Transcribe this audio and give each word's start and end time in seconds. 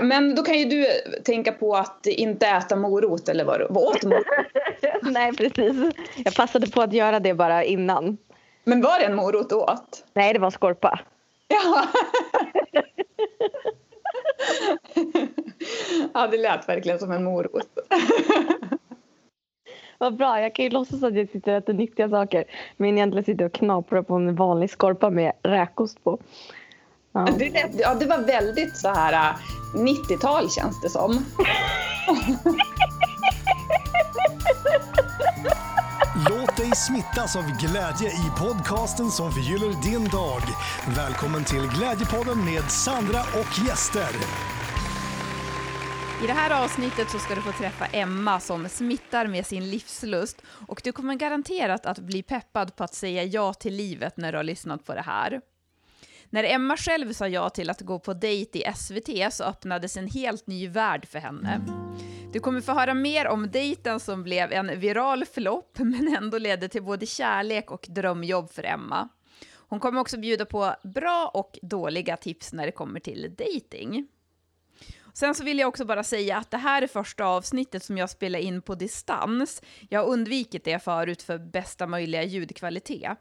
Men 0.00 0.34
då 0.34 0.42
kan 0.42 0.58
ju 0.58 0.64
du 0.64 0.86
tänka 1.24 1.52
på 1.52 1.74
att 1.74 2.06
inte 2.06 2.46
äta 2.46 2.76
morot 2.76 3.28
eller 3.28 3.44
vad, 3.44 3.60
vad 3.70 3.84
åt 3.84 4.04
morot? 4.04 4.26
Nej, 5.02 5.32
precis. 5.32 5.76
Jag 6.16 6.34
passade 6.34 6.70
på 6.70 6.82
att 6.82 6.92
göra 6.92 7.20
det 7.20 7.34
bara 7.34 7.64
innan. 7.64 8.18
Men 8.64 8.80
var 8.80 8.98
det 8.98 9.04
en 9.04 9.16
morot 9.16 9.48
du 9.48 9.54
åt? 9.54 10.04
Nej, 10.14 10.32
det 10.32 10.38
var 10.38 10.50
skorpa. 10.50 11.00
Ja. 11.48 11.84
ja, 16.14 16.26
det 16.26 16.38
lät 16.38 16.68
verkligen 16.68 16.98
som 16.98 17.12
en 17.12 17.24
morot. 17.24 17.68
Vad 19.98 20.16
bra, 20.16 20.40
jag 20.40 20.54
kan 20.54 20.64
ju 20.64 20.70
låtsas 20.70 21.02
att 21.02 21.14
jag 21.14 21.28
sitter 21.28 21.52
och 21.52 21.58
äter 21.58 21.72
nyttiga 21.72 22.08
saker 22.08 22.44
men 22.76 22.96
egentligen 22.98 23.24
sitter 23.24 23.44
och 23.44 23.52
knaprar 23.52 24.02
på 24.02 24.14
en 24.14 24.36
vanlig 24.36 24.70
skorpa 24.70 25.10
med 25.10 25.32
räkost 25.42 26.04
på. 26.04 26.18
Ja. 27.14 27.24
Det, 27.38 27.50
lät, 27.50 27.70
ja, 27.74 27.94
det 27.94 28.06
var 28.06 28.18
väldigt 28.18 28.76
så 28.76 28.88
här 28.88 29.36
90-tal 29.74 30.50
känns 30.50 30.80
det 30.80 30.90
som. 30.90 31.12
Låt 36.28 36.56
dig 36.56 36.70
smittas 36.76 37.36
av 37.36 37.42
glädje 37.42 38.08
i 38.08 38.30
podcasten 38.38 39.10
som 39.10 39.32
förgyller 39.32 39.82
din 39.82 40.08
dag. 40.08 40.42
Välkommen 40.96 41.44
till 41.44 41.68
Glädjepodden 41.78 42.44
med 42.44 42.70
Sandra 42.70 43.20
och 43.20 43.66
gäster. 43.66 44.10
I 46.24 46.26
det 46.26 46.32
här 46.32 46.64
avsnittet 46.64 47.10
så 47.10 47.18
ska 47.18 47.34
du 47.34 47.42
få 47.42 47.52
träffa 47.52 47.86
Emma 47.86 48.40
som 48.40 48.68
smittar 48.68 49.26
med 49.26 49.46
sin 49.46 49.70
livslust 49.70 50.42
och 50.66 50.80
du 50.84 50.92
kommer 50.92 51.14
garanterat 51.14 51.86
att 51.86 51.98
bli 51.98 52.22
peppad 52.22 52.76
på 52.76 52.84
att 52.84 52.94
säga 52.94 53.24
ja 53.24 53.54
till 53.54 53.74
livet 53.74 54.16
när 54.16 54.32
du 54.32 54.38
har 54.38 54.44
lyssnat 54.44 54.84
på 54.84 54.94
det 54.94 55.02
här. 55.02 55.40
När 56.34 56.44
Emma 56.44 56.76
själv 56.76 57.12
sa 57.12 57.28
ja 57.28 57.50
till 57.50 57.70
att 57.70 57.80
gå 57.80 57.98
på 57.98 58.14
dejt 58.14 58.58
i 58.58 58.72
SVT 58.76 59.32
så 59.32 59.44
öppnades 59.44 59.96
en 59.96 60.06
helt 60.06 60.46
ny 60.46 60.68
värld 60.68 61.06
för 61.08 61.18
henne. 61.18 61.60
Du 62.32 62.40
kommer 62.40 62.60
få 62.60 62.72
höra 62.72 62.94
mer 62.94 63.26
om 63.26 63.50
dejten 63.50 64.00
som 64.00 64.22
blev 64.22 64.52
en 64.52 64.80
viral 64.80 65.24
flopp 65.24 65.78
men 65.78 66.16
ändå 66.16 66.38
ledde 66.38 66.68
till 66.68 66.82
både 66.82 67.06
kärlek 67.06 67.70
och 67.70 67.86
drömjobb 67.88 68.50
för 68.50 68.64
Emma. 68.64 69.08
Hon 69.52 69.80
kommer 69.80 70.00
också 70.00 70.18
bjuda 70.18 70.44
på 70.44 70.74
bra 70.82 71.30
och 71.34 71.58
dåliga 71.62 72.16
tips 72.16 72.52
när 72.52 72.66
det 72.66 72.72
kommer 72.72 73.00
till 73.00 73.34
dating. 73.38 74.06
Sen 75.12 75.34
så 75.34 75.44
vill 75.44 75.58
jag 75.58 75.68
också 75.68 75.84
bara 75.84 76.04
säga 76.04 76.36
att 76.36 76.50
det 76.50 76.58
här 76.58 76.82
är 76.82 76.86
första 76.86 77.24
avsnittet 77.24 77.84
som 77.84 77.98
jag 77.98 78.10
spelar 78.10 78.38
in 78.38 78.62
på 78.62 78.74
distans. 78.74 79.62
Jag 79.88 80.00
har 80.00 80.06
undvikit 80.06 80.64
det 80.64 80.78
förut 80.78 81.22
för 81.22 81.38
bästa 81.38 81.86
möjliga 81.86 82.22
ljudkvalitet. 82.22 83.18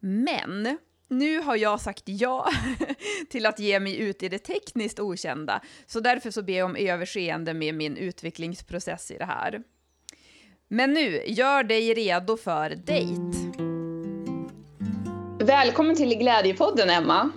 Men 0.00 0.78
nu 1.08 1.40
har 1.40 1.56
jag 1.56 1.80
sagt 1.80 2.02
ja 2.06 2.48
till 3.30 3.46
att 3.46 3.58
ge 3.58 3.80
mig 3.80 4.00
ut 4.00 4.22
i 4.22 4.28
det 4.28 4.38
tekniskt 4.38 5.00
okända, 5.00 5.60
så 5.86 6.00
därför 6.00 6.30
så 6.30 6.42
ber 6.42 6.52
jag 6.52 6.64
om 6.64 6.76
överseende 6.76 7.54
med 7.54 7.74
min 7.74 7.96
utvecklingsprocess 7.96 9.10
i 9.10 9.18
det 9.18 9.24
här. 9.24 9.62
Men 10.68 10.92
nu, 10.92 11.22
gör 11.26 11.62
dig 11.62 11.94
redo 11.94 12.36
för 12.36 12.70
dejt. 12.70 13.22
Välkommen 15.46 15.96
till 15.96 16.18
Glädjepodden, 16.18 16.90
Emma. 16.90 17.30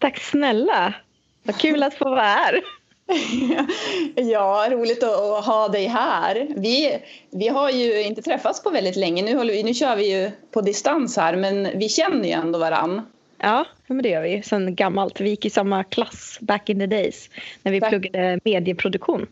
Tack 0.00 0.18
snälla. 0.18 0.94
Vad 1.42 1.60
kul 1.60 1.82
att 1.82 1.94
få 1.94 2.04
vara 2.04 2.22
här. 2.22 2.62
ja, 4.14 4.68
roligt 4.70 5.02
att, 5.02 5.44
ha 5.44 5.68
dig 5.68 5.86
här. 5.86 6.48
Vi, 6.56 6.98
vi 7.30 7.48
har 7.48 7.70
ju 7.70 8.02
inte 8.02 8.22
träffats 8.22 8.62
på 8.62 8.70
väldigt 8.70 8.96
länge. 8.96 9.22
Nu, 9.22 9.36
håller 9.36 9.52
vi, 9.52 9.62
nu 9.62 9.74
kör 9.74 9.96
vi 9.96 10.12
ju 10.12 10.30
på 10.50 10.60
distans 10.60 11.16
här, 11.16 11.36
men 11.36 11.78
vi 11.78 11.88
känner 11.88 12.24
ju 12.24 12.30
ändå 12.30 12.58
varann. 12.58 13.02
Ja, 13.38 13.64
men 13.86 14.02
det 14.02 14.08
gör 14.08 14.22
vi 14.22 14.42
sen 14.42 14.74
gammalt. 14.74 15.20
Vi 15.20 15.30
gick 15.30 15.44
i 15.44 15.50
samma 15.50 15.84
klass 15.84 16.38
back 16.40 16.68
in 16.68 16.78
the 16.78 16.86
days 16.86 17.30
när 17.62 17.72
vi 17.72 17.80
back. 17.80 17.90
pluggade 17.90 18.40
medieproduktion. 18.44 19.26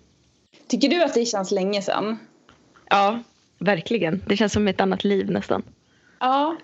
Tycker 0.67 0.89
du 0.89 1.03
att 1.03 1.15
det 1.15 1.25
känns 1.25 1.51
länge 1.51 1.83
sedan? 1.83 2.19
Ja, 2.91 3.23
verkligen. 3.59 4.23
Det 4.27 4.37
känns 4.37 4.53
som 4.53 4.69
ett 4.69 4.81
annat 4.81 5.05
liv 5.05 5.31
nästan. 5.31 5.63
Ja, 6.21 6.57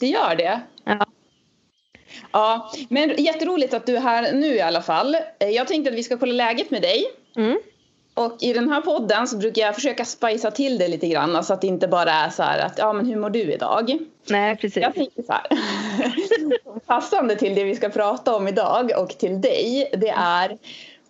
det 0.00 0.06
gör 0.06 0.36
det. 0.36 0.60
Ja. 0.84 1.06
Ja, 2.32 2.72
men 2.88 3.14
jätteroligt 3.18 3.74
att 3.74 3.86
du 3.86 3.96
är 3.96 4.00
här 4.00 4.32
nu 4.32 4.46
i 4.46 4.60
alla 4.60 4.82
fall. 4.82 5.16
Eh, 5.38 5.48
jag 5.48 5.68
tänkte 5.68 5.90
att 5.90 5.96
vi 5.96 6.02
ska 6.02 6.16
kolla 6.16 6.32
läget 6.32 6.70
med 6.70 6.82
dig. 6.82 7.04
Mm. 7.36 7.58
Och 8.14 8.36
i 8.40 8.52
den 8.52 8.70
här 8.70 8.80
podden 8.80 9.26
så 9.26 9.36
brukar 9.36 9.62
jag 9.62 9.74
försöka 9.74 10.04
spicea 10.04 10.50
till 10.50 10.78
det 10.78 10.88
lite 10.88 11.08
grann 11.08 11.44
så 11.44 11.52
att 11.52 11.60
det 11.60 11.66
inte 11.66 11.88
bara 11.88 12.12
är 12.12 12.30
så 12.30 12.42
här 12.42 12.58
att 12.58 12.78
ja 12.78 12.92
men 12.92 13.06
hur 13.06 13.16
mår 13.16 13.30
du 13.30 13.52
idag? 13.52 13.98
Nej 14.28 14.56
precis. 14.56 14.82
Jag 14.82 14.94
tänker 14.94 15.22
så 15.22 15.32
här. 15.32 15.46
Passande 16.86 17.36
till 17.36 17.54
det 17.54 17.64
vi 17.64 17.74
ska 17.74 17.88
prata 17.88 18.36
om 18.36 18.48
idag 18.48 18.92
och 18.98 19.08
till 19.08 19.40
dig 19.40 19.90
det 19.92 20.14
är 20.16 20.58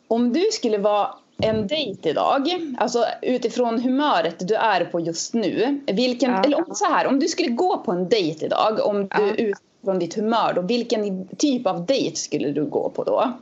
om 0.09 0.33
du 0.33 0.45
skulle 0.53 0.79
vara 0.79 1.15
en 1.43 1.67
dejt 1.67 2.11
idag, 2.11 2.49
alltså 2.79 3.05
utifrån 3.23 3.81
humöret 3.81 4.49
du 4.49 4.55
är 4.55 4.85
på 4.85 5.01
just 5.01 5.35
nu. 5.35 5.81
Vilken, 5.87 6.31
ja. 6.31 6.43
eller 6.45 6.75
så 6.75 6.85
här, 6.85 7.07
om 7.07 7.21
du 7.21 7.29
skulle 7.29 7.49
gå 7.49 7.79
på 7.79 7.93
en 7.93 8.09
dejt 8.09 8.47
idag, 8.47 8.87
om 8.87 9.09
du 9.09 9.35
ja 9.39 9.55
från 9.85 9.99
ditt 9.99 10.15
humör 10.15 10.53
då, 10.55 10.63
vilken 10.63 11.29
typ 11.29 11.67
av 11.67 11.87
dejt 11.87 12.17
skulle 12.17 12.51
du 12.51 12.65
gå 12.65 12.91
på 12.91 13.05
då? 13.05 13.33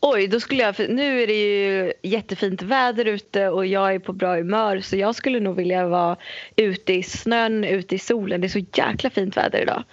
Oj, 0.00 0.26
då 0.26 0.40
skulle 0.40 0.62
jag, 0.62 0.76
för 0.76 0.88
nu 0.88 1.22
är 1.22 1.26
det 1.26 1.32
ju 1.32 1.92
jättefint 2.02 2.62
väder 2.62 3.04
ute 3.04 3.48
och 3.48 3.66
jag 3.66 3.94
är 3.94 3.98
på 3.98 4.12
bra 4.12 4.36
humör 4.36 4.80
så 4.80 4.96
jag 4.96 5.14
skulle 5.14 5.40
nog 5.40 5.56
vilja 5.56 5.88
vara 5.88 6.16
ute 6.56 6.92
i 6.92 7.02
snön, 7.02 7.64
ute 7.64 7.94
i 7.94 7.98
solen. 7.98 8.40
Det 8.40 8.46
är 8.46 8.48
så 8.48 8.64
jäkla 8.74 9.10
fint 9.10 9.36
väder 9.36 9.62
idag. 9.62 9.84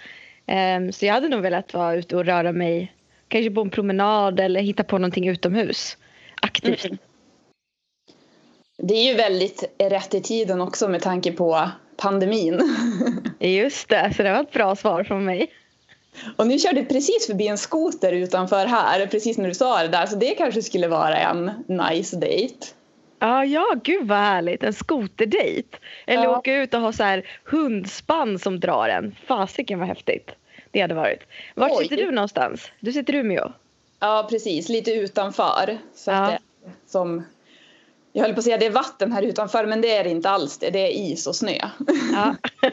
Um, 0.76 0.92
så 0.92 1.06
jag 1.06 1.14
hade 1.14 1.28
nog 1.28 1.40
velat 1.40 1.74
vara 1.74 1.94
ute 1.94 2.16
och 2.16 2.24
röra 2.24 2.52
mig, 2.52 2.92
kanske 3.28 3.50
på 3.50 3.60
en 3.60 3.70
promenad 3.70 4.40
eller 4.40 4.60
hitta 4.60 4.84
på 4.84 4.98
någonting 4.98 5.28
utomhus 5.28 5.96
aktivt. 6.42 6.84
Mm. 6.84 6.98
Det 8.78 8.94
är 8.94 9.10
ju 9.10 9.14
väldigt 9.14 9.64
rätt 9.78 10.14
i 10.14 10.20
tiden 10.20 10.60
också 10.60 10.88
med 10.88 11.02
tanke 11.02 11.32
på 11.32 11.70
pandemin. 11.96 12.76
Just 13.38 13.88
det, 13.88 14.12
så 14.16 14.22
det 14.22 14.32
var 14.32 14.40
ett 14.40 14.52
bra 14.52 14.76
svar 14.76 15.04
från 15.04 15.24
mig. 15.24 15.52
Och 16.36 16.46
nu 16.46 16.58
körde 16.58 16.84
precis 16.84 17.26
förbi 17.26 17.48
en 17.48 17.58
skoter 17.58 18.12
utanför 18.12 18.66
här, 18.66 19.06
precis 19.06 19.38
när 19.38 19.48
du 19.48 19.54
sa 19.54 19.82
det 19.82 19.88
där, 19.88 20.06
så 20.06 20.16
det 20.16 20.34
kanske 20.34 20.62
skulle 20.62 20.88
vara 20.88 21.16
en 21.16 21.50
nice 21.66 22.16
date. 22.16 22.66
Ja, 23.18 23.44
ja, 23.44 23.74
gud 23.84 24.08
vad 24.08 24.18
härligt. 24.18 24.62
En 24.62 24.72
skoterdejt. 24.72 25.76
Eller 26.06 26.24
ja. 26.24 26.38
åka 26.38 26.54
ut 26.54 26.74
och 26.74 26.80
ha 26.80 26.92
så 26.92 27.02
här 27.02 27.26
hundspann 27.44 28.38
som 28.38 28.60
drar 28.60 28.88
en. 28.88 29.16
Fasiken 29.26 29.78
vad 29.78 29.88
häftigt 29.88 30.30
det 30.70 30.80
hade 30.80 30.94
varit. 30.94 31.20
Var 31.54 31.82
sitter 31.82 31.96
du 31.96 32.10
någonstans? 32.10 32.70
Du 32.80 32.92
sitter 32.92 33.14
i 33.14 33.16
Umeå? 33.16 33.52
Ja, 34.00 34.26
precis. 34.30 34.68
Lite 34.68 34.92
utanför. 34.92 35.78
Så 35.94 36.10
ja. 36.10 36.20
det, 36.20 36.38
som 36.86 37.24
jag 38.12 38.22
höll 38.22 38.32
på 38.32 38.38
att 38.38 38.44
säga 38.44 38.58
det 38.58 38.66
är 38.66 38.70
vatten 38.70 39.12
här 39.12 39.22
utanför 39.22 39.66
men 39.66 39.80
det 39.80 39.96
är 39.96 40.04
det 40.04 40.10
inte 40.10 40.30
alls 40.30 40.58
det. 40.58 40.70
Det 40.70 40.78
är 40.78 40.90
is 40.90 41.26
och 41.26 41.36
snö. 41.36 41.58
Ja. 42.12 42.36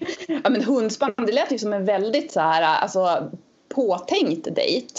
ja 0.26 0.50
men 0.50 0.64
hundspann 0.64 1.14
det 1.16 1.32
lät 1.32 1.52
ju 1.52 1.58
som 1.58 1.72
en 1.72 1.84
väldigt 1.84 2.32
så 2.32 2.40
här 2.40 2.62
alltså 2.62 3.30
påtänkt 3.68 4.54
dejt. 4.54 4.94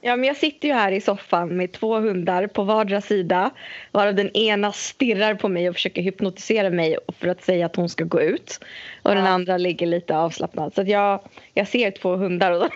Ja 0.00 0.16
men 0.16 0.24
jag 0.24 0.36
sitter 0.36 0.68
ju 0.68 0.74
här 0.74 0.92
i 0.92 1.00
soffan 1.00 1.56
med 1.56 1.72
två 1.72 1.98
hundar 1.98 2.46
på 2.46 2.62
vardera 2.62 3.00
sida 3.00 3.50
varav 3.92 4.14
den 4.14 4.36
ena 4.36 4.72
stirrar 4.72 5.34
på 5.34 5.48
mig 5.48 5.68
och 5.68 5.74
försöker 5.74 6.02
hypnotisera 6.02 6.70
mig 6.70 6.98
för 7.18 7.28
att 7.28 7.44
säga 7.44 7.66
att 7.66 7.76
hon 7.76 7.88
ska 7.88 8.04
gå 8.04 8.20
ut. 8.20 8.60
Och 9.02 9.10
ja. 9.10 9.14
den 9.14 9.26
andra 9.26 9.56
ligger 9.56 9.86
lite 9.86 10.16
avslappnad. 10.16 10.74
Så 10.74 10.82
jag, 10.82 11.20
jag 11.54 11.68
ser 11.68 11.90
två 11.90 12.16
hundar 12.16 12.52
och, 12.52 12.68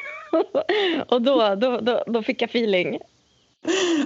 och 1.15 1.23
då, 1.23 1.55
då, 1.55 1.81
då, 1.81 2.05
då 2.07 2.23
fick 2.23 2.43
jag 2.43 2.51
feeling. 2.51 2.99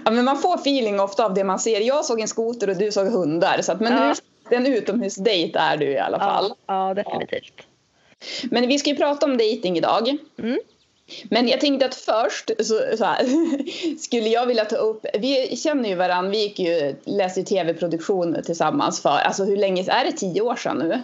Ja, 0.04 0.10
men 0.10 0.24
man 0.24 0.38
får 0.38 0.54
feeling 0.54 1.00
ofta 1.00 1.24
av 1.24 1.34
det 1.34 1.44
man 1.44 1.58
ser. 1.58 1.80
Jag 1.80 2.04
såg 2.04 2.20
en 2.20 2.28
skoter 2.28 2.70
och 2.70 2.76
du 2.76 2.92
såg 2.92 3.06
hundar. 3.06 3.62
Så 3.62 3.72
att, 3.72 3.80
men 3.80 3.92
ja. 3.92 4.14
en 4.56 4.66
utomhusdejt 4.66 5.56
är 5.56 5.76
du 5.76 5.86
i 5.86 5.98
alla 5.98 6.18
fall. 6.18 6.52
Ja, 6.66 6.88
ja 6.88 6.94
definitivt. 6.94 7.62
Men 8.50 8.68
vi 8.68 8.78
ska 8.78 8.90
ju 8.90 8.96
prata 8.96 9.26
om 9.26 9.36
dejting 9.36 9.76
idag. 9.76 10.16
Mm. 10.38 10.58
Men 11.30 11.48
jag 11.48 11.60
tänkte 11.60 11.86
att 11.86 11.94
först 11.94 12.50
så, 12.58 12.96
så 12.96 13.04
här, 13.04 13.26
skulle 13.98 14.28
jag 14.28 14.46
vilja 14.46 14.64
ta 14.64 14.76
upp, 14.76 15.06
vi 15.14 15.56
känner 15.56 15.88
ju 15.88 15.94
varandra, 15.94 16.30
vi 16.30 16.42
gick 16.42 16.58
ju, 16.58 16.96
läste 17.04 17.40
ju 17.40 17.46
tv-produktion 17.46 18.36
tillsammans 18.44 19.02
för, 19.02 19.18
alltså 19.18 19.44
hur 19.44 19.56
länge, 19.56 19.84
är 19.88 20.04
det 20.04 20.12
tio 20.12 20.40
år 20.40 20.56
sedan 20.56 20.78
nu? 20.78 21.02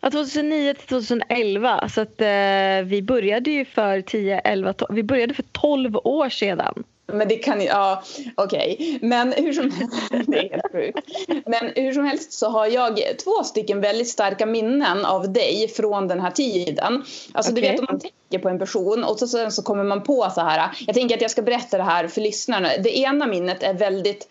Ja, 0.00 0.10
2009 0.10 0.74
till 0.74 0.86
2011, 0.86 1.88
så 1.88 2.00
att 2.00 2.20
eh, 2.20 2.84
vi 2.84 3.02
började 3.02 3.50
ju 3.50 3.64
för 3.64 4.00
10, 4.00 4.38
11, 4.38 4.72
12, 4.72 4.94
vi 4.94 5.02
började 5.02 5.34
för 5.34 5.44
12 5.52 5.96
år 5.96 6.28
sedan. 6.28 6.84
Men 7.06 7.28
det 7.28 7.36
kan 7.36 7.60
ja 7.60 8.02
okej. 8.34 8.76
Okay. 8.78 9.08
Men 9.08 9.32
hur 9.32 9.52
som 9.52 9.70
helst, 9.70 10.10
det 10.26 10.38
är 10.38 10.50
helt 10.50 10.72
sjukt. 10.72 10.98
Men 11.46 11.72
hur 11.74 11.92
som 11.92 12.04
helst 12.04 12.32
så 12.32 12.48
har 12.48 12.66
jag 12.66 13.00
två 13.24 13.44
stycken 13.44 13.80
väldigt 13.80 14.08
starka 14.08 14.46
minnen 14.46 15.04
av 15.04 15.32
dig 15.32 15.68
från 15.68 16.08
den 16.08 16.20
här 16.20 16.30
tiden. 16.30 17.04
Alltså 17.32 17.52
okay. 17.52 17.62
du 17.62 17.68
vet 17.70 17.80
om 17.80 17.86
man 17.90 18.00
tänker 18.00 18.38
på 18.38 18.48
en 18.48 18.58
person 18.58 19.04
och 19.04 19.18
så, 19.18 19.26
sen 19.26 19.52
så 19.52 19.62
kommer 19.62 19.84
man 19.84 20.02
på 20.02 20.30
så 20.34 20.40
här. 20.40 20.70
Jag 20.86 20.94
tänker 20.94 21.14
att 21.14 21.22
jag 21.22 21.30
ska 21.30 21.42
berätta 21.42 21.76
det 21.76 21.84
här 21.84 22.08
för 22.08 22.20
lyssnarna. 22.20 22.68
Det 22.82 22.98
ena 22.98 23.26
minnet 23.26 23.62
är 23.62 23.74
väldigt, 23.74 24.28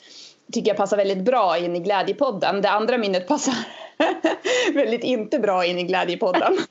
tycker 0.51 0.69
jag 0.69 0.77
passar 0.77 0.97
väldigt 0.97 1.25
bra 1.25 1.57
in 1.57 1.75
i 1.75 1.79
Glädjepodden. 1.79 2.61
Det 2.61 2.69
andra 2.69 2.97
minnet 2.97 3.27
passar 3.27 3.55
väldigt 4.73 5.03
inte 5.03 5.39
bra 5.39 5.65
in 5.65 5.79
i 5.79 5.83
Glädjepodden. 5.83 6.57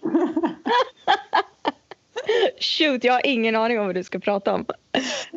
Shoot, 2.60 3.04
jag 3.04 3.12
har 3.12 3.26
ingen 3.26 3.56
aning 3.56 3.80
om 3.80 3.86
vad 3.86 3.94
du 3.94 4.04
ska 4.04 4.18
prata 4.18 4.54
om. 4.54 4.66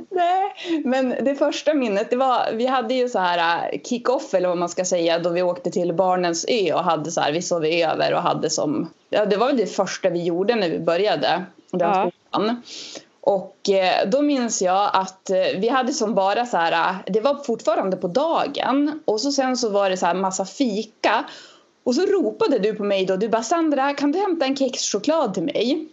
Nej, 0.10 0.82
men 0.84 1.10
det 1.10 1.36
första 1.36 1.74
minnet, 1.74 2.10
det 2.10 2.16
var, 2.16 2.52
vi 2.54 2.66
hade 2.66 2.94
ju 2.94 3.10
så 3.10 3.20
här 3.20 3.70
äh, 3.74 3.80
kick-off 3.84 4.34
eller 4.34 4.48
vad 4.50 4.58
man 4.58 4.70
ska 4.70 4.86
säga 4.86 5.20
då 5.20 5.30
vi 5.30 5.42
åkte 5.42 5.72
till 5.72 5.94
Barnens 5.94 6.46
ö 6.50 6.74
och 6.74 6.84
hade 6.84 7.12
så 7.12 7.22
här, 7.22 7.32
vi 7.32 7.42
sov 7.42 7.66
över 7.66 8.14
och 8.14 8.22
hade 8.22 8.50
som, 8.50 8.90
ja 9.10 9.26
det 9.26 9.38
var 9.38 9.48
väl 9.48 9.58
det 9.58 9.66
första 9.66 10.10
vi 10.10 10.24
gjorde 10.24 10.56
när 10.56 10.70
vi 10.70 10.80
började 10.80 11.44
den 11.72 11.80
Ja. 11.90 12.12
skolan. 12.32 12.62
Och 13.22 13.70
eh, 13.70 14.10
då 14.10 14.22
minns 14.22 14.62
jag 14.62 14.90
att 14.94 15.30
eh, 15.30 15.38
vi 15.58 15.70
hade 15.70 15.94
som 15.94 16.16
bara 16.16 16.46
så 16.46 16.58
här, 16.58 16.72
äh, 16.72 16.96
det 17.14 17.22
var 17.22 17.36
fortfarande 17.44 17.98
på 17.98 18.08
dagen 18.08 19.00
och 19.06 19.22
så 19.22 19.32
sen 19.32 19.58
så 19.58 19.70
var 19.70 19.90
det 19.90 19.98
så 19.98 20.06
här 20.06 20.14
massa 20.14 20.46
fika 20.46 21.26
och 21.84 21.96
så 21.96 22.02
ropade 22.02 22.60
du 22.60 22.74
på 22.74 22.84
mig 22.84 23.06
då, 23.06 23.16
du 23.16 23.30
bara 23.30 23.44
Sandra 23.44 23.94
kan 23.94 24.12
du 24.12 24.20
hämta 24.20 24.46
en 24.46 24.56
kexchoklad 24.56 25.34
till 25.34 25.44
mig? 25.44 25.88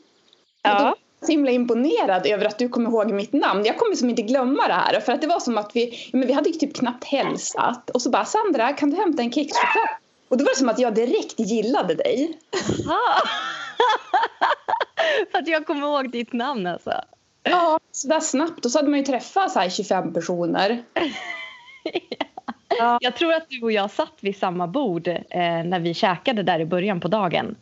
Ja. 0.62 0.94
så 1.20 1.32
himla 1.32 1.50
imponerad 1.50 2.26
över 2.26 2.46
att 2.46 2.58
du 2.58 2.68
kommer 2.68 2.90
ihåg 2.90 3.12
mitt 3.12 3.32
namn. 3.32 3.64
Jag 3.64 3.78
kommer 3.78 3.94
som 3.94 4.10
inte 4.10 4.22
glömma 4.22 4.66
det 4.66 4.72
här. 4.72 5.00
För 5.00 5.12
att 5.12 5.20
det 5.20 5.26
var 5.26 5.40
som 5.40 5.58
att 5.58 5.70
vi, 5.74 6.08
ja, 6.12 6.18
men 6.18 6.26
vi 6.26 6.32
hade 6.32 6.48
ju 6.48 6.54
typ 6.54 6.76
knappt 6.76 7.04
hälsat. 7.04 7.90
Och 7.90 8.02
så 8.02 8.10
bara 8.10 8.24
Sandra, 8.24 8.72
kan 8.72 8.90
du 8.90 8.96
hämta 8.96 9.22
en 9.22 9.32
kexchoklad? 9.32 9.88
Och 10.28 10.38
då 10.38 10.44
var 10.44 10.52
det 10.52 10.58
som 10.58 10.68
att 10.68 10.78
jag 10.78 10.94
direkt 10.94 11.40
gillade 11.40 11.94
dig. 11.94 12.38
För 15.32 15.38
att 15.38 15.48
jag 15.48 15.66
kommer 15.66 15.80
ihåg 15.80 16.10
ditt 16.10 16.32
namn 16.32 16.66
alltså. 16.66 16.92
Ja, 17.42 17.78
så 17.92 18.08
där 18.08 18.20
snabbt. 18.20 18.64
Och 18.64 18.70
så 18.70 18.78
hade 18.78 18.90
man 18.90 18.98
ju 18.98 19.04
träffat 19.04 19.52
så 19.52 19.58
här 19.58 19.70
25 19.70 20.14
personer. 20.14 20.82
Jag 23.00 23.16
tror 23.16 23.32
att 23.32 23.48
du 23.48 23.62
och 23.62 23.72
jag 23.72 23.90
satt 23.90 24.12
vid 24.20 24.36
samma 24.36 24.66
bord 24.66 25.08
eh, 25.08 25.18
när 25.64 25.80
vi 25.80 25.94
käkade 25.94 26.42
där 26.42 26.60
i 26.60 26.66
början 26.66 27.00
på 27.00 27.08
dagen. 27.08 27.56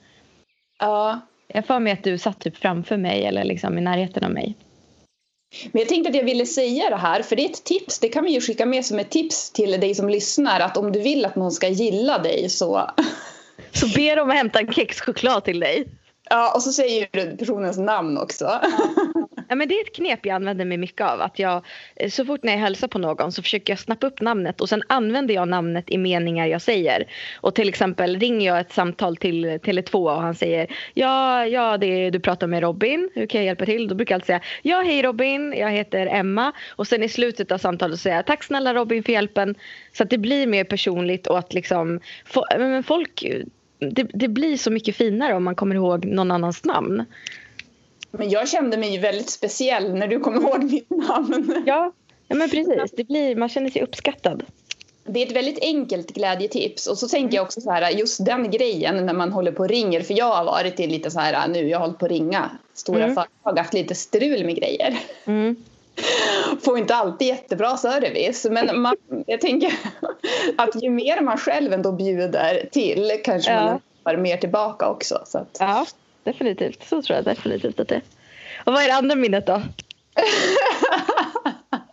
Ja. 0.79 1.21
Jag 1.55 1.67
får 1.67 1.81
mig 1.81 1.93
att 1.93 2.05
du 2.05 2.19
satt 2.19 2.41
typ 2.41 2.57
framför 2.57 2.97
mig 2.97 3.25
eller 3.25 3.45
liksom 3.45 3.79
i 3.79 3.81
närheten 3.81 4.25
av 4.25 4.31
mig. 4.31 4.57
Men 5.73 5.81
jag 5.81 5.89
tänkte 5.89 6.11
att 6.11 6.17
jag 6.17 6.25
ville 6.25 6.47
säga 6.47 6.91
det 6.91 6.97
här, 6.97 7.23
för 7.23 7.37
det 7.37 7.45
är 7.45 7.51
ett 7.51 7.65
tips. 7.65 7.99
Det 7.99 8.09
kan 8.09 8.25
vi 8.25 8.31
ju 8.31 8.41
skicka 8.41 8.67
med 8.67 8.85
som 8.85 8.99
ett 8.99 9.11
tips 9.11 9.51
till 9.51 9.71
dig 9.71 9.95
som 9.95 10.09
lyssnar. 10.09 10.61
Att 10.61 10.77
om 10.77 10.93
du 10.93 11.01
vill 11.01 11.25
att 11.25 11.37
någon 11.37 11.53
ska 11.53 11.69
gilla 11.69 12.19
dig 12.19 12.49
så... 12.49 12.91
Så 13.73 13.87
ber 13.87 14.17
de 14.17 14.31
att 14.31 14.37
hämta 14.37 14.61
en 14.61 14.73
kexchoklad 14.73 15.45
till 15.45 15.61
dig. 15.61 15.89
Ja, 16.31 16.55
och 16.55 16.63
så 16.63 16.73
säger 16.73 17.09
du 17.13 17.37
personens 17.37 17.79
namn 17.79 18.19
också. 18.19 18.45
Ja, 18.45 18.61
men 19.57 19.69
det 19.69 19.75
är 19.75 19.85
ett 19.85 19.97
knep 19.97 20.27
jag 20.27 20.35
använder 20.35 20.65
mig 20.65 20.79
mycket 20.79 21.01
av. 21.01 21.21
Att 21.21 21.39
jag, 21.39 21.65
eh, 21.97 22.11
så 22.11 22.25
fort 22.25 22.43
när 22.43 22.53
jag 22.53 22.61
hälsar 22.61 22.89
på 22.89 22.99
någon 22.99 23.33
så 23.33 23.43
försöker 23.43 23.73
jag 23.73 23.79
snappa 23.79 24.07
upp 24.07 24.21
namnet 24.21 24.61
och 24.61 24.69
sen 24.69 24.83
använder 24.87 25.35
jag 25.35 25.49
namnet 25.49 25.91
i 25.91 25.99
meningar 25.99 26.47
jag 26.47 26.63
säger. 26.63 27.05
Och 27.35 27.55
till 27.55 27.69
exempel 27.69 28.19
ringer 28.19 28.47
jag 28.47 28.61
ett 28.61 28.73
samtal 28.73 29.17
till 29.17 29.47
Tele2 29.47 29.95
och 29.95 30.23
han 30.23 30.35
säger 30.35 30.67
ja, 30.95 31.47
ja 31.47 31.77
det 31.77 31.87
är, 31.87 32.11
du 32.11 32.21
pratar 32.21 32.47
med 32.47 32.63
Robin, 32.63 33.11
hur 33.15 33.27
kan 33.27 33.41
jag 33.41 33.47
hjälpa 33.47 33.67
till? 33.67 33.89
Då 33.89 33.95
brukar 33.95 34.15
jag 34.15 34.17
alltid 34.17 34.27
säga 34.27 34.41
ja 34.63 34.83
hej 34.83 35.03
Robin, 35.03 35.55
jag 35.57 35.71
heter 35.71 36.07
Emma 36.07 36.53
och 36.77 36.87
sen 36.87 37.03
i 37.03 37.09
slutet 37.09 37.53
av 37.53 37.59
samtalet 37.59 38.01
säger 38.01 38.17
jag 38.17 38.27
tack 38.27 38.45
snälla 38.45 38.75
Robin 38.75 39.03
för 39.03 39.13
hjälpen. 39.13 39.55
Så 39.93 40.03
att 40.03 40.11
det 40.11 40.19
blir 40.19 40.47
mer 40.47 40.65
personligt 40.65 41.27
och 41.27 41.39
att 41.39 41.55
liksom 41.55 42.01
folk 42.85 43.25
det, 43.79 44.07
det 44.15 44.29
blir 44.29 44.57
så 44.57 44.71
mycket 44.71 44.97
finare 44.97 45.35
om 45.35 45.45
man 45.45 45.55
kommer 45.55 45.75
ihåg 45.75 46.05
någon 46.05 46.31
annans 46.31 46.65
namn. 46.65 47.05
Men 48.11 48.31
jag 48.31 48.49
kände 48.49 48.77
mig 48.77 48.99
väldigt 48.99 49.31
speciell 49.31 49.95
när 49.95 50.07
du 50.09 50.21
kom 50.21 50.35
ihåg 50.35 50.65
mitt 50.65 50.91
namn. 50.91 51.63
Ja, 51.67 51.93
ja 52.29 52.37
men 52.37 52.51
precis. 52.51 52.91
Det 52.93 53.05
blir, 53.05 53.37
man 53.37 53.49
känner 53.49 53.71
sig 53.71 53.83
uppskattad. 53.83 54.43
Det 55.05 55.23
är 55.23 55.27
ett 55.27 55.37
väldigt 55.37 55.59
enkelt 55.65 56.11
glädjetips. 56.15 56.87
Och 56.87 56.99
så 56.99 57.09
tänker 57.09 57.37
jag 57.37 57.45
också 57.45 57.61
så 57.61 57.71
här, 57.71 57.91
just 57.91 58.25
den 58.25 58.51
grejen 58.51 59.07
när 59.07 59.15
man 59.15 59.33
håller 59.33 59.53
på 59.53 59.63
och 59.63 59.69
ringer. 59.69 60.01
För 60.03 60.15
jag 60.19 60.33
har 60.35 60.45
varit 60.45 60.81
i 60.81 60.87
lite 60.87 61.11
så 61.11 61.21
här 61.21 61.49
nu, 61.49 61.69
jag 61.69 61.79
har 61.79 61.87
hållit 61.87 61.99
på 61.99 62.05
att 62.05 62.11
ringa 62.11 62.51
stora 62.75 63.05
Mm. 63.05 63.15
företag, 63.15 63.59
haft 63.59 63.75
lite 63.75 63.95
strul 63.95 64.45
med 64.47 64.57
grejer. 64.57 64.99
Mm. 65.25 65.57
Får 66.63 66.79
inte 66.79 66.95
alltid 66.95 67.29
jättebra 67.29 67.77
service. 67.77 68.47
Men 68.51 68.81
man, 68.81 68.97
jag 69.27 69.41
tänker 69.41 69.73
att 70.57 70.83
ju 70.83 70.91
mer 70.91 71.21
man 71.21 71.39
själv 71.39 71.73
ändå 71.73 71.93
bjuder 71.93 72.69
till 72.73 73.13
kanske 73.25 73.53
Ja. 73.53 73.65
man 73.65 73.81
får 74.05 74.17
mer 74.17 74.37
tillbaka 74.37 74.89
också. 74.89 75.23
Så 75.27 75.39
att, 75.39 75.57
Ja, 75.61 75.87
definitivt. 76.25 76.89
Så 76.89 77.03
tror 77.03 77.17
jag 77.17 77.25
definitivt 77.25 77.81
att 77.81 77.89
det 77.89 77.95
är. 77.95 78.03
Och 78.65 78.73
vad 78.73 78.83
är 78.83 78.87
det 78.87 78.95
andra 78.95 79.15
minnet 79.15 79.47
då? 79.47 79.63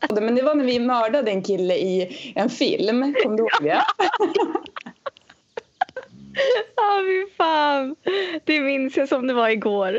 Men 0.21 0.35
det 0.35 0.41
var 0.41 0.55
när 0.55 0.65
vi 0.65 0.79
mördade 0.79 1.31
en 1.31 1.43
kille 1.43 1.75
i 1.75 2.17
en 2.35 2.49
film. 2.49 3.13
Kommer 3.23 3.37
du 3.37 3.43
ihåg 3.43 3.49
det? 3.61 3.81
Ja, 6.75 7.01
fy 7.05 7.35
fan. 7.37 7.95
Det 8.43 8.61
minns 8.61 8.97
jag 8.97 9.09
som 9.09 9.27
det 9.27 9.33
var 9.33 9.49
igår. 9.49 9.97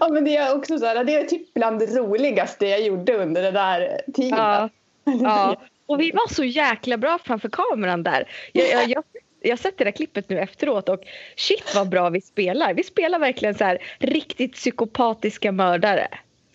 Ja, 0.00 0.08
men 0.08 0.24
det 0.24 0.36
är 0.36 0.56
också 0.56 0.78
så 0.78 0.86
här, 0.86 1.04
det 1.04 1.14
är 1.14 1.24
typ 1.24 1.54
bland 1.54 1.78
det 1.78 1.86
roligaste 1.86 2.66
jag 2.66 2.82
gjorde 2.82 3.16
under 3.16 3.42
den 3.42 3.54
där 3.54 4.00
tiden. 4.14 4.38
Ja. 4.38 4.68
ja. 5.04 5.62
Och 5.86 6.00
vi 6.00 6.10
var 6.10 6.34
så 6.34 6.44
jäkla 6.44 6.96
bra 6.96 7.18
framför 7.24 7.48
kameran 7.48 8.02
där. 8.02 8.28
Jag, 8.52 8.68
jag, 8.70 8.88
jag, 8.88 9.04
jag 9.40 9.50
har 9.50 9.56
sett 9.56 9.78
det 9.78 9.84
där 9.84 9.90
klippet 9.90 10.28
nu 10.28 10.38
efteråt 10.38 10.88
och 10.88 11.00
shit 11.36 11.74
vad 11.74 11.88
bra 11.88 12.10
vi 12.10 12.20
spelar. 12.20 12.74
Vi 12.74 12.82
spelar 12.82 13.18
verkligen 13.18 13.54
så 13.54 13.64
här 13.64 13.78
riktigt 13.98 14.52
psykopatiska 14.52 15.52
mördare. 15.52 16.08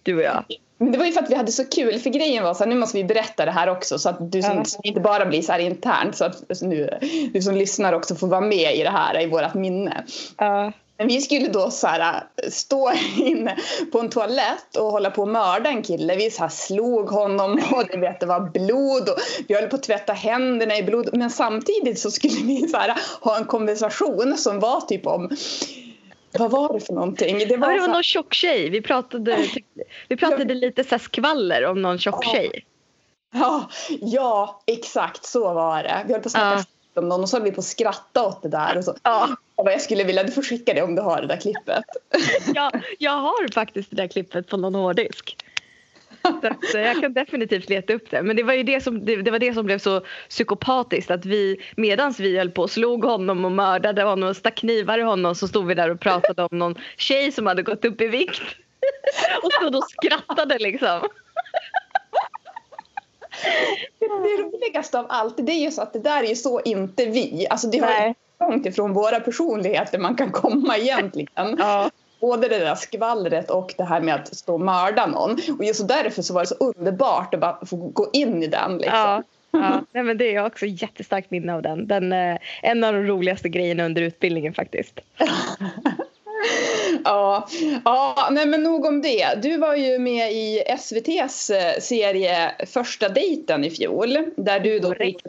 Du 0.03 0.15
och 0.15 0.21
jag. 0.21 0.43
Det 0.77 0.97
var 0.97 1.05
ju 1.05 1.11
för 1.11 1.21
att 1.23 1.29
vi 1.29 1.35
hade 1.35 1.51
så 1.51 1.65
kul, 1.65 1.99
för 1.99 2.09
grejen 2.09 2.43
var 2.43 2.53
så 2.53 2.63
här, 2.63 2.69
nu 2.69 2.75
måste 2.75 2.97
vi 2.97 3.03
berätta 3.03 3.45
det 3.45 3.51
här 3.51 3.69
också 3.69 3.99
så 3.99 4.09
att 4.09 4.31
du 4.31 4.41
som, 4.41 4.57
Ja. 4.57 4.79
inte 4.83 4.99
bara 4.99 5.25
blir 5.25 5.41
så 5.41 5.51
här 5.51 5.59
internt 5.59 6.15
så 6.15 6.25
att 6.25 6.61
nu, 6.61 6.89
du 7.33 7.41
som 7.41 7.55
lyssnar 7.55 7.93
också 7.93 8.15
får 8.15 8.27
vara 8.27 8.41
med 8.41 8.75
i 8.75 8.83
det 8.83 8.89
här, 8.89 9.21
i 9.21 9.25
vårat 9.27 9.53
minne. 9.53 10.03
Ja. 10.37 10.71
Men 11.03 11.07
vi 11.07 11.21
skulle 11.21 11.47
då 11.47 11.71
så 11.71 11.87
här, 11.87 12.23
stå 12.51 12.91
inne 13.17 13.57
på 13.91 13.99
en 13.99 14.09
toalett 14.09 14.75
och 14.77 14.85
hålla 14.85 15.11
på 15.11 15.23
att 15.23 15.29
mörda 15.29 15.69
en 15.69 15.83
kille. 15.83 16.15
Vi 16.15 16.31
så 16.31 16.41
här 16.41 16.49
slog 16.49 17.09
honom 17.09 17.51
och 17.71 17.83
du 17.91 17.99
vet, 17.99 18.19
det 18.19 18.25
var 18.25 18.39
blod 18.39 19.09
och 19.09 19.17
vi 19.47 19.55
höll 19.55 19.67
på 19.69 19.75
att 19.75 19.83
tvätta 19.83 20.13
händerna 20.13 20.77
i 20.77 20.83
blod. 20.83 21.09
Men 21.13 21.29
samtidigt 21.29 21.99
så 21.99 22.11
skulle 22.11 22.41
vi 22.43 22.67
så 22.67 22.77
här, 22.77 22.93
ha 23.21 23.37
en 23.37 23.45
konversation 23.45 24.37
som 24.37 24.59
var 24.59 24.81
typ 24.81 25.07
om 25.07 25.29
vad 26.39 26.51
var 26.51 26.73
det 26.73 26.79
för 26.79 26.93
någonting? 26.93 27.37
Det 27.37 27.45
Ja, 27.45 27.57
var, 27.57 27.73
det 27.73 27.79
så 27.79 27.87
var 27.87 27.93
någon 27.93 28.03
tjock 28.03 28.33
tjej. 28.33 28.69
Vi 28.69 28.81
pratade, 28.81 29.37
vi 30.09 30.17
pratade 30.17 30.53
lite 30.53 30.83
så 30.83 30.99
skvaller 30.99 31.65
om 31.65 31.81
någon 31.81 31.97
tjock 31.99 32.25
Ja. 32.25 32.31
tjej. 32.31 32.65
ja, 33.33 33.69
ja, 34.01 34.61
exakt 34.67 35.25
så 35.25 35.53
var 35.53 35.83
det. 35.83 36.03
Vi 36.07 36.13
höll 36.13 36.21
på 36.21 36.27
att 36.27 36.31
snacka 36.31 36.47
Ja. 36.57 36.63
Om 36.97 37.09
någon 37.09 37.21
och 37.21 37.29
så 37.29 37.37
höll 37.37 37.43
vi 37.43 37.51
på 37.51 37.59
att 37.59 37.65
skratta 37.65 38.23
åt 38.27 38.41
det 38.41 38.49
där. 38.49 38.77
Och 38.77 38.83
så, 38.83 38.95
Ja. 39.03 39.29
och 39.55 39.71
jag 39.71 39.81
skulle 39.81 40.03
vilja, 40.03 40.23
du 40.23 40.31
får 40.31 40.41
skicka 40.41 40.73
det 40.73 40.81
om 40.81 40.95
du 40.95 41.01
har 41.01 41.21
det 41.21 41.27
där 41.27 41.37
klippet. 41.37 41.83
Jag, 42.55 42.71
jag 42.99 43.11
har 43.11 43.53
faktiskt 43.53 43.89
det 43.89 43.95
där 43.95 44.07
klippet 44.07 44.47
på 44.47 44.57
någon 44.57 44.75
hårddisk. 44.75 45.37
Så 46.21 46.47
att, 46.47 46.75
eh, 46.75 46.81
jag 46.81 47.01
kan 47.01 47.13
definitivt 47.13 47.69
leta 47.69 47.93
upp 47.93 48.11
det. 48.11 48.21
Men 48.21 48.35
det 48.35 48.43
var 48.43 48.53
ju 48.53 48.63
det 48.63 48.81
som, 48.81 49.05
det, 49.05 49.15
det 49.15 49.31
var 49.31 49.39
det 49.39 49.53
som 49.53 49.65
blev 49.65 49.79
så 49.79 50.01
psykopatiskt. 50.29 51.11
Att 51.11 51.25
vi, 51.25 51.57
medans 51.77 52.19
vi 52.19 52.37
höll 52.37 52.51
på 52.51 52.61
och 52.61 52.71
slog 52.71 53.05
honom 53.05 53.45
och 53.45 53.51
mördade 53.51 54.03
honom 54.03 54.29
och 54.29 54.35
stack 54.35 54.55
knivar 54.55 54.97
i 54.97 55.01
honom 55.01 55.35
så 55.35 55.47
stod 55.47 55.67
vi 55.67 55.73
där 55.73 55.89
och 55.89 55.99
pratade 55.99 56.43
om 56.43 56.59
någon 56.59 56.75
tjej 56.97 57.31
som 57.31 57.47
hade 57.47 57.63
gått 57.63 57.85
upp 57.85 58.01
i 58.01 58.07
vikt. 58.07 58.41
Och 59.43 59.53
stod 59.53 59.75
och 59.75 59.83
skrattade 59.89 60.57
liksom. 60.59 60.99
Det 63.99 64.41
roligaste 64.43 64.99
av 64.99 65.05
allt 65.09 65.37
det 65.37 65.51
är 65.51 65.63
ju 65.63 65.71
så 65.71 65.81
att 65.81 65.93
det 65.93 65.99
där 65.99 66.23
är 66.23 66.27
ju 66.27 66.35
så 66.35 66.61
inte 66.61 67.05
vi. 67.05 67.47
Alltså 67.49 67.67
det 67.67 67.77
ju 67.77 68.13
långt 68.39 68.65
ifrån 68.65 68.93
våra 68.93 69.19
personligheter 69.19 69.99
man 69.99 70.15
kan 70.15 70.31
komma 70.31 70.77
egentligen. 70.77 71.55
Ja. 71.59 71.89
Både 72.21 72.47
det 72.47 72.59
där 72.59 72.75
skvallret 72.75 73.51
och 73.51 73.73
det 73.77 73.83
här 73.83 74.01
med 74.01 74.15
att 74.15 74.35
stå 74.35 74.53
och 74.53 74.61
mörda 74.61 75.05
någon. 75.05 75.31
Och 75.59 75.65
just 75.65 75.87
därför 75.87 76.21
så 76.21 76.33
var 76.33 76.41
det 76.41 76.47
så 76.47 76.55
underbart 76.55 77.33
att 77.33 77.39
bara 77.39 77.65
få 77.65 77.75
gå 77.75 78.09
in 78.13 78.43
i 78.43 78.47
den. 78.47 78.77
Liksom. 78.77 78.99
Ja, 78.99 79.23
ja. 79.51 79.81
Nej, 79.91 80.03
men 80.03 80.17
det 80.17 80.35
är 80.35 80.45
också 80.45 80.65
ett 80.65 80.81
jättestarkt 80.81 81.31
minne 81.31 81.53
av 81.53 81.61
den. 81.61 81.87
den 81.87 82.13
eh, 82.13 82.37
en 82.61 82.83
av 82.83 82.93
de 82.93 83.03
roligaste 83.03 83.49
grejerna 83.49 83.85
under 83.85 84.01
utbildningen 84.01 84.53
faktiskt. 84.53 84.99
Ja, 87.03 87.47
ja 87.85 88.29
nej 88.31 88.45
men 88.45 88.63
nog 88.63 88.85
om 88.85 89.01
det. 89.01 89.41
Du 89.41 89.57
var 89.57 89.75
ju 89.75 89.99
med 89.99 90.31
i 90.31 90.63
SVTs 90.79 91.49
eh, 91.49 91.79
serie 91.79 92.51
Första 92.67 93.09
dejten 93.09 93.63
i 93.63 93.69
fjol. 93.69 94.17
Där 94.35 94.59
du 94.59 94.79
då 94.79 94.93
fick, 94.93 95.21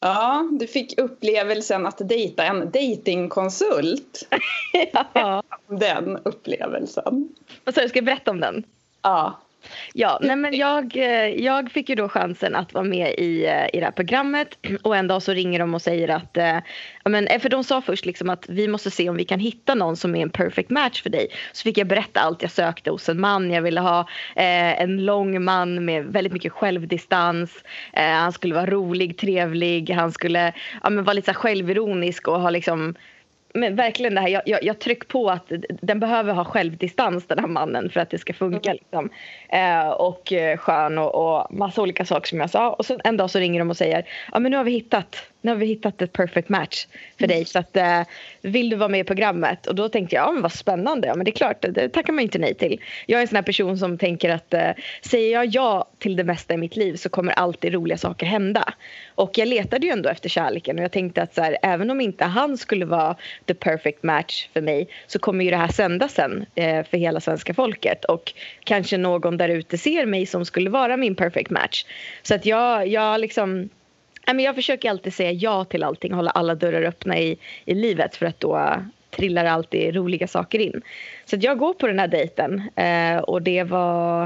ja, 0.00 0.48
du 0.52 0.66
fick 0.66 0.98
upplevelsen 0.98 1.86
att 1.86 2.08
dejta 2.08 2.44
en 2.44 2.70
datingkonsult. 2.70 4.28
Ja. 5.12 5.42
Den 5.66 6.16
upplevelsen. 6.16 7.28
Vad 7.64 7.74
sa 7.74 7.80
du, 7.80 7.88
ska 7.88 7.98
jag 7.98 8.04
berätta 8.04 8.30
om 8.30 8.40
den? 8.40 8.64
Ja. 9.02 9.38
Ja, 9.94 10.18
nej 10.22 10.36
men 10.36 10.56
jag, 10.56 10.96
eh, 10.96 11.28
jag 11.28 11.70
fick 11.70 11.88
ju 11.88 11.94
då 11.94 12.08
chansen 12.08 12.54
att 12.54 12.74
vara 12.74 12.84
med 12.84 13.14
i, 13.18 13.46
eh, 13.46 13.66
i 13.72 13.78
det 13.78 13.84
här 13.84 13.92
programmet 13.92 14.58
och 14.82 14.96
en 14.96 15.08
dag 15.08 15.22
så 15.22 15.32
ringer 15.32 15.58
de 15.58 15.74
och 15.74 15.82
säger 15.82 16.08
att, 16.08 16.36
eh, 16.36 16.58
ja, 17.04 17.10
men, 17.10 17.40
för 17.40 17.48
de 17.48 17.64
sa 17.64 17.80
först 17.80 18.06
liksom 18.06 18.30
att 18.30 18.48
vi 18.48 18.68
måste 18.68 18.90
se 18.90 19.08
om 19.08 19.16
vi 19.16 19.24
kan 19.24 19.40
hitta 19.40 19.74
någon 19.74 19.96
som 19.96 20.14
är 20.14 20.22
en 20.22 20.30
perfect 20.30 20.70
match 20.70 21.02
för 21.02 21.10
dig. 21.10 21.28
Så 21.52 21.62
fick 21.62 21.78
jag 21.78 21.86
berätta 21.86 22.20
allt 22.20 22.42
jag 22.42 22.50
sökte 22.50 22.90
hos 22.90 23.08
en 23.08 23.20
man. 23.20 23.50
Jag 23.50 23.62
ville 23.62 23.80
ha 23.80 24.00
eh, 24.36 24.80
en 24.80 25.04
lång 25.04 25.44
man 25.44 25.84
med 25.84 26.04
väldigt 26.04 26.32
mycket 26.32 26.52
självdistans. 26.52 27.64
Eh, 27.92 28.02
han 28.02 28.32
skulle 28.32 28.54
vara 28.54 28.66
rolig, 28.66 29.18
trevlig, 29.18 29.90
han 29.90 30.12
skulle 30.12 30.52
ja, 30.82 30.90
men, 30.90 31.04
vara 31.04 31.14
lite 31.14 31.34
så 31.34 31.40
självironisk 31.40 32.28
och 32.28 32.40
ha 32.40 32.50
liksom 32.50 32.94
men 33.58 33.76
verkligen 33.76 34.14
det 34.14 34.20
här, 34.20 34.28
jag, 34.28 34.42
jag, 34.46 34.64
jag 34.64 34.78
trycker 34.78 35.06
på 35.06 35.30
att 35.30 35.52
den 35.68 36.00
behöver 36.00 36.32
ha 36.32 36.44
självdistans 36.44 37.26
den 37.26 37.38
här 37.38 37.46
mannen 37.46 37.90
för 37.90 38.00
att 38.00 38.10
det 38.10 38.18
ska 38.18 38.32
funka. 38.32 38.70
Mm. 38.70 38.78
Liksom. 38.80 39.10
Eh, 39.48 39.88
och 39.88 40.32
eh, 40.32 40.56
skön 40.56 40.98
och, 40.98 41.14
och 41.14 41.54
massa 41.54 41.82
olika 41.82 42.04
saker 42.04 42.28
som 42.28 42.40
jag 42.40 42.50
sa. 42.50 42.70
Och 42.70 42.86
så 42.86 42.98
en 43.04 43.16
dag 43.16 43.30
så 43.30 43.38
ringer 43.38 43.58
de 43.58 43.70
och 43.70 43.76
säger 43.76 44.04
ja 44.32 44.38
men 44.38 44.50
nu 44.50 44.56
har 44.56 44.64
vi 44.64 44.72
hittat 44.72 45.16
nu 45.40 45.50
har 45.50 45.56
vi 45.56 45.66
hittat 45.66 46.02
ett 46.02 46.12
perfect 46.12 46.48
match 46.48 46.86
för 47.18 47.26
dig 47.26 47.44
så 47.44 47.58
att 47.58 47.76
eh, 47.76 48.02
vill 48.42 48.70
du 48.70 48.76
vara 48.76 48.88
med 48.88 49.00
i 49.00 49.04
programmet? 49.04 49.66
Och 49.66 49.74
då 49.74 49.88
tänkte 49.88 50.16
jag, 50.16 50.26
ja 50.26 50.32
men 50.32 50.42
vad 50.42 50.52
spännande, 50.52 51.08
ja 51.08 51.14
men 51.14 51.24
det 51.24 51.30
är 51.30 51.32
klart, 51.32 51.62
det 51.62 51.88
tackar 51.88 52.12
man 52.12 52.22
inte 52.22 52.38
nej 52.38 52.54
till. 52.54 52.80
Jag 53.06 53.18
är 53.18 53.22
en 53.22 53.28
sån 53.28 53.36
här 53.36 53.42
person 53.42 53.78
som 53.78 53.98
tänker 53.98 54.30
att 54.30 54.54
eh, 54.54 54.70
säger 55.02 55.32
jag 55.32 55.46
ja 55.46 55.88
till 55.98 56.16
det 56.16 56.24
mesta 56.24 56.54
i 56.54 56.56
mitt 56.56 56.76
liv 56.76 56.96
så 56.96 57.08
kommer 57.08 57.32
alltid 57.32 57.72
roliga 57.72 57.98
saker 57.98 58.26
hända. 58.26 58.74
Och 59.14 59.38
jag 59.38 59.48
letade 59.48 59.86
ju 59.86 59.92
ändå 59.92 60.08
efter 60.08 60.28
kärleken 60.28 60.78
och 60.78 60.84
jag 60.84 60.92
tänkte 60.92 61.22
att 61.22 61.34
så 61.34 61.42
här, 61.42 61.58
även 61.62 61.90
om 61.90 62.00
inte 62.00 62.24
han 62.24 62.58
skulle 62.58 62.84
vara 62.84 63.16
the 63.48 63.54
perfect 63.54 64.02
match 64.02 64.48
för 64.52 64.60
mig 64.60 64.88
så 65.06 65.18
kommer 65.18 65.44
ju 65.44 65.50
det 65.50 65.56
här 65.56 65.68
sändas 65.68 66.14
sen 66.14 66.46
eh, 66.54 66.84
för 66.84 66.96
hela 66.96 67.20
svenska 67.20 67.54
folket 67.54 68.04
och 68.04 68.32
kanske 68.64 68.96
någon 68.98 69.36
där 69.36 69.48
ute 69.48 69.78
ser 69.78 70.06
mig 70.06 70.26
som 70.26 70.44
skulle 70.44 70.70
vara 70.70 70.96
min 70.96 71.14
perfect 71.14 71.50
match. 71.50 71.84
Så 72.22 72.34
att 72.34 72.46
jag, 72.46 72.86
jag 72.86 73.20
liksom 73.20 73.68
men 74.26 74.40
jag 74.40 74.54
försöker 74.54 74.90
alltid 74.90 75.14
säga 75.14 75.32
ja 75.32 75.64
till 75.64 75.82
allting, 75.82 76.12
hålla 76.12 76.30
alla 76.30 76.54
dörrar 76.54 76.82
öppna 76.82 77.18
i, 77.18 77.38
i 77.64 77.74
livet 77.74 78.16
för 78.16 78.26
att 78.26 78.40
då 78.40 78.82
trillar 79.10 79.44
alltid 79.44 79.94
roliga 79.94 80.26
saker 80.26 80.58
in. 80.58 80.82
Så 81.24 81.36
att 81.36 81.42
jag 81.42 81.58
går 81.58 81.74
på 81.74 81.86
den 81.86 81.98
här 81.98 82.08
dejten 82.08 82.62
eh, 82.76 83.18
och 83.18 83.42
det 83.42 83.62
var 83.62 84.24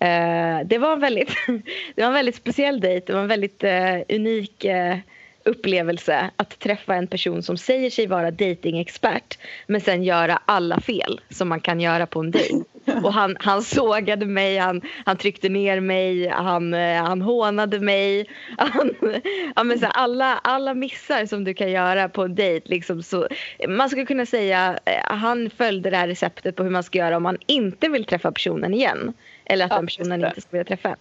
eh, 0.00 0.60
det 0.64 0.78
var 0.78 0.92
en 0.92 1.00
väldigt, 1.00 1.30
det 1.94 2.02
var 2.02 2.06
en 2.06 2.12
väldigt 2.12 2.36
speciell 2.36 2.80
dejt. 2.80 3.06
Det 3.06 3.12
var 3.12 3.22
en 3.22 3.28
väldigt 3.28 3.64
eh, 3.64 3.98
unik 4.08 4.64
eh, 4.64 4.96
upplevelse 5.44 6.30
att 6.36 6.58
träffa 6.58 6.94
en 6.94 7.06
person 7.06 7.42
som 7.42 7.56
säger 7.56 7.90
sig 7.90 8.06
vara 8.06 8.30
datingexpert 8.30 9.38
men 9.66 9.80
sen 9.80 10.02
göra 10.02 10.42
alla 10.46 10.80
fel 10.80 11.20
som 11.30 11.48
man 11.48 11.60
kan 11.60 11.80
göra 11.80 12.06
på 12.06 12.20
en 12.20 12.30
dejt. 12.30 12.64
Och 13.02 13.12
han, 13.12 13.36
han 13.40 13.62
sågade 13.62 14.26
mig, 14.26 14.58
han, 14.58 14.82
han 15.04 15.16
tryckte 15.16 15.48
ner 15.48 15.80
mig, 15.80 16.28
han, 16.28 16.74
eh, 16.74 17.02
han 17.02 17.22
hånade 17.22 17.80
mig. 17.80 18.26
Han, 18.58 18.94
ja, 19.56 19.64
men 19.64 19.78
så 19.78 19.86
alla, 19.86 20.38
alla 20.38 20.74
missar 20.74 21.26
som 21.26 21.44
du 21.44 21.54
kan 21.54 21.70
göra 21.70 22.08
på 22.08 22.22
en 22.22 22.34
dejt. 22.34 22.68
Liksom, 22.68 23.02
så, 23.02 23.28
man 23.68 23.88
skulle 23.88 24.06
kunna 24.06 24.26
säga 24.26 24.78
eh, 24.84 25.16
han 25.16 25.50
följde 25.50 25.90
det 25.90 25.96
här 25.96 26.08
receptet 26.08 26.56
på 26.56 26.62
hur 26.62 26.70
man 26.70 26.82
ska 26.82 26.98
göra 26.98 27.16
om 27.16 27.22
man 27.22 27.38
inte 27.46 27.88
vill 27.88 28.04
träffa 28.04 28.32
personen 28.32 28.74
igen. 28.74 29.12
Eller 29.44 29.64
att 29.64 29.70
Ja, 29.70 29.76
den 29.76 29.86
personen 29.86 30.24
inte 30.24 30.40
ska 30.40 30.50
vilja 30.50 30.64
träffa. 30.64 30.96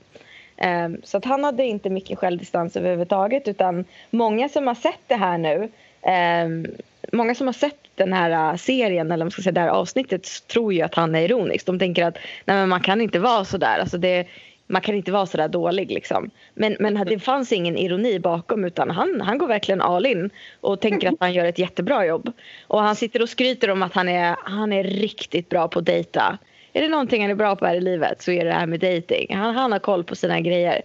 Ehm, 0.63 0.97
så 1.03 1.17
att 1.17 1.25
han 1.25 1.43
hade 1.43 1.63
inte 1.63 1.89
mycket 1.89 2.19
självdistans 2.19 2.75
överhuvudtaget 2.77 3.47
utan 3.47 3.85
många 4.09 4.49
som 4.49 4.67
har 4.67 4.75
sett 4.75 5.01
det 5.07 5.15
här 5.15 5.37
nu 5.37 5.69
ehm, 6.01 6.67
Många 7.13 7.35
som 7.35 7.47
har 7.47 7.53
sett 7.53 7.77
den 7.95 8.13
här 8.13 8.51
äh, 8.51 8.57
serien 8.57 9.11
eller 9.11 9.25
man 9.25 9.31
ska 9.31 9.41
säga 9.41 9.51
det 9.51 9.59
här 9.59 9.67
avsnittet 9.67 10.47
tror 10.47 10.73
ju 10.73 10.81
att 10.81 10.95
han 10.95 11.15
är 11.15 11.21
ironisk. 11.21 11.65
De 11.65 11.79
tänker 11.79 12.05
att 12.05 12.15
nej, 12.45 12.57
men 12.57 12.69
man 12.69 12.81
kan 12.81 13.01
inte 13.01 13.19
vara 13.19 13.45
så 13.45 13.57
där. 13.57 13.79
Alltså 13.79 13.97
det, 13.97 14.27
man 14.67 14.81
kan 14.81 14.95
inte 14.95 15.11
vara 15.11 15.25
så 15.25 15.37
där 15.37 15.47
dålig 15.47 15.91
liksom. 15.91 16.29
Men, 16.53 16.77
men 16.79 17.05
det 17.07 17.19
fanns 17.19 17.51
ingen 17.51 17.77
ironi 17.77 18.19
bakom 18.19 18.65
utan 18.65 18.89
han, 18.89 19.21
han 19.21 19.37
går 19.37 19.47
verkligen 19.47 19.81
all 19.81 20.05
in 20.05 20.29
och 20.61 20.79
tänker 20.79 21.07
att 21.07 21.15
han 21.19 21.33
gör 21.33 21.45
ett 21.45 21.59
jättebra 21.59 22.05
jobb. 22.05 22.31
Och 22.67 22.81
han 22.81 22.95
sitter 22.95 23.21
och 23.21 23.29
skryter 23.29 23.69
om 23.69 23.83
att 23.83 23.93
han 23.93 24.09
är, 24.09 24.35
han 24.43 24.73
är 24.73 24.83
riktigt 24.83 25.49
bra 25.49 25.67
på 25.67 25.79
att 25.79 25.85
dejta. 25.85 26.37
Är 26.73 26.81
det 26.81 26.87
någonting 26.87 27.21
han 27.21 27.31
är 27.31 27.35
bra 27.35 27.55
på 27.55 27.65
här 27.65 27.75
i 27.75 27.81
livet 27.81 28.21
så 28.21 28.31
är 28.31 28.43
det 28.43 28.49
det 28.49 28.55
här 28.55 28.65
med 28.65 28.79
dating. 28.79 29.35
Han, 29.35 29.55
han 29.55 29.71
har 29.71 29.79
koll 29.79 30.03
på 30.03 30.15
sina 30.15 30.39
grejer. 30.39 30.81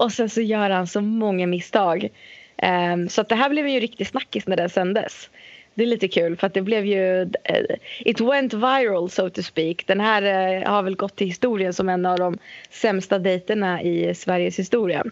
Och 0.00 0.12
sen 0.12 0.28
så 0.28 0.40
gör 0.40 0.70
han 0.70 0.86
så 0.86 1.00
många 1.00 1.46
misstag. 1.46 2.08
Ehm, 2.56 3.08
så 3.08 3.20
att 3.20 3.28
det 3.28 3.34
här 3.34 3.50
blev 3.50 3.68
ju 3.68 3.80
riktigt 3.80 4.08
snackis 4.08 4.46
när 4.46 4.56
det 4.56 4.68
sändes. 4.68 5.30
Det 5.74 5.82
är 5.82 5.86
lite 5.86 6.08
kul 6.08 6.36
för 6.36 6.46
att 6.46 6.54
det 6.54 6.62
blev 6.62 6.86
ju... 6.86 7.22
eh, 7.22 7.76
it 7.98 8.20
went 8.20 8.54
viral 8.54 9.10
so 9.10 9.30
to 9.30 9.42
speak. 9.42 9.86
Den 9.86 10.00
här 10.00 10.22
eh, 10.22 10.70
har 10.70 10.82
väl 10.82 10.96
gått 10.96 11.16
till 11.16 11.26
historien 11.26 11.72
som 11.72 11.88
en 11.88 12.06
av 12.06 12.18
de 12.18 12.38
sämsta 12.70 13.18
dejterna 13.18 13.82
i 13.82 14.14
Sveriges 14.14 14.58
historia. 14.58 15.04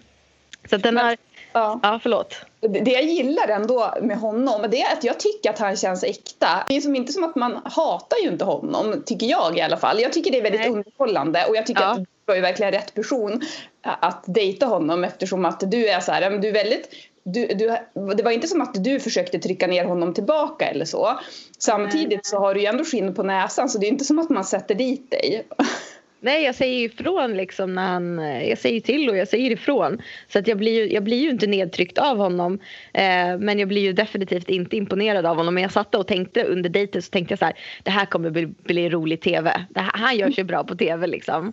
Så 0.71 0.77
att 0.77 0.83
den 0.83 0.97
har... 0.97 1.17
Ja. 1.57 1.81
Ja, 1.83 2.01
förlåt. 2.03 2.35
Det 2.61 2.91
jag 2.91 3.05
gillar 3.05 3.49
ändå 3.49 3.95
med 4.03 4.19
honom 4.19 4.67
det 4.71 4.83
är 4.83 4.93
att 4.93 5.05
jag 5.05 5.21
tycker 5.21 5.51
att 5.51 5.59
han 5.59 5.77
känns 5.77 6.05
äkta. 6.05 6.49
Det 6.69 6.77
är 6.77 6.81
som 6.81 6.97
inte 6.97 7.13
som 7.13 7.25
att 7.25 7.37
man 7.37 7.61
hatar 7.65 8.19
ju 8.23 8.29
inte 8.29 8.45
honom, 8.45 9.03
tycker 9.07 9.27
jag 9.27 9.59
i 9.59 9.61
alla 9.61 9.77
fall. 9.77 10.01
Jag 10.01 10.13
tycker 10.13 10.31
det 10.31 10.39
är 10.39 10.43
väldigt 10.43 10.61
Nej. 10.61 10.71
underhållande 10.71 11.45
och 11.49 11.57
jag 11.57 11.67
tycker 11.67 11.83
Ja. 11.83 11.93
att 11.93 11.99
du 11.99 12.07
var 12.25 12.35
ju 12.35 12.41
verkligen 12.41 12.73
rätt 12.73 12.95
person 12.95 13.43
att 13.83 14.25
dejta 14.27 14.67
honom 14.67 15.05
eftersom 15.05 15.45
att 15.45 15.71
du 15.71 15.89
är 15.89 16.01
så 16.01 16.13
här, 16.13 16.31
du 16.31 16.49
är 16.49 16.53
väldigt 16.53 16.89
du, 17.29 17.47
du, 17.47 17.77
det 18.15 18.23
var 18.23 18.31
inte 18.31 18.49
som 18.49 18.61
att 18.61 18.85
du 18.85 19.01
försökte 19.01 19.39
trycka 19.39 19.67
ner 19.67 19.85
honom 19.85 20.15
tillbaka 20.15 20.67
eller 20.67 20.85
så. 20.85 21.19
Samtidigt 21.59 22.27
så 22.27 22.39
har 22.39 22.55
du 22.55 22.61
ju 22.61 22.67
ändå 22.67 22.85
skinn 22.85 23.15
på 23.15 23.23
näsan 23.23 23.69
så 23.69 23.79
det 23.79 23.87
är 23.87 23.89
inte 23.89 24.05
som 24.05 24.19
att 24.19 24.31
man 24.31 24.45
sätter 24.45 24.75
dit 24.75 25.11
dig. 25.11 25.47
Nej, 26.27 26.45
jag 26.45 26.55
säger 26.55 26.85
ifrån 26.85 27.37
liksom 27.37 27.75
när 27.75 27.87
han, 27.87 28.19
jag 28.49 28.59
säger 28.59 28.81
till 28.81 29.11
och 29.11 29.17
jag 29.17 29.29
säger 29.29 29.51
ifrån. 29.51 30.03
Så 30.29 30.39
att 30.39 30.49
jag 30.49 30.59
blir 30.59 30.73
ju, 30.73 30.93
jag 30.93 31.05
blir 31.05 31.23
ju 31.23 31.31
inte 31.31 31.47
nedtryckt 31.47 31.99
av 31.99 32.17
honom. 32.17 32.59
Eh, 32.95 33.39
men 33.39 33.59
jag 33.59 33.69
blir 33.69 33.83
ju 33.83 33.93
definitivt 33.93 34.49
inte 34.49 34.77
imponerad 34.77 35.27
av 35.27 35.37
honom. 35.37 35.55
Men 35.55 35.63
jag 35.63 35.73
satt 35.73 35.95
och 35.95 36.07
tänkte 36.07 36.45
under 36.45 36.71
dejten 36.71 37.03
så 37.03 37.11
tänkte 37.11 37.33
jag 37.33 37.39
så 37.39 37.45
här, 37.45 37.55
det 37.83 37.91
här 37.91 38.07
kommer 38.07 38.31
bli, 38.31 38.47
bli 38.47 38.89
rolig 38.89 39.21
tv. 39.21 39.67
Här, 39.75 39.91
han 39.95 40.17
gör 40.17 40.31
sig 40.31 40.45
bra 40.45 40.65
på 40.65 40.75
tv 40.75 41.07
liksom. 41.07 41.53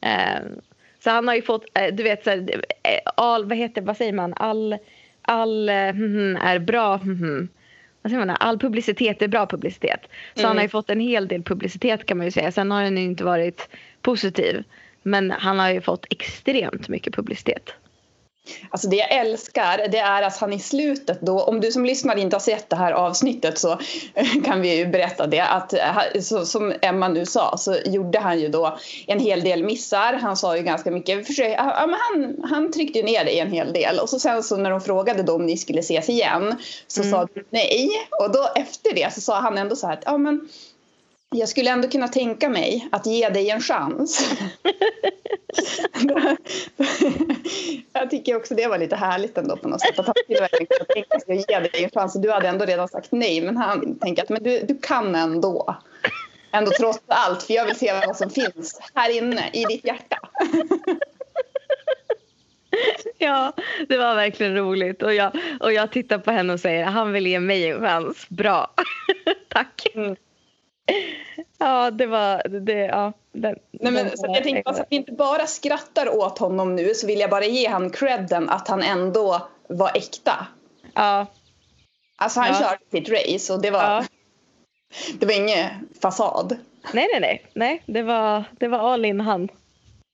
Eh, 0.00 0.40
så 1.04 1.10
han 1.10 1.28
har 1.28 1.34
ju 1.34 1.42
fått, 1.42 1.64
eh, 1.74 1.94
du 1.94 2.02
vet 2.02 2.24
så 2.24 2.30
här, 2.30 2.38
eh, 2.82 3.10
all, 3.16 3.44
vad 3.44 3.58
heter, 3.58 3.82
vad 3.82 3.96
säger 3.96 4.12
man, 4.12 4.34
all, 4.36 4.76
all 5.22 5.68
eh, 5.68 5.92
mhm, 5.92 6.36
är 6.36 6.58
bra, 6.58 7.00
vad 8.02 8.10
säger 8.10 8.26
man, 8.26 8.36
all 8.40 8.58
publicitet 8.58 9.22
är 9.22 9.28
bra 9.28 9.46
publicitet. 9.46 10.00
Så 10.34 10.46
han 10.46 10.56
har 10.56 10.62
ju 10.62 10.68
fått 10.68 10.90
en 10.90 11.00
hel 11.00 11.28
del 11.28 11.42
publicitet 11.42 12.06
kan 12.06 12.16
man 12.16 12.26
ju 12.26 12.30
säga. 12.30 12.52
Sen 12.52 12.70
har 12.70 12.82
den 12.82 12.96
ju 12.96 13.04
inte 13.04 13.24
varit 13.24 13.68
positiv. 14.02 14.64
Men 15.02 15.30
han 15.30 15.58
har 15.58 15.70
ju 15.70 15.80
fått 15.80 16.06
extremt 16.10 16.88
mycket 16.88 17.14
publicitet. 17.14 17.70
Alltså 18.70 18.88
det 18.88 18.96
jag 18.96 19.12
älskar 19.12 19.88
det 19.88 19.98
är 19.98 20.22
att 20.22 20.36
han 20.36 20.52
i 20.52 20.58
slutet 20.58 21.20
då, 21.20 21.42
om 21.42 21.60
du 21.60 21.72
som 21.72 21.84
lyssnar 21.84 22.16
inte 22.16 22.36
har 22.36 22.40
sett 22.40 22.70
det 22.70 22.76
här 22.76 22.92
avsnittet 22.92 23.58
så 23.58 23.78
kan 24.44 24.60
vi 24.60 24.76
ju 24.76 24.86
berätta 24.86 25.26
det 25.26 25.40
att 25.40 25.72
ha- 25.72 26.20
så, 26.22 26.46
som 26.46 26.74
Emma 26.82 27.08
nu 27.08 27.26
sa 27.26 27.56
så 27.56 27.76
gjorde 27.84 28.18
han 28.18 28.40
ju 28.40 28.48
då 28.48 28.78
en 29.06 29.20
hel 29.20 29.40
del 29.40 29.64
missar. 29.64 30.12
Han 30.12 30.36
sa 30.36 30.56
ju 30.56 30.62
ganska 30.62 30.90
mycket, 30.90 31.26
försök, 31.26 31.54
ja, 31.56 31.86
men 31.86 31.98
han, 32.00 32.50
han 32.50 32.72
tryckte 32.72 33.02
ner 33.02 33.24
dig 33.24 33.38
en 33.38 33.52
hel 33.52 33.72
del 33.72 33.98
och 33.98 34.08
så 34.08 34.18
sen 34.18 34.42
så 34.42 34.56
när 34.56 34.70
de 34.70 34.80
frågade 34.80 35.22
då 35.22 35.34
om 35.34 35.46
ni 35.46 35.56
skulle 35.56 35.80
ses 35.80 36.08
igen 36.08 36.54
så 36.86 37.02
sa 37.02 37.28
du 37.34 37.44
nej 37.50 37.90
och 38.20 38.32
då 38.32 38.48
efter 38.54 38.94
det 38.94 39.12
så 39.14 39.20
sa 39.20 39.40
han 39.40 39.58
ändå 39.58 39.76
så 39.76 39.86
här 39.86 39.94
att 39.94 40.02
ja 40.06 40.18
men 40.18 40.48
jag 41.30 41.48
skulle 41.48 41.70
ändå 41.70 41.88
kunna 41.88 42.08
tänka 42.08 42.48
mig 42.48 42.88
att 42.92 43.06
ge 43.06 43.28
dig 43.28 43.50
en 43.50 43.60
chans. 43.60 44.30
jag 47.92 48.10
tycker 48.10 48.36
också 48.36 48.54
det 48.54 48.66
var 48.66 48.78
lite 48.78 48.96
härligt 48.96 49.38
ändå 49.38 49.56
på 49.56 49.68
något 49.68 49.80
sätt. 49.80 49.98
Att 49.98 50.06
han 50.06 50.14
skulle 50.24 50.40
verkligen 50.40 50.66
kunna 50.66 50.84
tänka 50.84 51.20
sig 51.20 51.38
att 51.38 51.50
ge 51.50 51.58
dig 51.58 51.84
en 51.84 51.90
chans. 51.90 52.12
Du 52.22 52.30
hade 52.30 52.48
ändå 52.48 52.64
redan 52.64 52.88
sagt 52.88 53.12
nej. 53.12 53.40
Men 53.40 53.56
han 53.56 53.98
tänker 53.98 54.22
att 54.22 54.28
men 54.28 54.42
du, 54.42 54.60
du 54.60 54.78
kan 54.78 55.14
ändå. 55.14 55.76
Ändå 56.52 56.70
trots 56.70 57.00
allt. 57.06 57.42
För 57.42 57.54
jag 57.54 57.66
vill 57.66 57.78
se 57.78 57.92
vad 58.06 58.16
som 58.16 58.30
finns 58.30 58.80
här 58.94 59.16
inne 59.16 59.50
i 59.52 59.64
ditt 59.64 59.84
hjärta. 59.84 60.18
Ja, 63.18 63.52
det 63.88 63.98
var 63.98 64.14
verkligen 64.14 64.56
roligt. 64.56 65.02
Och 65.02 65.14
jag, 65.14 65.32
och 65.60 65.72
jag 65.72 65.92
tittar 65.92 66.18
på 66.18 66.30
henne 66.30 66.52
och 66.52 66.60
säger 66.60 66.84
han 66.84 67.12
vill 67.12 67.26
ge 67.26 67.40
mig 67.40 67.70
en 67.70 67.80
chans. 67.80 68.28
Bra. 68.28 68.74
Tack. 69.48 69.86
Mm. 69.94 70.16
Ja, 71.58 71.90
det 71.90 72.06
var... 72.06 72.48
Det, 72.60 72.72
ja, 72.72 73.12
den, 73.32 73.58
Nej, 73.70 73.92
men, 73.92 74.16
så 74.16 74.26
jag 74.26 74.42
tänkte 74.44 74.74
så 74.74 74.80
att 74.80 74.86
vi 74.90 74.96
inte 74.96 75.12
bara 75.12 75.46
skrattar 75.46 76.16
åt 76.16 76.38
honom 76.38 76.76
nu 76.76 76.94
så 76.94 77.06
vill 77.06 77.20
jag 77.20 77.30
bara 77.30 77.44
ge 77.44 77.68
han 77.68 77.90
credden 77.90 78.48
att 78.48 78.68
han 78.68 78.82
ändå 78.82 79.48
var 79.68 79.90
äkta. 79.96 80.46
Ja, 80.94 81.26
Alltså 82.16 82.40
han 82.40 82.48
Ja. 82.48 82.58
körde 82.58 82.78
sitt 82.90 83.08
race 83.08 83.52
och 83.52 83.62
det 83.62 83.70
var, 83.70 83.82
ja. 83.82 84.04
det 85.18 85.26
var 85.26 85.32
ingen 85.34 85.68
fasad. 86.02 86.56
Nej, 86.92 87.08
nej, 87.12 87.20
nej. 87.20 87.46
nej 87.54 87.82
det, 87.86 88.02
var, 88.02 88.44
det 88.58 88.68
var 88.68 88.78
all 88.78 89.04
in 89.04 89.20
han. 89.20 89.48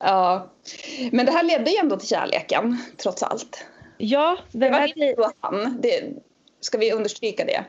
Ja. 0.05 0.51
Men 1.13 1.27
det 1.27 1.33
här 1.33 1.43
ledde 1.43 1.71
ju 1.71 1.77
ändå 1.77 1.97
till 1.97 2.09
kärleken, 2.09 2.79
trots 2.97 3.23
allt. 3.23 3.65
Ja, 3.99 4.37
Det 4.53 4.59
den 4.59 4.73
var 4.73 4.87
inte 4.99 5.31
han. 5.41 5.81
Det, 5.81 6.03
ska 6.61 6.79
vi 6.79 6.93
understryka 6.93 7.45
det? 7.45 7.65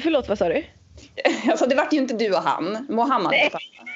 Förlåt, 0.00 0.28
vad 0.28 0.38
sa 0.38 0.48
du? 0.48 0.64
Alltså, 1.50 1.66
det 1.66 1.74
vart 1.74 1.92
ju 1.92 1.98
inte 1.98 2.14
du 2.14 2.34
och 2.34 2.42
han. 2.42 2.86
Mohammed. 2.88 3.30
Nej. 3.30 3.50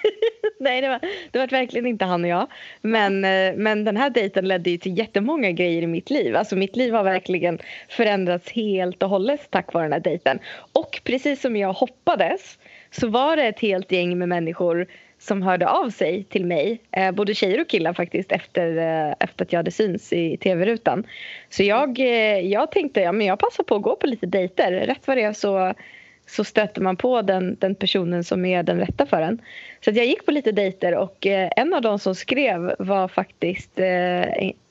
Nej, 0.60 0.80
det 0.80 0.88
var, 0.88 1.00
det 1.30 1.38
var 1.38 1.46
verkligen 1.46 1.86
inte 1.86 2.04
han 2.04 2.24
och 2.24 2.30
jag. 2.30 2.46
Men, 2.80 3.24
eh, 3.24 3.54
men 3.56 3.84
den 3.84 3.96
här 3.96 4.10
dejten 4.10 4.48
ledde 4.48 4.70
ju 4.70 4.78
till 4.78 4.98
jättemånga 4.98 5.50
grejer 5.50 5.82
i 5.82 5.86
mitt 5.86 6.10
liv. 6.10 6.36
Alltså 6.36 6.56
mitt 6.56 6.76
liv 6.76 6.94
har 6.94 7.04
verkligen 7.04 7.58
förändrats 7.88 8.50
helt 8.50 9.02
och 9.02 9.08
hållet 9.08 9.50
tack 9.50 9.72
vare 9.72 9.84
den 9.84 9.92
här 9.92 10.00
dejten. 10.00 10.38
Och 10.72 11.00
precis 11.04 11.40
som 11.40 11.56
jag 11.56 11.72
hoppades 11.72 12.58
så 12.90 13.08
var 13.08 13.36
det 13.36 13.42
ett 13.42 13.60
helt 13.60 13.92
gäng 13.92 14.18
med 14.18 14.28
människor 14.28 14.86
som 15.18 15.42
hörde 15.42 15.68
av 15.68 15.90
sig 15.90 16.24
till 16.24 16.46
mig. 16.46 16.80
Eh, 16.90 17.12
både 17.12 17.34
tjejer 17.34 17.60
och 17.60 17.68
killar 17.68 17.92
faktiskt 17.92 18.32
efter, 18.32 18.76
eh, 18.76 19.14
efter 19.20 19.44
att 19.44 19.52
jag 19.52 19.58
hade 19.58 19.70
syns 19.70 20.12
i 20.12 20.36
tv-rutan. 20.36 21.06
Så 21.50 21.62
jag, 21.62 21.98
eh, 21.98 22.38
jag 22.38 22.70
tänkte 22.70 23.00
ja, 23.00 23.12
men 23.12 23.26
jag 23.26 23.38
passar 23.38 23.64
på 23.64 23.76
att 23.76 23.82
gå 23.82 23.96
på 23.96 24.06
lite 24.06 24.26
dejter. 24.26 24.72
Rätt 24.72 25.06
vad 25.06 25.16
det 25.16 25.22
är 25.22 25.32
så 25.32 25.74
så 26.26 26.44
stöter 26.44 26.80
man 26.80 26.96
på 26.96 27.22
den, 27.22 27.56
den 27.60 27.74
personen 27.74 28.24
som 28.24 28.44
är 28.44 28.62
den 28.62 28.80
rätta 28.80 29.06
för 29.06 29.22
en. 29.22 29.40
Så 29.84 29.90
jag 29.90 30.06
gick 30.06 30.26
på 30.26 30.30
lite 30.30 30.52
dejter 30.52 30.94
och 30.94 31.26
eh, 31.26 31.50
en 31.56 31.74
av 31.74 31.82
de 31.82 31.98
som 31.98 32.14
skrev 32.14 32.74
var 32.78 33.08
faktiskt 33.08 33.78
eh, 33.78 34.22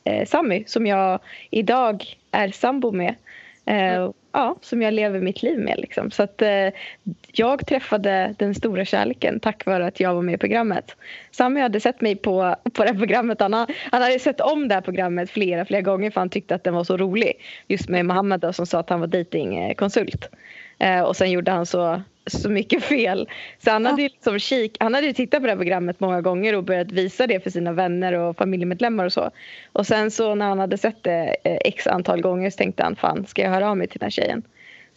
eh, 0.03 0.25
Sammy 0.25 0.63
som 0.67 0.88
jag 0.88 1.19
idag 1.50 2.05
är 2.31 2.48
sambo 2.48 2.91
med. 2.91 3.15
Eh, 3.65 3.93
mm. 3.93 4.13
Ja, 4.36 4.55
som 4.62 4.81
jag 4.81 4.93
lever 4.93 5.19
mitt 5.19 5.43
liv 5.43 5.60
med. 5.60 5.79
Liksom. 5.79 6.12
Så 6.12 6.24
att, 6.24 6.41
jag 7.31 7.67
träffade 7.67 8.36
den 8.38 8.55
stora 8.55 8.86
kärleken 8.86 9.39
tack 9.39 9.65
vare 9.65 9.86
att 9.86 10.00
jag 10.00 10.13
var 10.13 10.22
med 10.22 10.36
i 10.36 10.38
programmet. 10.38 10.95
Sammy 11.31 11.60
hade 11.60 11.79
sett 11.79 12.01
mig 12.01 12.15
på, 12.15 12.55
på 12.74 12.83
det 12.83 12.93
programmet. 12.93 13.39
Han, 13.41 13.53
han 13.53 14.01
hade 14.01 14.19
sett 14.19 14.41
om 14.41 14.67
det 14.67 14.75
här 14.75 14.81
programmet 14.81 15.29
flera, 15.29 15.65
flera 15.65 15.81
gånger 15.81 16.12
för 16.12 16.22
han 16.22 16.29
tyckte 16.29 16.55
att 16.55 16.63
den 16.63 16.74
var 16.74 16.83
så 16.83 16.98
rolig. 16.98 17.33
Just 17.67 17.89
med 17.89 18.05
Mohammed 18.05 18.39
då, 18.39 18.53
som 18.53 18.65
sa 18.65 18.79
att 18.79 18.89
han 18.89 19.00
var 19.00 19.07
datingkonsult. 19.07 20.29
Eh, 20.84 21.02
och 21.02 21.16
sen 21.16 21.32
gjorde 21.32 21.52
han 21.52 21.66
så, 21.66 22.02
så 22.28 22.50
mycket 22.50 22.84
fel. 22.84 23.30
Så 23.63 23.72
han 23.72 23.86
hade, 23.86 24.02
ju 24.02 24.10
liksom 24.10 24.40
kik, 24.40 24.78
han 24.80 24.94
hade 24.94 25.13
tittat 25.13 25.40
på 25.40 25.46
det 25.46 25.52
här 25.52 25.58
programmet 25.58 26.00
många 26.00 26.22
gånger 26.22 26.56
och 26.56 26.63
börjat 26.63 26.92
visa 26.92 27.28
det 27.28 27.40
för 27.40 27.50
sina 27.50 27.72
vänner 27.74 28.13
och 28.13 28.38
familjemedlemmar 28.38 29.06
och 29.06 29.13
så. 29.13 29.32
Och 29.74 29.88
sen 29.88 30.12
så 30.12 30.36
när 30.36 30.46
han 30.46 30.60
hade 30.60 30.78
sett 30.78 31.04
det 31.04 31.36
eh, 31.44 31.58
x 31.66 31.88
antal 31.88 32.22
gånger 32.22 32.50
så 32.50 32.58
tänkte 32.58 32.84
han 32.84 32.96
fan 32.96 33.25
ska 33.25 33.42
jag 33.42 33.50
höra 33.50 33.70
av 33.70 33.78
mig 33.78 33.88
till 33.88 34.00
den 34.00 34.06
här 34.06 34.12
tjejen. 34.12 34.44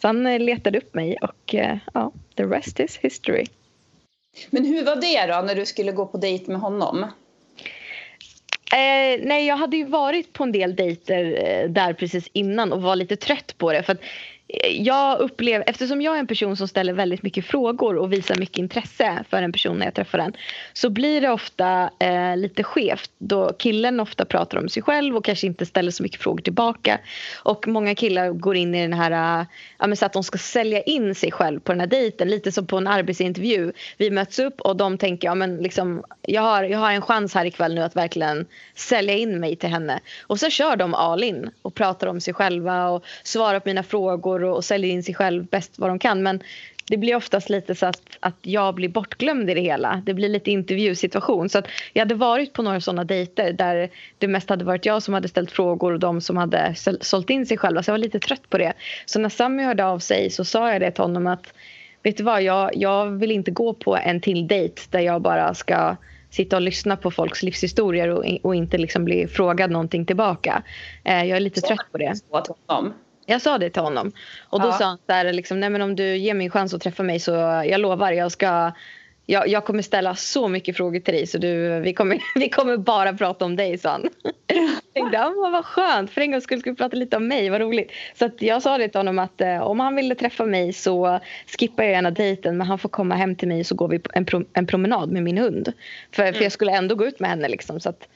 Så 0.01 0.07
han 0.07 0.27
eh, 0.27 0.39
letade 0.39 0.77
upp 0.77 0.93
mig 0.93 1.17
och 1.21 1.55
ja, 1.93 2.11
the 2.35 2.43
rest 2.43 2.79
is 2.79 2.97
history. 2.97 3.45
Men 4.49 4.65
hur 4.65 4.85
var 4.85 4.95
det 4.95 5.33
då 5.33 5.41
när 5.41 5.55
du 5.55 5.65
skulle 5.65 5.91
gå 5.91 6.05
på 6.05 6.17
dejt 6.17 6.51
med 6.51 6.61
honom? 6.61 7.05
Eh, 8.71 9.19
nej, 9.23 9.47
jag 9.47 9.57
hade 9.57 9.77
ju 9.77 9.85
varit 9.85 10.33
på 10.33 10.43
en 10.43 10.51
del 10.51 10.75
dejter 10.75 11.43
eh, 11.45 11.69
där 11.69 11.93
precis 11.93 12.27
innan 12.33 12.73
och 12.73 12.81
var 12.81 12.95
lite 12.95 13.15
trött 13.15 13.57
på 13.57 13.71
det. 13.71 13.83
För 13.83 13.93
att 13.93 14.01
jag 14.71 15.19
upplever, 15.19 15.63
eftersom 15.67 16.01
jag 16.01 16.15
är 16.15 16.19
en 16.19 16.27
person 16.27 16.57
som 16.57 16.67
ställer 16.67 16.93
väldigt 16.93 17.23
mycket 17.23 17.45
frågor 17.45 17.97
och 17.97 18.13
visar 18.13 18.35
mycket 18.35 18.57
intresse 18.57 19.23
för 19.29 19.41
en 19.41 19.51
person 19.51 19.77
när 19.77 19.85
jag 19.85 19.93
träffar 19.93 20.17
den 20.17 20.33
så 20.73 20.89
blir 20.89 21.21
det 21.21 21.29
ofta 21.29 21.89
eh, 21.99 22.37
lite 22.37 22.63
skevt 22.63 23.11
då 23.17 23.53
killen 23.53 23.99
ofta 23.99 24.25
pratar 24.25 24.57
om 24.57 24.69
sig 24.69 24.83
själv 24.83 25.17
och 25.17 25.25
kanske 25.25 25.47
inte 25.47 25.65
ställer 25.65 25.91
så 25.91 26.03
mycket 26.03 26.21
frågor 26.21 26.41
tillbaka. 26.41 26.99
Och 27.43 27.67
många 27.67 27.95
killar 27.95 28.29
går 28.29 28.55
in 28.55 28.75
i 28.75 28.81
den 28.81 28.93
här, 28.93 29.39
eh, 29.41 29.45
ja, 29.79 29.95
så 29.95 30.05
att 30.05 30.13
de 30.13 30.23
ska 30.23 30.37
sälja 30.37 30.81
in 30.81 31.15
sig 31.15 31.31
själv 31.31 31.59
på 31.59 31.71
den 31.71 31.79
här 31.79 31.87
dejten, 31.87 32.29
lite 32.29 32.51
som 32.51 32.67
på 32.67 32.77
en 32.77 32.87
arbetsintervju. 32.87 33.71
Vi 33.97 34.11
möts 34.11 34.39
upp 34.39 34.61
och 34.61 34.75
de 34.75 34.97
tänker, 34.97 35.27
ja 35.27 35.35
men 35.35 35.57
liksom, 35.57 36.03
jag 36.21 36.41
har, 36.41 36.63
jag 36.63 36.79
har 36.79 36.91
en 36.91 37.01
chans 37.01 37.33
här 37.33 37.45
ikväll 37.45 37.75
nu 37.75 37.81
att 37.81 37.95
verkligen 37.95 38.45
sälja 38.75 39.13
in 39.13 39.39
mig 39.39 39.55
till 39.55 39.69
henne. 39.69 39.99
Och 40.27 40.39
så 40.39 40.49
kör 40.49 40.75
de 40.75 40.93
all 40.93 41.23
in 41.23 41.49
och 41.61 41.73
pratar 41.73 42.07
om 42.07 42.21
sig 42.21 42.33
själva 42.33 42.89
och 42.89 43.03
svarar 43.23 43.59
på 43.59 43.69
mina 43.69 43.83
frågor 43.83 44.36
människor 44.37 44.43
och, 44.43 44.55
och 44.55 44.65
säljer 44.65 44.91
in 44.91 45.03
sig 45.03 45.15
själv 45.15 45.45
bäst 45.45 45.79
vad 45.79 45.89
de 45.89 45.99
kan. 45.99 46.23
Men 46.23 46.41
det 46.89 46.97
blir 46.97 47.15
oftast 47.15 47.49
lite 47.49 47.75
så 47.75 47.85
att, 47.85 48.01
att 48.21 48.37
jag 48.41 48.75
blir 48.75 48.89
bortglömd 48.89 49.49
i 49.49 49.53
det 49.53 49.61
hela. 49.61 50.01
Det 50.05 50.13
blir 50.13 50.29
lite 50.29 50.51
intervjusituation. 50.51 51.49
Så 51.49 51.59
att 51.59 51.67
jag 51.93 52.01
hade 52.01 52.15
varit 52.15 52.53
på 52.53 52.61
några 52.61 52.81
sådana 52.81 53.03
dejter 53.03 53.53
där 53.53 53.89
det 54.19 54.27
mest 54.27 54.49
hade 54.49 54.65
varit 54.65 54.85
jag 54.85 55.03
som 55.03 55.13
hade 55.13 55.27
ställt 55.27 55.51
frågor 55.51 55.93
och 55.93 55.99
de 55.99 56.21
som 56.21 56.37
hade 56.37 56.75
sålt 57.01 57.29
in 57.29 57.45
sig 57.45 57.57
själva. 57.57 57.83
Så 57.83 57.89
jag 57.89 57.93
var 57.93 58.03
lite 58.03 58.19
trött 58.19 58.49
på 58.49 58.57
det. 58.57 58.73
Så 59.05 59.19
när 59.19 59.29
Sammy 59.29 59.63
hörde 59.63 59.85
av 59.85 59.99
sig 59.99 60.29
så 60.29 60.45
sa 60.45 60.71
jag 60.71 60.81
det 60.81 60.91
till 60.91 61.03
honom 61.03 61.27
att 61.27 61.53
vet 62.03 62.17
du 62.17 62.23
vad, 62.23 62.41
jag, 62.41 62.71
jag 62.75 63.19
vill 63.19 63.31
inte 63.31 63.51
gå 63.51 63.73
på 63.73 63.97
en 63.97 64.21
till 64.21 64.47
dejt 64.47 64.81
där 64.91 64.99
jag 64.99 65.21
bara 65.21 65.53
ska 65.53 65.95
sitta 66.29 66.55
och 66.55 66.61
lyssna 66.61 66.95
på 66.95 67.11
folks 67.11 67.43
livshistorier 67.43 68.09
och, 68.09 68.25
och 68.43 68.55
inte 68.55 68.77
liksom 68.77 69.05
bli 69.05 69.27
frågad 69.27 69.71
någonting 69.71 70.05
tillbaka. 70.05 70.63
Eh, 71.03 71.23
jag 71.23 71.35
är 71.35 71.39
lite 71.39 71.61
så 71.61 71.67
trött 71.67 71.91
på 71.91 71.97
det. 71.97 72.13
Jag 73.29 73.41
sa 73.41 73.57
det 73.57 73.69
till 73.69 73.81
honom. 73.81 74.11
Och 74.49 74.61
då 74.61 74.67
ja. 74.67 74.71
sa 74.71 74.85
han 74.85 74.97
så 75.05 75.13
här, 75.13 75.33
liksom, 75.33 75.59
nej 75.59 75.69
men 75.69 75.81
om 75.81 75.95
du 75.95 76.17
ger 76.17 76.33
mig 76.33 76.45
en 76.45 76.51
chans 76.51 76.73
att 76.73 76.81
träffa 76.81 77.03
mig 77.03 77.19
så 77.19 77.31
jag 77.31 77.79
lovar, 77.79 78.11
jag 78.11 78.31
ska 78.31 78.71
jag, 79.29 79.47
jag 79.47 79.65
kommer 79.65 79.81
ställa 79.81 80.15
så 80.15 80.47
mycket 80.47 80.77
frågor 80.77 80.99
till 80.99 81.13
dig 81.13 81.27
så 81.27 81.37
du, 81.37 81.79
vi, 81.79 81.93
kommer, 81.93 82.19
vi 82.39 82.49
kommer 82.49 82.77
bara 82.77 83.13
prata 83.13 83.45
om 83.45 83.55
dig, 83.55 83.77
sa 83.77 83.91
han. 83.91 84.09
Jag 84.47 84.93
tänkte, 84.93 85.17
ja, 85.17 85.33
vad 85.51 85.65
skönt, 85.65 86.11
för 86.11 86.21
en 86.21 86.31
gång 86.31 86.41
skulle 86.41 86.61
vi 86.65 86.75
prata 86.75 86.95
lite 86.95 87.17
om 87.17 87.27
mig, 87.27 87.49
vad 87.49 87.61
roligt. 87.61 87.91
Så 88.19 88.29
jag 88.39 88.61
sa 88.61 88.77
det 88.77 88.87
till 88.87 88.99
honom 88.99 89.19
att 89.19 89.41
eh, 89.41 89.61
om 89.61 89.79
han 89.79 89.95
ville 89.95 90.15
träffa 90.15 90.45
mig 90.45 90.73
så 90.73 91.19
skippar 91.59 91.83
jag 91.83 91.91
gärna 91.91 92.11
dejten 92.11 92.57
men 92.57 92.67
han 92.67 92.79
får 92.79 92.89
komma 92.89 93.15
hem 93.15 93.35
till 93.35 93.47
mig 93.47 93.63
så 93.63 93.75
går 93.75 93.87
vi 93.87 93.99
en, 94.13 94.25
pro, 94.25 94.43
en 94.53 94.67
promenad 94.67 95.11
med 95.11 95.23
min 95.23 95.37
hund. 95.37 95.73
För, 96.11 96.23
mm. 96.23 96.33
för 96.33 96.43
jag 96.43 96.51
skulle 96.51 96.71
ändå 96.71 96.95
gå 96.95 97.05
ut 97.05 97.19
med 97.19 97.29
henne 97.29 97.47
liksom. 97.47 97.79
Så 97.79 97.89
att, 97.89 98.07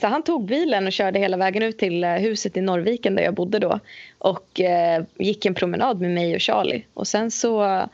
så 0.00 0.06
han 0.06 0.22
tog 0.22 0.44
bilen 0.44 0.86
och 0.86 0.92
körde 0.92 1.18
hela 1.18 1.36
vägen 1.36 1.62
ut 1.62 1.78
till 1.78 2.04
eh, 2.04 2.10
huset 2.10 2.56
i 2.56 2.60
Norrviken 2.60 3.14
där 3.14 3.22
jag 3.22 3.34
bodde 3.34 3.58
då. 3.58 3.80
Och 4.18 4.60
eh, 4.60 5.04
gick 5.18 5.46
en 5.46 5.54
promenad 5.54 6.00
med 6.00 6.10
mig 6.10 6.34
och 6.34 6.42
Charlie. 6.42 6.84
Och 6.94 7.06
sen 7.06 7.30
så 7.30 7.86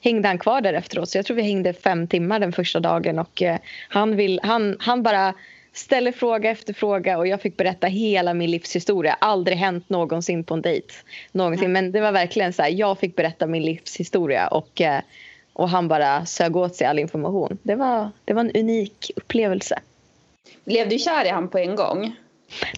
hängde 0.00 0.28
han 0.28 0.38
kvar 0.38 0.60
där 0.60 0.72
efteråt. 0.74 1.08
Så 1.08 1.18
jag 1.18 1.26
tror 1.26 1.36
vi 1.36 1.42
hängde 1.42 1.72
fem 1.72 2.06
timmar 2.06 2.40
den 2.40 2.52
första 2.52 2.80
dagen. 2.80 3.18
Och 3.18 3.42
han, 3.88 4.16
vill, 4.16 4.40
han, 4.42 4.76
han 4.80 5.02
bara 5.02 5.34
ställer 5.72 6.12
fråga 6.12 6.50
efter 6.50 6.72
fråga 6.72 7.18
och 7.18 7.26
jag 7.26 7.40
fick 7.40 7.56
berätta 7.56 7.86
hela 7.86 8.34
min 8.34 8.50
livshistoria. 8.50 9.16
Aldrig 9.20 9.56
hänt 9.56 9.88
någonsin 9.88 10.44
på 10.44 10.54
en 10.54 10.62
dejt. 10.62 10.94
Någonsin. 11.32 11.72
Men 11.72 11.92
det 11.92 12.00
var 12.00 12.12
verkligen 12.12 12.52
så 12.52 12.62
här, 12.62 12.70
jag 12.70 12.98
fick 12.98 13.16
berätta 13.16 13.46
min 13.46 13.62
livshistoria 13.62 14.46
och, 14.46 14.82
och 15.52 15.68
han 15.68 15.88
bara 15.88 16.26
sög 16.26 16.56
åt 16.56 16.76
sig 16.76 16.86
all 16.86 16.98
information. 16.98 17.58
Det 17.62 17.74
var, 17.74 18.10
det 18.24 18.32
var 18.32 18.40
en 18.40 18.52
unik 18.54 19.10
upplevelse. 19.16 19.78
Blev 20.64 20.88
du 20.88 20.98
kär 20.98 21.24
i 21.24 21.28
han 21.28 21.48
på 21.48 21.58
en 21.58 21.76
gång? 21.76 22.14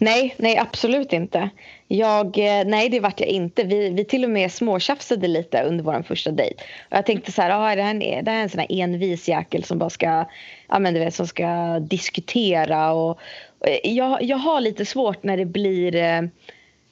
Nej, 0.00 0.35
nej 0.38 0.59
absolut 0.59 1.12
inte. 1.12 1.50
Jag, 1.88 2.38
eh, 2.38 2.64
nej, 2.66 2.88
det 2.88 3.00
vart 3.00 3.20
jag 3.20 3.29
inte. 3.29 3.62
Vi, 3.62 3.88
vi 3.88 4.05
till 4.05 4.24
och 4.24 4.31
med 4.31 4.53
småtjafsade 4.53 5.29
lite 5.29 5.62
under 5.62 5.85
vår 5.85 6.03
första 6.03 6.31
dejt. 6.31 6.62
Och 6.90 6.96
jag 6.96 7.07
tänkte 7.07 7.33
så 7.33 7.42
här, 7.42 7.50
ah, 7.50 7.74
det, 7.74 7.83
här 7.83 8.03
är, 8.03 8.22
det 8.22 8.31
här 8.31 8.38
e-, 8.38 8.40
är 8.40 8.42
en 8.42 8.48
sån 8.48 8.61
här 8.61 8.66
envis 8.70 9.29
jäkel 9.29 9.64
som 9.64 9.79
bara 9.79 9.90
ska, 9.90 10.24
ja, 10.68 10.79
men 10.79 10.94
du 10.94 11.00
vet, 11.00 11.14
som 11.14 11.27
ska 11.27 11.79
diskutera. 11.81 12.92
Och, 12.92 13.18
och 13.59 13.68
eh, 13.68 13.92
jag, 13.92 14.22
jag 14.22 14.37
har 14.37 14.61
lite 14.61 14.85
svårt 14.85 15.22
när 15.22 15.37
det 15.37 15.46
blir 15.46 15.96
eh, 15.96 16.22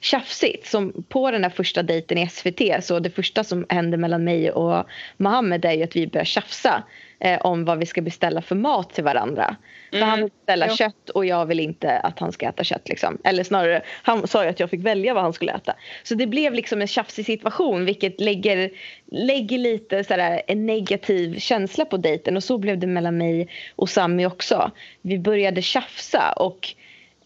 tjafsigt. 0.03 0.67
Som 0.67 1.03
på 1.09 1.31
den 1.31 1.43
här 1.43 1.49
första 1.49 1.83
dejten 1.83 2.17
i 2.17 2.27
SVT, 2.27 2.83
så 2.83 2.99
det 2.99 3.09
första 3.09 3.43
som 3.43 3.65
händer 3.69 3.97
mellan 3.97 4.23
mig 4.23 4.51
och 4.51 4.85
Mohammed 5.17 5.65
är 5.65 5.71
ju 5.71 5.83
att 5.83 5.95
vi 5.95 6.07
börjar 6.07 6.25
tjafsa 6.25 6.83
eh, 7.19 7.41
om 7.41 7.65
vad 7.65 7.77
vi 7.77 7.85
ska 7.85 8.01
beställa 8.01 8.41
för 8.41 8.55
mat 8.55 8.93
till 8.93 9.03
varandra. 9.03 9.55
För 9.89 9.97
mm. 9.97 10.09
han 10.09 10.19
vill 10.19 10.31
beställa 10.31 10.67
jo. 10.69 10.75
kött 10.75 11.09
och 11.09 11.25
jag 11.25 11.45
vill 11.45 11.59
inte 11.59 11.99
att 11.99 12.19
han 12.19 12.31
ska 12.31 12.49
äta 12.49 12.63
kött. 12.63 12.89
Liksom. 12.89 13.17
Eller 13.23 13.43
snarare, 13.43 13.81
han 14.03 14.27
sa 14.27 14.43
ju 14.43 14.49
att 14.49 14.59
jag 14.59 14.69
fick 14.69 14.85
välja 14.85 15.13
vad 15.13 15.23
han 15.23 15.33
skulle 15.33 15.51
äta. 15.51 15.75
Så 16.03 16.15
det 16.15 16.27
blev 16.27 16.53
liksom 16.53 16.81
en 16.81 16.87
tjafsig 16.87 17.25
situation 17.25 17.85
vilket 17.85 18.21
lägger, 18.21 18.69
lägger 19.11 19.57
lite 19.57 20.03
sådär, 20.03 20.41
en 20.47 20.65
negativ 20.65 21.39
känsla 21.39 21.85
på 21.85 21.97
dejten. 21.97 22.37
Och 22.37 22.43
så 22.43 22.57
blev 22.57 22.79
det 22.79 22.87
mellan 22.87 23.17
mig 23.17 23.47
och 23.75 23.89
Sami 23.89 24.25
också. 24.25 24.71
Vi 25.01 25.19
började 25.19 25.61
tjafsa 25.61 26.31
och 26.31 26.75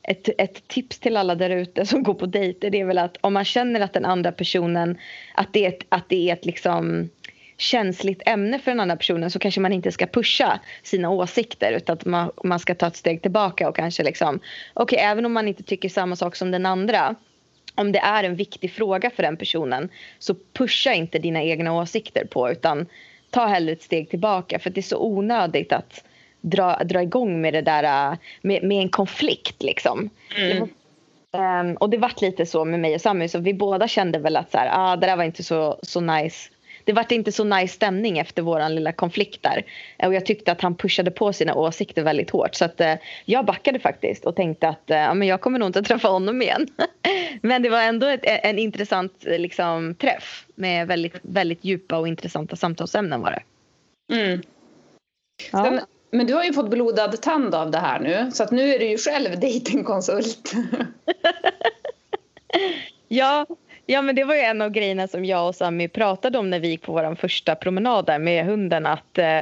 ett, 0.07 0.29
ett 0.37 0.67
tips 0.67 0.99
till 0.99 1.17
alla 1.17 1.35
där 1.35 1.49
ute 1.49 1.85
som 1.85 2.03
går 2.03 2.13
på 2.13 2.25
dejter 2.25 2.69
det 2.69 2.79
är 2.79 2.85
väl 2.85 2.97
att 2.97 3.17
om 3.21 3.33
man 3.33 3.45
känner 3.45 3.79
att 3.79 3.93
den 3.93 4.05
andra 4.05 4.31
personen 4.31 4.97
att 5.35 5.53
det 5.53 5.65
är 5.65 5.69
ett, 5.69 5.85
att 5.89 6.09
det 6.09 6.29
är 6.29 6.33
ett 6.33 6.45
liksom 6.45 7.09
känsligt 7.57 8.21
ämne 8.25 8.59
för 8.59 8.71
den 8.71 8.79
andra 8.79 8.95
personen 8.95 9.31
så 9.31 9.39
kanske 9.39 9.61
man 9.61 9.73
inte 9.73 9.91
ska 9.91 10.07
pusha 10.07 10.59
sina 10.83 11.09
åsikter 11.09 11.71
utan 11.71 11.93
att 11.93 12.05
man, 12.05 12.31
man 12.43 12.59
ska 12.59 12.75
ta 12.75 12.87
ett 12.87 12.95
steg 12.95 13.21
tillbaka 13.21 13.69
och 13.69 13.75
kanske 13.75 14.03
liksom 14.03 14.39
okej 14.73 14.95
okay, 14.95 14.99
även 14.99 15.25
om 15.25 15.33
man 15.33 15.47
inte 15.47 15.63
tycker 15.63 15.89
samma 15.89 16.15
sak 16.15 16.35
som 16.35 16.51
den 16.51 16.65
andra 16.65 17.15
om 17.75 17.91
det 17.91 17.99
är 17.99 18.23
en 18.23 18.35
viktig 18.35 18.71
fråga 18.71 19.09
för 19.09 19.23
den 19.23 19.37
personen 19.37 19.89
så 20.19 20.35
pusha 20.53 20.93
inte 20.93 21.19
dina 21.19 21.43
egna 21.43 21.73
åsikter 21.73 22.25
på 22.25 22.51
utan 22.51 22.85
ta 23.29 23.45
hellre 23.45 23.71
ett 23.71 23.81
steg 23.81 24.09
tillbaka 24.09 24.59
för 24.59 24.69
det 24.69 24.79
är 24.79 24.81
så 24.81 24.99
onödigt 24.99 25.73
att 25.73 26.03
dra, 26.41 26.83
dra 26.83 27.01
igång 27.01 27.41
med 27.41 27.53
det 27.53 27.61
där 27.61 28.17
med, 28.41 28.63
med 28.63 28.81
en 28.81 28.89
konflikt 28.89 29.63
liksom. 29.63 30.09
Mm. 30.37 30.69
Um, 31.31 31.75
och 31.75 31.89
det 31.89 31.97
vart 31.97 32.21
lite 32.21 32.45
så 32.45 32.65
med 32.65 32.79
mig 32.79 32.95
och 32.95 33.01
Sami 33.01 33.29
så 33.29 33.39
vi 33.39 33.53
båda 33.53 33.87
kände 33.87 34.19
väl 34.19 34.35
att 34.35 34.51
så 34.51 34.57
här, 34.57 34.69
ah, 34.73 34.95
det 34.95 35.07
där 35.07 35.17
var 35.17 35.23
inte 35.23 35.43
så, 35.43 35.79
så 35.83 36.01
nice 36.01 36.49
det 36.87 36.93
vart 36.93 37.11
inte 37.11 37.31
så 37.31 37.43
nice 37.43 37.73
stämning 37.73 38.19
efter 38.19 38.41
vår 38.41 38.69
lilla 38.69 38.91
konflikt 38.91 39.43
där. 39.43 39.65
Och 40.03 40.13
jag 40.13 40.25
tyckte 40.25 40.51
att 40.51 40.61
han 40.61 40.75
pushade 40.75 41.11
på 41.11 41.33
sina 41.33 41.55
åsikter 41.55 42.03
väldigt 42.03 42.29
hårt. 42.29 42.55
Så 42.55 42.65
att, 42.65 42.81
eh, 42.81 42.93
jag 43.25 43.45
backade 43.45 43.79
faktiskt 43.79 44.25
och 44.25 44.35
tänkte 44.35 44.67
att 44.67 44.91
eh, 44.91 44.97
ja, 44.97 45.13
men 45.13 45.27
jag 45.27 45.41
kommer 45.41 45.59
nog 45.59 45.69
inte 45.69 45.81
träffa 45.83 46.07
honom 46.07 46.41
igen. 46.41 46.67
men 47.41 47.61
det 47.61 47.69
var 47.69 47.81
ändå 47.81 48.07
ett, 48.07 48.21
en 48.23 48.59
intressant 48.59 49.13
liksom, 49.23 49.95
träff 49.95 50.45
med 50.55 50.87
väldigt, 50.87 51.15
väldigt 51.21 51.63
djupa 51.63 51.97
och 51.97 52.07
intressanta 52.07 52.55
samtalsämnen 52.55 53.21
var 53.21 53.31
det. 53.31 53.43
Mm. 54.15 54.41
Ja. 55.51 55.63
Sen, 55.63 55.81
men 56.11 56.27
du 56.27 56.33
har 56.33 56.43
ju 56.43 56.53
fått 56.53 56.69
blodad 56.69 57.21
tand 57.21 57.55
av 57.55 57.71
det 57.71 57.77
här 57.77 57.99
nu 57.99 58.31
så 58.31 58.43
att 58.43 58.51
nu 58.51 58.73
är 58.73 58.79
du 58.79 58.85
ju 58.85 58.97
själv 58.97 59.39
dejtingkonsult. 59.39 60.53
ja, 63.07 63.45
Ja 63.89 64.01
men 64.01 64.15
det 64.15 64.23
var 64.23 64.35
ju 64.35 64.41
en 64.41 64.61
av 64.61 64.69
grejerna 64.69 65.07
som 65.07 65.25
jag 65.25 65.47
och 65.47 65.55
Sami 65.55 65.87
pratade 65.87 66.37
om 66.37 66.49
när 66.49 66.59
vi 66.59 66.67
gick 66.67 66.81
på 66.81 66.91
vår 66.91 67.15
första 67.15 67.55
promenad 67.55 68.05
där 68.05 68.19
med 68.19 68.45
hunden 68.45 68.85
att, 68.85 69.17
eh, 69.17 69.39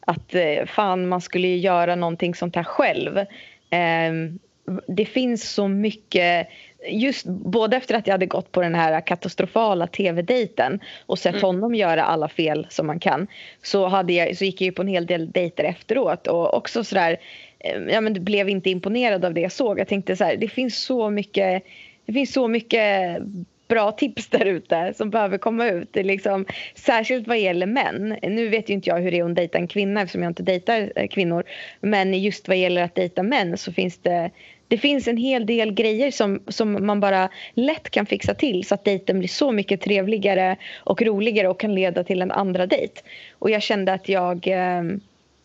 att 0.00 0.34
eh, 0.34 0.66
fan 0.66 1.08
man 1.08 1.20
skulle 1.20 1.48
ju 1.48 1.56
göra 1.56 1.94
någonting 1.94 2.34
sånt 2.34 2.56
här 2.56 2.64
själv. 2.64 3.24
Ehm, 3.70 4.38
det 4.86 5.04
finns 5.04 5.52
så 5.52 5.68
mycket 5.68 6.48
just 6.86 7.26
både 7.26 7.76
efter 7.76 7.94
att 7.94 8.06
jag 8.06 8.14
hade 8.14 8.26
gått 8.26 8.52
på 8.52 8.60
den 8.60 8.74
här 8.74 9.00
katastrofala 9.00 9.86
tv-dejten 9.86 10.80
och 11.06 11.18
sett 11.18 11.34
mm. 11.34 11.44
honom 11.44 11.74
göra 11.74 12.04
alla 12.04 12.28
fel 12.28 12.66
som 12.70 12.86
man 12.86 13.00
kan 13.00 13.26
så, 13.62 13.86
hade 13.86 14.12
jag, 14.12 14.36
så 14.36 14.44
gick 14.44 14.60
jag 14.60 14.66
ju 14.66 14.72
på 14.72 14.82
en 14.82 14.88
hel 14.88 15.06
del 15.06 15.30
dejter 15.30 15.64
efteråt 15.64 16.26
och 16.26 16.54
också 16.54 16.84
sådär 16.84 17.16
eh, 17.58 17.82
ja 17.88 18.00
men 18.00 18.24
blev 18.24 18.48
inte 18.48 18.70
imponerad 18.70 19.24
av 19.24 19.34
det 19.34 19.40
jag 19.40 19.52
såg. 19.52 19.78
Jag 19.78 19.88
tänkte 19.88 20.16
så 20.16 20.24
här, 20.24 20.36
det 20.36 20.48
finns 20.48 20.82
så 20.82 21.10
mycket 21.10 21.62
det 22.06 22.12
finns 22.12 22.32
så 22.32 22.48
mycket 22.48 23.22
bra 23.68 23.92
tips 23.92 24.28
där 24.28 24.44
ute 24.44 24.92
som 24.96 25.10
behöver 25.10 25.38
komma 25.38 25.68
ut. 25.68 25.96
Liksom, 25.96 26.46
särskilt 26.74 27.28
vad 27.28 27.38
gäller 27.38 27.66
män. 27.66 28.16
Nu 28.22 28.48
vet 28.48 28.70
ju 28.70 28.74
inte 28.74 28.90
jag 28.90 29.00
hur 29.00 29.10
det 29.10 29.18
är 29.18 29.24
att 29.24 29.36
dejta 29.36 29.58
en 29.58 29.68
kvinna 29.68 30.02
eftersom 30.02 30.22
jag 30.22 30.30
inte 30.30 30.42
dejtar 30.42 30.92
eh, 30.96 31.08
kvinnor. 31.08 31.44
Men 31.80 32.20
just 32.20 32.48
vad 32.48 32.56
gäller 32.56 32.82
att 32.82 32.94
dejta 32.94 33.22
män 33.22 33.58
så 33.58 33.72
finns 33.72 33.98
det 33.98 34.30
det 34.68 34.78
finns 34.78 35.08
en 35.08 35.16
hel 35.16 35.46
del 35.46 35.72
grejer 35.72 36.10
som, 36.10 36.42
som 36.48 36.86
man 36.86 37.00
bara 37.00 37.28
lätt 37.54 37.90
kan 37.90 38.06
fixa 38.06 38.34
till 38.34 38.64
så 38.64 38.74
att 38.74 38.84
dejten 38.84 39.18
blir 39.18 39.28
så 39.28 39.52
mycket 39.52 39.80
trevligare 39.80 40.56
och 40.78 41.02
roligare 41.02 41.48
och 41.48 41.60
kan 41.60 41.74
leda 41.74 42.04
till 42.04 42.22
en 42.22 42.30
andra 42.30 42.66
dejt. 42.66 43.00
Och 43.38 43.50
jag 43.50 43.62
kände 43.62 43.92
att 43.92 44.08
jag, 44.08 44.46
eh, 44.46 44.82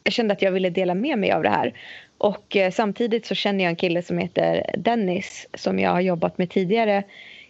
jag 0.03 0.13
kände 0.13 0.33
att 0.33 0.41
jag 0.41 0.51
ville 0.51 0.69
dela 0.69 0.93
med 0.93 1.19
mig 1.19 1.31
av 1.31 1.43
det 1.43 1.49
här. 1.49 1.73
Och 2.17 2.55
eh, 2.55 2.71
samtidigt 2.71 3.25
så 3.25 3.36
känner 3.36 3.63
jag 3.63 3.69
en 3.69 3.75
kille 3.75 4.01
som 4.01 4.17
heter 4.17 4.75
Dennis 4.77 5.47
som 5.53 5.79
jag 5.79 5.91
har 5.91 6.01
jobbat 6.01 6.38
med 6.38 6.49
tidigare 6.49 7.03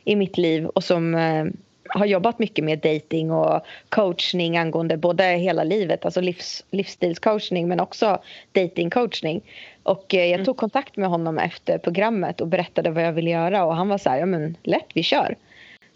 i 0.05 0.15
mitt 0.15 0.38
liv 0.38 0.65
och 0.65 0.83
som 0.83 1.15
eh, 1.15 1.45
har 1.89 2.06
jobbat 2.06 2.39
mycket 2.39 2.65
med 2.65 2.80
dating 2.80 3.32
och 3.32 3.62
coachning 3.89 4.58
angående 4.58 4.98
både 4.98 5.24
hela 5.24 5.63
livet, 5.63 6.06
alltså 6.06 6.22
livs, 6.22 6.63
livsstilscoachning 6.72 7.67
men 7.67 7.80
också 7.80 8.19
datingcoachning. 8.52 9.41
Och 9.84 10.13
eh, 10.13 10.22
jag 10.22 10.34
mm. 10.34 10.46
tog 10.46 10.58
kontakt 10.58 10.98
med 10.98 11.10
honom 11.10 11.39
efter 11.39 11.78
programmet 11.78 12.41
och 12.41 12.48
berättade 12.48 12.89
vad 12.89 13.04
jag 13.04 13.13
ville 13.13 13.30
göra 13.30 13.65
och 13.65 13.76
han 13.76 13.89
var 13.89 13.98
så 13.98 14.10
här, 14.10 14.19
ja 14.19 14.26
men 14.26 14.58
lätt 14.63 14.88
vi 14.93 15.04
kör. 15.04 15.36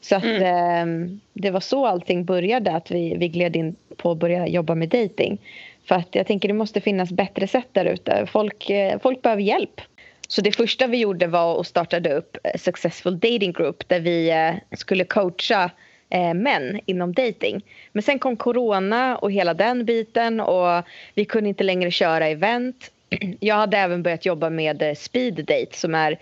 Så 0.01 0.15
att 0.15 0.23
mm. 0.23 1.03
eh, 1.03 1.09
det 1.33 1.51
var 1.51 1.59
så 1.59 1.85
allting 1.85 2.25
började, 2.25 2.71
att 2.71 2.91
vi, 2.91 3.15
vi 3.17 3.27
gled 3.27 3.55
in 3.55 3.75
på 3.97 4.11
att 4.11 4.17
börja 4.17 4.47
jobba 4.47 4.75
med 4.75 4.89
dating. 4.89 5.37
För 5.87 5.95
att 5.95 6.15
jag 6.15 6.27
tänker 6.27 6.47
det 6.47 6.53
måste 6.53 6.81
finnas 6.81 7.11
bättre 7.11 7.47
sätt 7.47 7.67
där 7.71 7.85
ute. 7.85 8.25
Folk, 8.25 8.69
eh, 8.69 8.99
folk 8.99 9.21
behöver 9.21 9.41
hjälp. 9.41 9.81
Så 10.27 10.41
det 10.41 10.51
första 10.51 10.87
vi 10.87 10.97
gjorde 10.97 11.27
var 11.27 11.59
att 11.59 11.67
starta 11.67 12.09
upp 12.09 12.37
Successful 12.55 13.19
Dating 13.19 13.51
Group 13.51 13.87
där 13.87 13.99
vi 13.99 14.29
eh, 14.29 14.77
skulle 14.77 15.03
coacha 15.03 15.71
eh, 16.09 16.33
män 16.33 16.79
inom 16.85 17.13
dating. 17.13 17.65
Men 17.91 18.03
sen 18.03 18.19
kom 18.19 18.37
corona 18.37 19.17
och 19.17 19.31
hela 19.31 19.53
den 19.53 19.85
biten 19.85 20.39
och 20.39 20.83
vi 21.13 21.25
kunde 21.25 21.49
inte 21.49 21.63
längre 21.63 21.91
köra 21.91 22.27
event. 22.27 22.91
Jag 23.39 23.55
hade 23.55 23.77
även 23.77 24.03
börjat 24.03 24.25
jobba 24.25 24.49
med 24.49 24.81
eh, 24.81 24.95
speed 24.95 25.35
date 25.35 25.77
som 25.77 25.95
är 25.95 26.17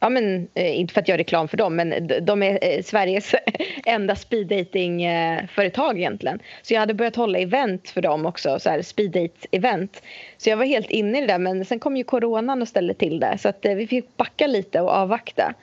ja, 0.00 0.08
men, 0.08 0.48
eh, 0.54 0.78
inte 0.78 0.94
för 0.94 1.00
att 1.00 1.08
göra 1.08 1.18
reklam 1.18 1.48
för 1.48 1.56
dem, 1.56 1.76
men 1.76 2.10
de 2.22 2.42
är 2.42 2.58
eh, 2.62 2.82
Sveriges 2.82 3.34
enda 3.86 4.16
speeddating-företag 4.16 5.98
egentligen. 5.98 6.38
Så 6.62 6.74
jag 6.74 6.80
hade 6.80 6.94
börjat 6.94 7.16
hålla 7.16 7.38
event 7.38 7.90
för 7.90 8.02
dem 8.02 8.26
också, 8.26 8.58
så 8.58 8.70
här 8.70 8.82
speeddate-event. 8.82 10.02
Så 10.36 10.50
jag 10.50 10.56
var 10.56 10.64
helt 10.64 10.90
inne 10.90 11.18
i 11.18 11.20
det 11.20 11.26
där, 11.26 11.38
men 11.38 11.64
sen 11.64 11.78
kom 11.78 11.96
ju 11.96 12.04
coronan 12.04 12.62
och 12.62 12.68
ställde 12.68 12.94
till 12.94 13.20
det. 13.20 13.38
Så 13.38 13.48
att 13.48 13.64
eh, 13.64 13.74
vi 13.74 13.86
fick 13.86 14.16
backa 14.16 14.46
lite 14.46 14.80
och 14.80 14.90
avvakta. 14.90 15.54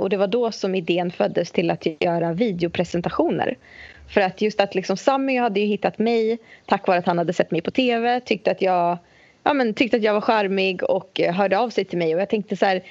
Och 0.00 0.10
det 0.10 0.16
var 0.16 0.26
då 0.26 0.52
som 0.52 0.74
idén 0.74 1.10
föddes 1.10 1.50
till 1.50 1.70
att 1.70 1.86
göra 2.00 2.32
videopresentationer. 2.32 3.56
För 4.14 4.20
att 4.20 4.40
just 4.40 4.60
att 4.60 4.74
liksom 4.74 4.96
Sammy 4.96 5.38
hade 5.38 5.60
ju 5.60 5.66
hittat 5.66 5.98
mig 5.98 6.38
tack 6.66 6.86
vare 6.86 6.98
att 6.98 7.06
han 7.06 7.18
hade 7.18 7.32
sett 7.32 7.50
mig 7.50 7.60
på 7.60 7.70
tv, 7.70 8.20
tyckte 8.20 8.50
att 8.50 8.62
jag 8.62 8.98
ja, 9.48 9.54
men 9.54 9.74
tyckte 9.74 9.96
att 9.96 10.02
jag 10.02 10.14
var 10.14 10.20
charmig 10.20 10.82
och 10.82 11.20
hörde 11.20 11.58
av 11.58 11.70
sig 11.70 11.84
till 11.84 11.98
mig 11.98 12.14
och 12.14 12.20
jag 12.20 12.28
tänkte 12.28 12.56
så 12.56 12.66
här 12.66 12.82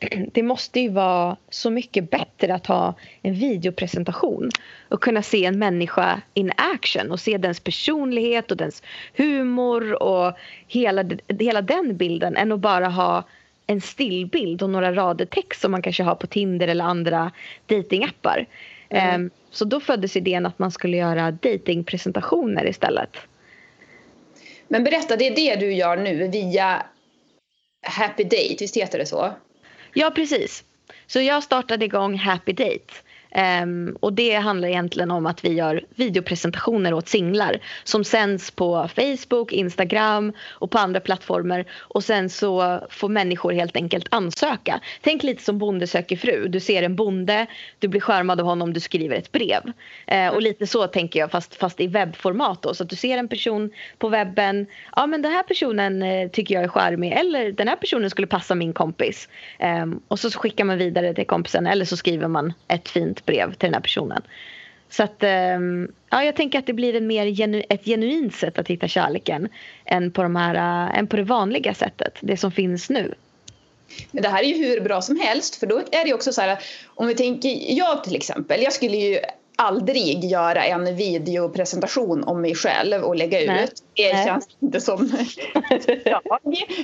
det 0.32 0.42
måste 0.42 0.80
ju 0.80 0.88
vara 0.88 1.36
så 1.48 1.70
mycket 1.70 2.10
bättre 2.10 2.54
att 2.54 2.66
ha 2.66 2.94
en 3.22 3.34
videopresentation 3.34 4.50
och 4.88 5.02
kunna 5.02 5.22
se 5.22 5.44
en 5.44 5.58
människa 5.58 6.20
in 6.34 6.52
action 6.56 7.10
och 7.10 7.20
se 7.20 7.38
dens 7.38 7.60
personlighet 7.60 8.50
och 8.50 8.56
dens 8.56 8.82
humor 9.16 10.02
och 10.02 10.32
hela, 10.66 11.04
hela 11.38 11.62
den 11.62 11.96
bilden 11.96 12.36
än 12.36 12.52
att 12.52 12.60
bara 12.60 12.88
ha 12.88 13.24
en 13.66 13.80
stillbild 13.80 14.62
och 14.62 14.70
några 14.70 14.92
rader 14.92 15.24
text 15.24 15.60
som 15.60 15.72
man 15.72 15.82
kanske 15.82 16.02
har 16.02 16.14
på 16.14 16.26
Tinder 16.26 16.68
eller 16.68 16.84
andra 16.84 17.32
datingappar. 17.66 18.46
Mm. 18.88 19.20
Um, 19.20 19.30
så 19.50 19.64
då 19.64 19.80
föddes 19.80 20.16
idén 20.16 20.46
att 20.46 20.58
man 20.58 20.70
skulle 20.70 20.96
göra 20.96 21.30
datingpresentationer 21.30 22.66
istället. 22.66 23.16
Men 24.68 24.84
berätta, 24.84 25.16
det 25.16 25.26
är 25.26 25.36
det 25.36 25.56
du 25.56 25.72
gör 25.72 25.96
nu 25.96 26.28
via 26.28 26.82
Happy 27.82 28.24
Date, 28.24 28.56
visst 28.60 28.76
heter 28.76 28.98
det 28.98 29.06
så? 29.06 29.32
Ja, 29.94 30.10
precis. 30.10 30.64
Så 31.06 31.20
jag 31.20 31.42
startade 31.42 31.84
igång 31.84 32.18
Happy 32.18 32.52
Date 32.52 32.94
Um, 33.62 33.96
och 34.00 34.12
det 34.12 34.34
handlar 34.34 34.68
egentligen 34.68 35.10
om 35.10 35.26
att 35.26 35.44
vi 35.44 35.52
gör 35.52 35.84
videopresentationer 35.94 36.92
åt 36.92 37.08
singlar 37.08 37.58
som 37.84 38.04
sänds 38.04 38.50
på 38.50 38.88
Facebook, 38.94 39.52
Instagram 39.52 40.32
och 40.48 40.70
på 40.70 40.78
andra 40.78 41.00
plattformar 41.00 41.64
och 41.78 42.04
sen 42.04 42.30
så 42.30 42.80
får 42.90 43.08
människor 43.08 43.52
helt 43.52 43.76
enkelt 43.76 44.06
ansöka. 44.10 44.80
Tänk 45.00 45.22
lite 45.22 45.42
som 45.42 45.58
Bonde 45.58 45.86
söker 45.86 46.16
fru. 46.16 46.48
Du 46.48 46.60
ser 46.60 46.82
en 46.82 46.96
bonde, 46.96 47.46
du 47.78 47.88
blir 47.88 48.00
skärmad 48.00 48.40
av 48.40 48.46
honom, 48.46 48.72
du 48.72 48.80
skriver 48.80 49.16
ett 49.16 49.32
brev. 49.32 49.62
Uh, 50.12 50.34
och 50.34 50.42
lite 50.42 50.66
så 50.66 50.86
tänker 50.86 51.20
jag 51.20 51.30
fast, 51.30 51.54
fast 51.54 51.80
i 51.80 51.86
webbformat 51.86 52.62
då. 52.62 52.74
Så 52.74 52.82
att 52.82 52.90
du 52.90 52.96
ser 52.96 53.18
en 53.18 53.28
person 53.28 53.70
på 53.98 54.08
webben, 54.08 54.66
ja 54.96 55.06
men 55.06 55.22
den 55.22 55.32
här 55.32 55.42
personen 55.42 56.02
uh, 56.02 56.30
tycker 56.30 56.54
jag 56.54 56.64
är 56.64 56.68
charmig 56.68 57.12
eller 57.12 57.52
den 57.52 57.68
här 57.68 57.76
personen 57.76 58.10
skulle 58.10 58.26
passa 58.26 58.54
min 58.54 58.72
kompis. 58.72 59.28
Um, 59.82 60.00
och 60.08 60.18
så 60.18 60.30
skickar 60.30 60.64
man 60.64 60.78
vidare 60.78 61.14
till 61.14 61.26
kompisen 61.26 61.66
eller 61.66 61.84
så 61.84 61.96
skriver 61.96 62.28
man 62.28 62.52
ett 62.68 62.88
fint 62.88 63.19
brev 63.26 63.50
till 63.52 63.66
den 63.66 63.74
här 63.74 63.80
personen. 63.80 64.22
Så 64.90 65.02
att, 65.02 65.22
ehm, 65.22 65.92
ja, 66.10 66.24
jag 66.24 66.36
tänker 66.36 66.58
att 66.58 66.66
det 66.66 66.72
blir 66.72 66.96
en 66.96 67.06
mer 67.06 67.26
genu 67.26 67.62
ett 67.68 67.84
genuint 67.84 68.34
sätt 68.34 68.58
att 68.58 68.68
hitta 68.68 68.88
kärleken 68.88 69.48
än 69.84 70.10
på, 70.10 70.22
de 70.22 70.36
här, 70.36 70.54
äh, 70.54 70.98
än 70.98 71.06
på 71.06 71.16
det 71.16 71.22
vanliga 71.22 71.74
sättet, 71.74 72.14
det 72.20 72.36
som 72.36 72.52
finns 72.52 72.90
nu. 72.90 73.14
Men 74.10 74.22
det 74.22 74.28
här 74.28 74.42
är 74.42 74.46
ju 74.46 74.66
hur 74.66 74.80
bra 74.80 75.02
som 75.02 75.20
helst 75.20 75.56
för 75.56 75.66
då 75.66 75.78
är 75.78 76.04
det 76.04 76.14
också 76.14 76.32
så 76.32 76.40
här 76.40 76.58
om 76.86 77.06
vi 77.06 77.14
tänker, 77.14 77.56
jag 77.68 78.04
till 78.04 78.16
exempel, 78.16 78.62
jag 78.62 78.72
skulle 78.72 78.96
ju 78.96 79.18
aldrig 79.56 80.24
göra 80.24 80.64
en 80.64 80.96
videopresentation 80.96 82.24
om 82.24 82.40
mig 82.40 82.54
själv 82.54 83.02
och 83.02 83.16
lägga 83.16 83.38
nej. 83.38 83.64
ut. 83.64 83.82
Det 83.94 84.12
nej. 84.12 84.26
känns 84.26 84.48
inte 84.60 84.80
som 84.80 85.12
jag. 86.04 86.20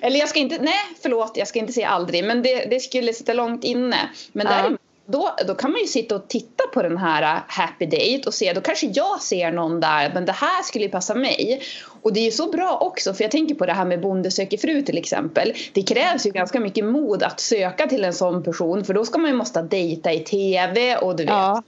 Eller 0.03 0.18
jag 0.18 0.29
ska 0.29 0.38
inte, 0.38 0.59
nej 0.62 0.75
förlåt 1.03 1.33
jag 1.37 1.49
ska 1.49 1.59
inte 1.59 1.72
säga 1.72 1.88
aldrig 1.88 2.25
men 2.25 2.42
det, 2.42 2.66
det 2.70 2.81
skulle 2.81 3.12
sitta 3.12 3.33
långt 3.33 3.64
inne. 3.64 3.96
Men 4.33 4.46
ja. 4.46 4.53
däremot 4.53 4.81
då, 5.07 5.37
då 5.47 5.55
kan 5.55 5.73
man 5.73 5.81
ju 5.81 5.87
sitta 5.87 6.16
och 6.16 6.29
titta 6.29 6.64
på 6.75 6.83
den 6.83 6.99
här 6.99 7.23
äh, 7.23 7.42
happy 7.49 7.87
date 7.87 8.23
och 8.27 8.35
se, 8.35 8.53
då 8.53 8.61
kanske 8.61 8.87
jag 8.87 9.23
ser 9.23 9.53
någon 9.53 9.81
där, 9.81 10.11
men 10.14 10.25
det 10.25 10.33
här 10.33 10.62
skulle 10.62 10.85
ju 10.85 10.90
passa 10.90 11.14
mig. 11.14 11.62
Och 12.03 12.12
det 12.12 12.21
är 12.21 12.25
ju 12.25 12.31
så 12.31 12.51
bra 12.51 12.79
också, 12.81 13.14
för 13.14 13.25
jag 13.25 13.31
tänker 13.31 13.55
på 13.55 13.66
det 13.66 13.73
här 13.73 13.85
med 13.85 14.01
Bonde 14.01 14.31
söker 14.31 14.59
fru 14.59 14.83
till 14.83 14.99
exempel. 14.99 15.53
Det 15.73 15.83
krävs 15.83 16.27
ju 16.27 16.31
ganska 16.31 16.61
mycket 16.61 16.85
mod 16.85 17.23
att 17.23 17.40
söka 17.40 17.87
till 17.87 18.05
en 18.05 18.14
sån 18.14 18.42
person, 18.42 18.85
för 18.85 18.95
då 18.95 19.05
ska 19.05 19.19
man 19.19 19.31
ju 19.31 19.37
måste 19.37 19.62
dejta 19.62 20.12
i 20.12 20.21
TV 20.21 20.97
och 20.97 21.16
du 21.16 21.23
vet. 21.23 21.33
Ja. 21.33 21.62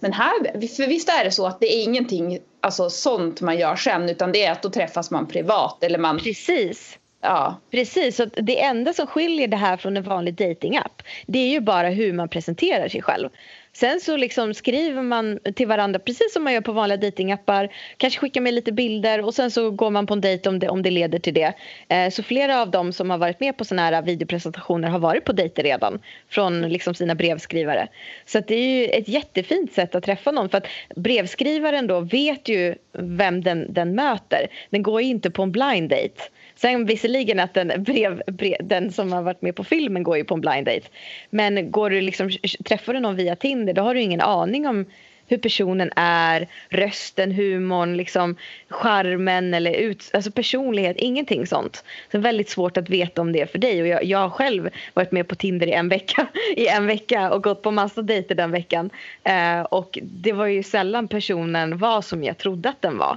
Men 0.00 0.12
här, 0.12 0.68
för 0.76 0.86
visst 0.86 1.08
är 1.08 1.24
det 1.24 1.30
så 1.30 1.46
att 1.46 1.60
det 1.60 1.74
är 1.74 1.82
ingenting 1.82 2.38
alltså, 2.60 2.90
sånt 2.90 3.40
man 3.40 3.58
gör 3.58 3.76
sen, 3.76 4.08
utan 4.08 4.32
det 4.32 4.44
är 4.44 4.52
att 4.52 4.62
då 4.62 4.70
träffas 4.70 5.10
man 5.10 5.26
privat 5.26 5.84
eller 5.84 5.98
man... 5.98 6.18
Precis. 6.18 6.98
Ja. 7.26 7.60
Precis, 7.70 8.16
så 8.16 8.24
det 8.24 8.60
enda 8.60 8.92
som 8.92 9.06
skiljer 9.06 9.48
det 9.48 9.56
här 9.56 9.76
från 9.76 9.96
en 9.96 10.02
vanlig 10.02 10.34
datingapp 10.34 11.02
det 11.26 11.38
är 11.38 11.50
ju 11.50 11.60
bara 11.60 11.88
hur 11.88 12.12
man 12.12 12.28
presenterar 12.28 12.88
sig 12.88 13.02
själv. 13.02 13.28
Sen 13.72 14.00
så 14.00 14.16
liksom 14.16 14.54
skriver 14.54 15.02
man 15.02 15.38
till 15.54 15.66
varandra 15.66 15.98
precis 15.98 16.32
som 16.32 16.44
man 16.44 16.52
gör 16.52 16.60
på 16.60 16.72
vanliga 16.72 16.96
datingappar. 16.96 17.68
Kanske 17.96 18.20
skickar 18.20 18.40
med 18.40 18.54
lite 18.54 18.72
bilder 18.72 19.24
och 19.24 19.34
sen 19.34 19.50
så 19.50 19.70
går 19.70 19.90
man 19.90 20.06
på 20.06 20.14
en 20.14 20.20
dejt 20.20 20.48
om 20.48 20.58
det, 20.58 20.68
om 20.68 20.82
det 20.82 20.90
leder 20.90 21.18
till 21.18 21.34
det. 21.34 21.52
Eh, 21.88 22.10
så 22.10 22.22
flera 22.22 22.62
av 22.62 22.70
dem 22.70 22.92
som 22.92 23.10
har 23.10 23.18
varit 23.18 23.40
med 23.40 23.56
på 23.56 23.64
såna 23.64 23.82
här 23.82 24.02
videopresentationer 24.02 24.88
har 24.88 24.98
varit 24.98 25.24
på 25.24 25.32
dejter 25.32 25.62
redan 25.62 25.98
från 26.28 26.62
liksom 26.62 26.94
sina 26.94 27.14
brevskrivare. 27.14 27.88
Så 28.26 28.40
det 28.40 28.54
är 28.54 28.80
ju 28.80 28.84
ett 28.84 29.08
jättefint 29.08 29.72
sätt 29.72 29.94
att 29.94 30.04
träffa 30.04 30.30
någon 30.30 30.48
för 30.48 30.58
att 30.58 30.66
brevskrivaren 30.96 31.86
då 31.86 32.00
vet 32.00 32.48
ju 32.48 32.74
vem 32.92 33.42
den, 33.42 33.72
den 33.72 33.94
möter. 33.94 34.46
Den 34.70 34.82
går 34.82 35.02
ju 35.02 35.08
inte 35.08 35.30
på 35.30 35.42
en 35.42 35.52
blind 35.52 35.90
date. 35.90 36.22
Sen 36.56 36.86
visserligen 36.86 37.40
att 37.40 37.54
den, 37.54 37.82
brev, 37.82 38.22
brev, 38.26 38.56
den 38.60 38.92
som 38.92 39.12
har 39.12 39.22
varit 39.22 39.42
med 39.42 39.56
på 39.56 39.64
filmen 39.64 40.02
går 40.02 40.16
ju 40.16 40.24
på 40.24 40.34
en 40.34 40.40
blind 40.40 40.66
date. 40.66 40.88
Men 41.30 41.70
går 41.70 41.90
du 41.90 42.00
liksom, 42.00 42.30
träffar 42.64 42.92
du 42.94 43.00
någon 43.00 43.16
via 43.16 43.36
Tinder 43.36 43.72
då 43.72 43.82
har 43.82 43.94
du 43.94 44.00
ingen 44.00 44.20
aning 44.20 44.66
om 44.66 44.86
hur 45.28 45.38
personen 45.38 45.90
är, 45.96 46.48
rösten, 46.68 47.32
humorn, 47.32 47.96
liksom 47.96 48.36
charmen 48.68 49.54
eller 49.54 49.72
ut, 49.72 50.10
alltså 50.12 50.30
personlighet, 50.30 50.96
ingenting 50.96 51.46
sånt. 51.46 51.76
Så 51.76 51.82
det 52.10 52.18
är 52.18 52.22
väldigt 52.22 52.48
svårt 52.48 52.76
att 52.76 52.90
veta 52.90 53.20
om 53.20 53.32
det 53.32 53.40
är 53.40 53.46
för 53.46 53.58
dig. 53.58 53.82
Och 53.82 53.88
jag, 53.88 54.04
jag 54.04 54.18
har 54.18 54.30
själv 54.30 54.70
varit 54.94 55.12
med 55.12 55.28
på 55.28 55.34
Tinder 55.34 55.66
i 55.66 55.72
en 55.72 55.88
vecka, 55.88 56.26
i 56.56 56.68
en 56.68 56.86
vecka 56.86 57.30
och 57.30 57.42
gått 57.42 57.62
på 57.62 57.70
massa 57.70 58.02
dejter 58.02 58.34
den 58.34 58.50
veckan. 58.50 58.90
Eh, 59.24 59.60
och 59.60 59.98
det 60.02 60.32
var 60.32 60.46
ju 60.46 60.62
sällan 60.62 61.08
personen 61.08 61.78
var 61.78 62.02
som 62.02 62.24
jag 62.24 62.38
trodde 62.38 62.68
att 62.68 62.82
den 62.82 62.98
var. 62.98 63.16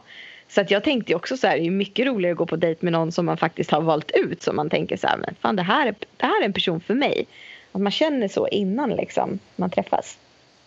Så 0.50 0.62
att 0.62 0.72
jag 0.72 0.84
tänkte 0.84 1.16
också 1.16 1.38
så 1.38 1.48
här, 1.48 1.58
det 1.60 1.68
är 1.68 1.72
mycket 1.72 2.06
roligare 2.08 2.32
att 2.32 2.38
gå 2.38 2.46
på 2.46 2.56
dejt 2.56 2.80
med 2.86 2.94
någon 2.94 3.12
som 3.12 3.26
man 3.26 3.38
faktiskt 3.38 3.72
har 3.72 3.82
valt 3.82 4.12
ut. 4.12 4.44
Som 4.44 4.56
man 4.56 4.70
tänker 4.70 4.98
så 4.98 5.08
här, 5.08 5.18
men 5.18 5.36
fan 5.42 5.56
det 5.56 5.64
här 5.64 5.88
är, 5.88 5.96
det 6.18 6.26
här 6.26 6.42
är 6.42 6.46
en 6.46 6.54
person 6.54 6.82
för 6.82 6.94
mig. 6.94 7.28
att 7.72 7.82
man 7.82 7.92
känner 7.92 8.28
så 8.28 8.48
innan 8.48 8.90
liksom, 8.90 9.40
man 9.56 9.70
träffas. 9.70 10.18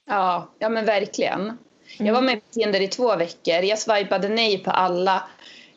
Ja, 0.05 0.49
ja 0.59 0.69
men 0.69 0.85
verkligen. 0.85 1.59
Jag 1.99 2.15
var 2.15 2.23
med 2.23 2.35
på 2.35 2.47
Tinder 2.53 2.81
i 2.81 2.89
två 2.89 3.17
veckor. 3.17 3.55
Jag 3.55 3.79
swipade 3.79 4.29
nej 4.29 4.59
på 4.59 4.71
alla. 4.71 5.23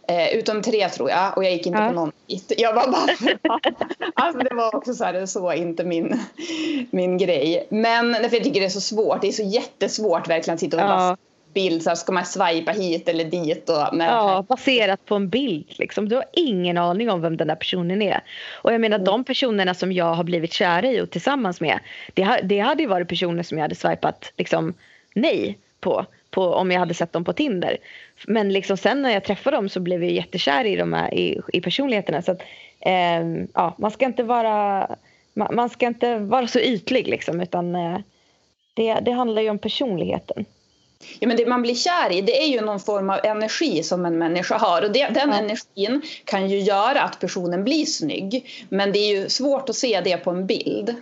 Eh, 0.08 0.30
utom 0.38 0.62
tre 0.62 0.90
tror 0.90 1.10
jag 1.10 1.38
och 1.38 1.44
jag 1.44 1.52
gick 1.52 1.66
inte 1.66 1.80
Ja. 1.80 1.88
på 1.88 1.94
någon 1.94 2.12
dit. 2.28 2.52
Jag 2.58 2.74
var 2.74 2.88
bara 2.88 3.40
Alltså 4.16 4.40
det 4.40 4.56
var 4.56 4.76
också 4.76 4.94
så 4.94 5.04
här, 5.04 5.26
så 5.26 5.54
inte 5.54 5.84
min, 5.84 6.20
min 6.92 7.18
grej. 7.18 7.68
Men 7.70 8.14
för 8.14 8.22
jag 8.36 8.44
tycker 8.44 8.60
det 8.60 8.66
är 8.66 8.70
så 8.70 8.82
svårt. 8.82 9.22
Det 9.22 9.28
är 9.28 9.32
så 9.32 9.44
jättesvårt 9.44 10.30
verkligen 10.30 10.54
att 10.54 10.60
sitta 10.60 10.78
och 10.78 10.84
Ja. 10.84 11.18
Bild 11.56 11.84
så 11.84 11.90
här, 11.90 11.96
ska 11.96 12.12
man 12.12 12.26
swipa 12.26 12.72
hit 12.72 13.10
eller 13.10 13.24
dit 13.24 13.70
och 13.70 13.96
men, 13.96 14.08
Ja, 14.08 14.46
baserat 14.50 15.06
på 15.06 15.16
en 15.16 15.30
bild. 15.30 15.66
Liksom. 15.68 16.10
Du 16.10 16.16
har 16.16 16.26
ingen 16.34 16.78
aning 16.78 17.10
om 17.10 17.22
vem 17.22 17.38
den 17.38 17.48
där 17.48 17.56
personen 17.56 18.02
är. 18.02 18.22
Och 18.62 18.74
jag 18.74 18.82
menar 18.82 19.00
de 19.00 19.24
personerna 19.24 19.74
som 19.74 19.92
jag 19.92 20.14
har 20.14 20.24
blivit 20.24 20.54
kär 20.54 20.86
i 20.86 21.02
och 21.02 21.10
tillsammans 21.10 21.62
med. 21.62 21.80
Det, 22.14 22.40
det 22.44 22.60
hade 22.60 22.84
ju 22.84 22.90
varit 22.90 23.08
personer 23.08 23.44
som 23.44 23.58
jag 23.58 23.64
hade 23.64 23.76
swipat 23.76 24.34
liksom, 24.38 24.74
nej 25.16 25.58
på, 25.80 26.06
på 26.32 26.54
om 26.54 26.72
jag 26.72 26.80
hade 26.80 26.94
sett 26.94 27.14
dem 27.14 27.24
på 27.24 27.34
Tinder. 27.34 27.78
Men 28.28 28.54
liksom 28.54 28.78
sen 28.78 29.02
när 29.02 29.10
jag 29.10 29.24
träffade 29.24 29.58
dem 29.58 29.70
så 29.70 29.80
blev 29.80 30.04
jag 30.04 30.12
jättekär 30.12 30.66
i, 30.66 30.76
de 30.76 30.94
här, 30.94 31.14
i, 31.14 31.42
i 31.54 31.62
personligheterna. 31.62 32.22
Så 32.22 32.32
att, 32.32 32.42
ehm, 32.80 33.48
ja, 33.54 33.76
man 33.78 33.92
ska 33.92 34.06
inte 34.06 34.24
vara 34.24 34.88
man, 35.36 35.56
man 35.56 35.70
ska 35.70 35.88
inte 35.88 36.18
vara 36.18 36.48
så 36.48 36.60
ytlig 36.60 37.08
liksom, 37.08 37.42
utan 37.42 37.76
eh, 37.76 37.98
det, 38.74 38.94
det 38.94 39.12
handlar 39.12 39.42
ju 39.42 39.50
om 39.50 39.60
personligheten. 39.60 40.46
Ja, 41.20 41.28
men 41.28 41.38
det 41.38 41.46
man 41.46 41.62
blir 41.62 41.76
kär 41.76 42.12
i 42.12 42.22
det 42.22 42.44
är 42.44 42.48
ju 42.48 42.62
någon 42.62 42.80
form 42.80 43.10
av 43.10 43.20
energi 43.24 43.84
som 43.84 44.06
en 44.06 44.18
människa 44.18 44.58
har. 44.58 44.82
Och 44.82 44.92
det, 44.92 45.08
den 45.08 45.34
energin 45.34 46.02
kan 46.26 46.50
ju 46.50 46.60
göra 46.60 47.02
att 47.02 47.20
personen 47.20 47.64
blir 47.64 47.86
snygg. 47.86 48.66
Men 48.70 48.92
det 48.92 49.00
är 49.00 49.22
ju 49.22 49.30
svårt 49.30 49.70
att 49.70 49.76
se 49.76 50.02
det 50.04 50.18
på 50.18 50.32
en 50.32 50.48
bild. 50.48 50.96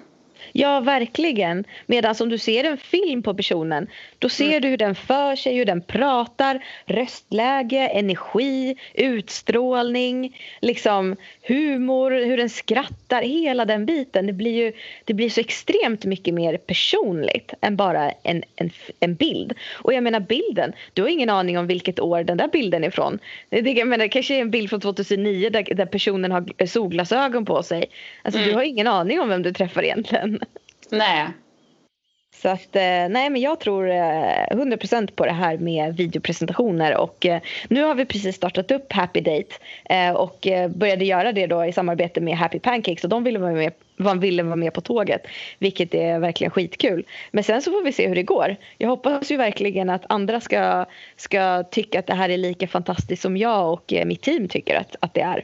Ja, 0.56 0.80
verkligen. 0.80 1.64
Medan 1.86 2.16
om 2.20 2.30
du 2.30 2.38
ser 2.38 2.64
en 2.64 2.78
film 2.78 3.24
på 3.24 3.34
personen 3.34 3.88
då 4.20 4.30
ser 4.30 4.60
du 4.60 4.68
hur 4.68 4.78
den 4.78 4.96
för 4.96 5.36
sig, 5.36 5.56
hur 5.56 5.66
den 5.66 5.82
pratar, 5.82 6.64
röstläge, 6.86 7.88
energi, 7.88 8.76
utstrålning, 8.94 10.38
liksom 10.62 11.16
humor, 11.42 12.12
hur 12.12 12.38
den 12.38 12.50
skrattar, 12.50 13.22
hela 13.22 13.66
den 13.66 13.86
biten. 13.86 14.28
Det 14.28 14.34
blir 14.34 14.52
ju 14.52 14.72
det 15.06 15.14
blir 15.14 15.30
så 15.30 15.40
extremt 15.40 16.06
mycket 16.06 16.34
mer 16.34 16.58
personligt 16.58 17.54
än 17.62 17.76
bara 17.76 18.12
en, 18.12 18.44
en, 18.56 18.72
en 19.00 19.16
bild. 19.16 19.54
Och 19.74 19.94
jag 19.94 20.04
menar 20.04 20.20
bilden, 20.20 20.74
du 20.94 21.02
har 21.02 21.10
ingen 21.10 21.30
aning 21.30 21.58
om 21.58 21.68
vilket 21.68 22.00
år 22.00 22.24
den 22.24 22.38
där 22.38 22.48
bilden 22.48 22.84
är 22.84 22.88
ifrån. 22.88 23.20
Det, 23.50 23.72
jag 23.72 23.88
menar, 23.88 24.06
det 24.06 24.10
kanske 24.10 24.36
är 24.36 24.42
en 24.42 24.52
bild 24.52 24.70
från 24.70 24.82
2009 24.82 25.50
där, 25.50 25.76
där 25.76 25.86
personen 25.86 26.32
har 26.32 26.66
solglasögon 26.66 27.46
på 27.46 27.64
sig. 27.64 27.86
Alltså, 28.22 28.40
Du 28.40 28.44
Mm. 28.44 28.56
har 28.56 28.64
ingen 28.64 28.88
aning 28.88 29.20
om 29.22 29.30
vem 29.30 29.42
du 29.44 29.54
träffar 29.54 29.84
egentligen. 29.84 30.40
Nej. 30.94 31.28
Så 32.36 32.50
att, 32.50 32.76
eh, 32.76 33.10
nej 33.10 33.30
men 33.30 33.42
jag 33.42 33.60
tror 33.60 33.90
eh, 33.90 34.48
100% 34.52 35.16
på 35.16 35.26
det 35.26 35.32
här 35.32 35.58
med 35.58 35.98
videopresentationer 35.98 36.98
och 36.98 37.26
eh, 37.26 37.42
nu 37.68 37.84
har 37.84 37.96
vi 37.96 38.06
precis 38.06 38.36
startat 38.36 38.72
upp 38.72 38.94
Happy 38.94 39.22
Date 39.22 39.56
och 40.16 40.48
började 40.76 41.06
göra 41.06 41.32
det 41.32 41.48
då 41.48 41.66
i 41.66 41.74
samarbete 41.74 42.22
med 42.22 42.38
Happy 42.38 42.60
Pancakes 42.60 43.04
och 43.04 43.10
de 43.10 43.24
ville 43.24 43.40
vara 43.40 43.52
med, 43.52 43.74
man 43.98 44.20
ville 44.20 44.44
vara 44.44 44.56
med 44.56 44.74
på 44.74 44.82
tåget 44.82 45.28
vilket 45.60 45.94
är 45.94 46.20
verkligen 46.20 46.52
skitkul. 46.52 47.06
Men 47.32 47.44
sen 47.44 47.62
så 47.62 47.72
får 47.72 47.84
vi 47.84 47.92
se 47.92 48.08
hur 48.08 48.16
det 48.16 48.24
går. 48.24 48.56
Jag 48.78 48.90
hoppas 48.90 49.32
ju 49.32 49.38
verkligen 49.38 49.90
att 49.90 50.06
andra 50.10 50.42
ska, 50.42 50.86
ska 51.16 51.64
tycka 51.64 52.00
att 52.00 52.08
det 52.08 52.16
här 52.16 52.30
är 52.30 52.38
lika 52.38 52.68
fantastiskt 52.68 53.22
som 53.22 53.38
jag 53.38 53.74
och 53.74 53.94
mitt 54.06 54.22
team 54.22 54.48
tycker 54.48 54.76
att, 54.76 54.96
att 55.00 55.14
det 55.14 55.22
är. 55.22 55.44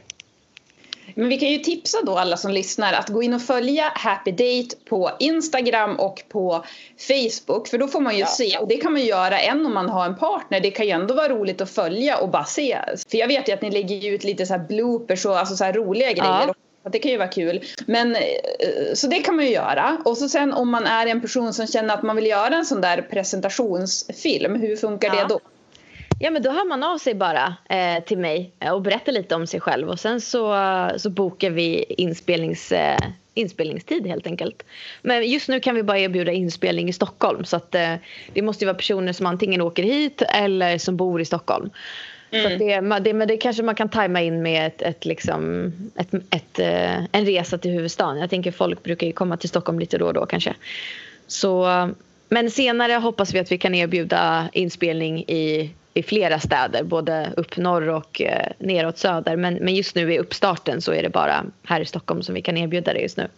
Men 1.20 1.28
vi 1.28 1.36
kan 1.38 1.48
ju 1.48 1.58
tipsa 1.58 1.98
då 2.06 2.18
alla 2.18 2.36
som 2.36 2.50
lyssnar 2.52 2.92
att 2.92 3.08
gå 3.08 3.22
in 3.22 3.34
och 3.34 3.42
följa 3.42 3.84
Happy 3.94 4.30
Date 4.30 4.76
på 4.88 5.10
Instagram 5.18 5.96
och 5.96 6.22
på 6.28 6.64
Facebook. 6.98 7.68
För 7.68 7.78
då 7.78 7.88
får 7.88 8.00
man 8.00 8.14
ju 8.14 8.20
Ja. 8.20 8.26
se, 8.26 8.58
och 8.58 8.68
det 8.68 8.76
kan 8.76 8.92
man 8.92 9.02
göra 9.04 9.38
än 9.40 9.66
om 9.66 9.74
man 9.74 9.88
har 9.88 10.04
en 10.06 10.16
partner. 10.16 10.60
Det 10.60 10.70
kan 10.70 10.86
ju 10.86 10.92
ändå 10.92 11.14
vara 11.14 11.28
roligt 11.28 11.60
att 11.60 11.70
följa 11.70 12.18
och 12.18 12.28
bara 12.28 12.44
se. 12.44 12.78
För 13.10 13.18
jag 13.18 13.28
vet 13.28 13.48
ju 13.48 13.52
att 13.52 13.62
ni 13.62 13.70
lägger 13.70 14.10
ut 14.10 14.24
lite 14.24 14.46
så 14.46 14.52
här 14.54 14.64
bloopers 14.68 15.26
och 15.26 15.38
alltså 15.38 15.56
så 15.56 15.64
här 15.64 15.72
roliga 15.72 16.12
grejer. 16.12 16.44
Ja. 16.46 16.54
Det 16.92 16.98
kan 16.98 17.10
ju 17.10 17.16
vara 17.18 17.28
kul. 17.28 17.64
Men, 17.86 18.16
eh, 18.16 18.22
så 18.94 19.06
det 19.06 19.18
kan 19.18 19.36
man 19.36 19.44
ju 19.44 19.50
göra. 19.50 19.98
Och 20.04 20.18
så 20.18 20.28
sen 20.28 20.52
om 20.52 20.70
man 20.70 20.84
är 20.86 21.06
en 21.06 21.20
person 21.20 21.54
som 21.54 21.66
känner 21.66 21.94
att 21.94 22.02
man 22.02 22.16
vill 22.16 22.26
göra 22.26 22.54
en 22.54 22.64
sån 22.64 22.80
där 22.80 23.02
presentationsfilm, 23.02 24.54
hur 24.60 24.76
funkar 24.76 25.08
Ja. 25.08 25.14
det 25.22 25.28
då? 25.28 25.40
Ja 26.22 26.30
men 26.30 26.42
då 26.42 26.50
hör 26.50 26.64
man 26.64 26.82
av 26.82 26.98
sig 26.98 27.14
bara 27.14 27.54
eh, 27.68 28.04
till 28.04 28.18
mig 28.18 28.52
eh, 28.60 28.72
och 28.72 28.82
berättar 28.82 29.12
lite 29.12 29.34
om 29.34 29.46
sig 29.46 29.60
själv 29.60 29.88
och 29.88 30.00
sen 30.00 30.20
så, 30.20 30.56
så 30.96 31.10
bokar 31.10 31.50
vi 31.50 31.84
inspelnings, 31.88 32.72
eh, 32.72 32.98
inspelningstid 33.34 34.06
helt 34.06 34.26
enkelt. 34.26 34.62
Men 35.02 35.30
just 35.30 35.48
nu 35.48 35.60
kan 35.60 35.74
vi 35.74 35.82
bara 35.82 35.98
erbjuda 35.98 36.32
inspelning 36.32 36.88
i 36.88 36.92
Stockholm 36.92 37.44
så 37.44 37.56
att 37.56 37.74
eh, 37.74 37.94
det 38.32 38.42
måste 38.42 38.64
ju 38.64 38.66
vara 38.66 38.76
personer 38.76 39.12
som 39.12 39.26
antingen 39.26 39.60
åker 39.60 39.82
hit 39.82 40.22
eller 40.22 40.78
som 40.78 40.96
bor 40.96 41.20
i 41.20 41.24
Stockholm. 41.24 41.70
Så 42.30 42.46
att 42.46 42.58
det, 42.58 42.80
det, 43.00 43.12
men 43.12 43.28
det 43.28 43.36
kanske 43.36 43.62
man 43.62 43.74
kan 43.74 43.88
tajma 43.88 44.20
in 44.20 44.42
med 44.42 44.66
ett, 44.66 44.82
ett, 44.82 45.04
liksom, 45.04 45.72
ett, 45.96 46.14
ett, 46.30 46.58
eh, 46.58 47.04
en 47.12 47.26
resa 47.26 47.58
till 47.58 47.70
huvudstaden. 47.70 48.18
Jag 48.18 48.30
tänker 48.30 48.52
folk 48.52 48.82
brukar 48.82 49.06
ju 49.06 49.12
komma 49.12 49.36
till 49.36 49.48
Stockholm 49.48 49.78
lite 49.78 49.98
då 49.98 50.06
och 50.06 50.14
då 50.14 50.26
kanske. 50.26 50.54
Så, 51.26 51.66
men 52.28 52.50
senare 52.50 52.92
hoppas 52.92 53.34
vi 53.34 53.38
att 53.38 53.52
vi 53.52 53.58
kan 53.58 53.74
erbjuda 53.74 54.48
inspelning 54.52 55.18
i, 55.18 55.70
i 55.94 56.02
flera 56.02 56.40
städer, 56.40 56.82
både 56.82 57.32
upp 57.36 57.56
norr 57.56 57.88
och 57.88 58.20
eh, 58.20 58.46
neråt 58.58 58.98
söder. 58.98 59.36
Men, 59.36 59.54
men 59.54 59.74
just 59.74 59.94
nu 59.94 60.14
i 60.14 60.18
uppstarten 60.18 60.80
så 60.80 60.92
är 60.92 61.02
det 61.02 61.08
bara 61.08 61.44
här 61.64 61.80
i 61.80 61.84
Stockholm 61.84 62.22
som 62.22 62.34
vi 62.34 62.42
kan 62.42 62.56
erbjuda 62.56 62.92
det 62.92 63.00
just 63.00 63.16
nu. 63.16 63.28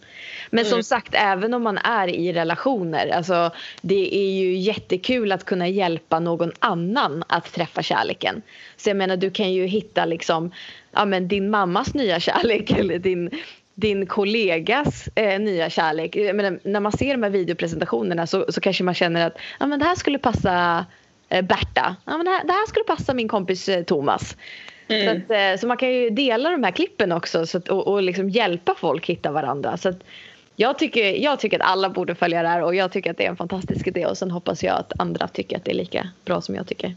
Men 0.49 0.65
som 0.65 0.83
sagt, 0.83 1.13
även 1.13 1.53
om 1.53 1.63
man 1.63 1.77
är 1.77 2.07
i 2.07 2.33
relationer, 2.33 3.07
alltså, 3.07 3.51
det 3.81 4.15
är 4.15 4.31
ju 4.31 4.57
jättekul 4.57 5.31
att 5.31 5.43
kunna 5.43 5.67
hjälpa 5.67 6.19
någon 6.19 6.51
annan 6.59 7.23
att 7.27 7.53
träffa 7.53 7.81
kärleken. 7.81 8.41
Så 8.77 8.89
jag 8.89 8.97
menar, 8.97 9.17
du 9.17 9.29
kan 9.31 9.53
ju 9.53 9.65
hitta 9.65 10.05
liksom, 10.05 10.51
ja, 10.91 11.05
men 11.05 11.27
din 11.27 11.49
mammas 11.49 11.93
nya 11.93 12.19
kärlek 12.19 12.71
eller 12.79 12.99
din 12.99 13.29
din 13.75 14.05
kollegas 14.05 15.09
eh, 15.15 15.39
nya 15.39 15.69
kärlek. 15.69 16.15
Jag 16.15 16.35
menar, 16.35 16.59
när 16.63 16.79
man 16.79 16.91
ser 16.91 17.11
de 17.11 17.23
här 17.23 17.29
videopresentationerna 17.29 18.27
så, 18.27 18.45
så 18.49 18.61
kanske 18.61 18.83
man 18.83 18.93
känner 18.93 19.27
att 19.27 19.37
ja, 19.59 19.67
men 19.67 19.79
det 19.79 19.85
här 19.85 19.95
skulle 19.95 20.17
passa 20.19 20.85
Berta. 21.41 21.95
Ja, 22.05 22.17
men 22.17 22.25
det, 22.25 22.31
här, 22.31 22.43
det 22.43 22.53
här 22.53 22.67
skulle 22.67 22.85
passa 22.85 23.13
min 23.13 23.27
kompis 23.27 23.69
eh, 23.69 23.83
Thomas. 23.83 24.37
Så, 24.87 25.09
att, 25.09 25.31
eh, 25.31 25.59
så 25.59 25.67
man 25.67 25.77
kan 25.77 25.93
ju 25.93 26.09
dela 26.09 26.49
de 26.49 26.63
här 26.63 26.71
klippen 26.71 27.11
också 27.11 27.45
så 27.45 27.57
att, 27.57 27.67
och, 27.67 27.87
och 27.87 28.03
liksom 28.03 28.29
hjälpa 28.29 28.75
folk 28.75 29.05
hitta 29.05 29.31
varandra. 29.31 29.77
Så 29.77 29.89
att, 29.89 30.03
jag, 30.55 30.79
tycker, 30.79 31.23
jag 31.23 31.39
tycker 31.39 31.59
att 31.59 31.69
alla 31.69 31.89
borde 31.89 32.15
följa 32.15 32.41
det 32.41 32.47
här 32.47 32.61
och 32.61 32.75
jag 32.75 32.91
tycker 32.91 33.11
att 33.11 33.17
det 33.17 33.25
är 33.25 33.29
en 33.29 33.37
fantastisk 33.37 33.87
idé 33.87 34.05
och 34.05 34.17
sen 34.17 34.31
hoppas 34.31 34.63
jag 34.63 34.79
att 34.79 34.93
andra 34.99 35.27
tycker 35.27 35.57
att 35.57 35.65
det 35.65 35.71
är 35.71 35.75
lika 35.75 36.09
bra 36.25 36.41
som 36.41 36.55
jag 36.55 36.67
tycker. 36.67 36.95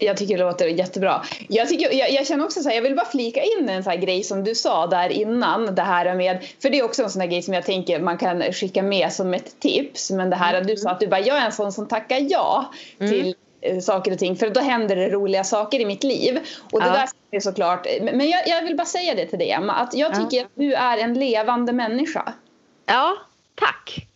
Jag 0.00 0.16
tycker 0.16 0.38
det 0.38 0.44
låter 0.44 0.66
jättebra. 0.66 1.22
Jag, 1.48 1.68
tycker, 1.68 1.92
jag, 1.94 2.10
jag 2.12 2.26
känner 2.26 2.44
också 2.44 2.60
så 2.62 2.68
här, 2.68 2.76
jag 2.76 2.82
vill 2.82 2.96
bara 2.96 3.06
flika 3.06 3.42
in 3.42 3.68
en 3.68 3.82
sån 3.82 3.90
här 3.90 3.98
grej 3.98 4.22
som 4.24 4.44
du 4.44 4.54
sa 4.54 4.86
där 4.86 5.08
innan. 5.08 5.74
Det 5.74 5.82
här 5.82 6.14
med, 6.14 6.46
för 6.62 6.70
det 6.70 6.78
är 6.78 6.82
också 6.84 7.02
en 7.02 7.10
sån 7.10 7.20
här 7.20 7.28
grej 7.28 7.42
som 7.42 7.54
jag 7.54 7.64
tänker 7.64 8.00
man 8.00 8.18
kan 8.18 8.42
skicka 8.52 8.82
med 8.82 9.12
som 9.12 9.34
ett 9.34 9.60
tips. 9.60 10.10
Men 10.10 10.30
det 10.30 10.36
här 10.36 10.54
att 10.54 10.68
du 10.68 10.76
sa 10.76 10.90
att 10.90 11.00
du 11.00 11.06
bara, 11.06 11.20
jag 11.20 11.36
är 11.38 11.46
en 11.46 11.52
sån 11.52 11.72
som 11.72 11.88
tackar 11.88 12.18
ja 12.30 12.72
till 12.98 13.34
eh, 13.60 13.78
saker 13.78 14.12
och 14.12 14.18
ting. 14.18 14.36
För 14.36 14.50
då 14.50 14.60
händer 14.60 14.96
det 14.96 15.08
roliga 15.08 15.44
saker 15.44 15.80
i 15.80 15.84
mitt 15.84 16.04
liv. 16.04 16.38
Och 16.72 16.80
det 16.80 16.86
Ja. 16.86 16.92
där 16.92 17.08
är 17.30 17.40
såklart, 17.40 17.86
men 18.02 18.28
jag, 18.28 18.48
jag 18.48 18.62
vill 18.62 18.76
bara 18.76 18.86
säga 18.86 19.14
det 19.14 19.26
till 19.26 19.38
dig 19.38 19.50
Emma. 19.50 19.72
Att 19.72 19.94
jag 19.94 20.12
Ja. 20.12 20.16
tycker 20.28 20.44
att 20.44 20.50
du 20.54 20.74
är 20.74 20.98
en 20.98 21.14
levande 21.14 21.72
människa. 21.72 22.32
Ja, 22.86 23.16
tack. 23.54 24.07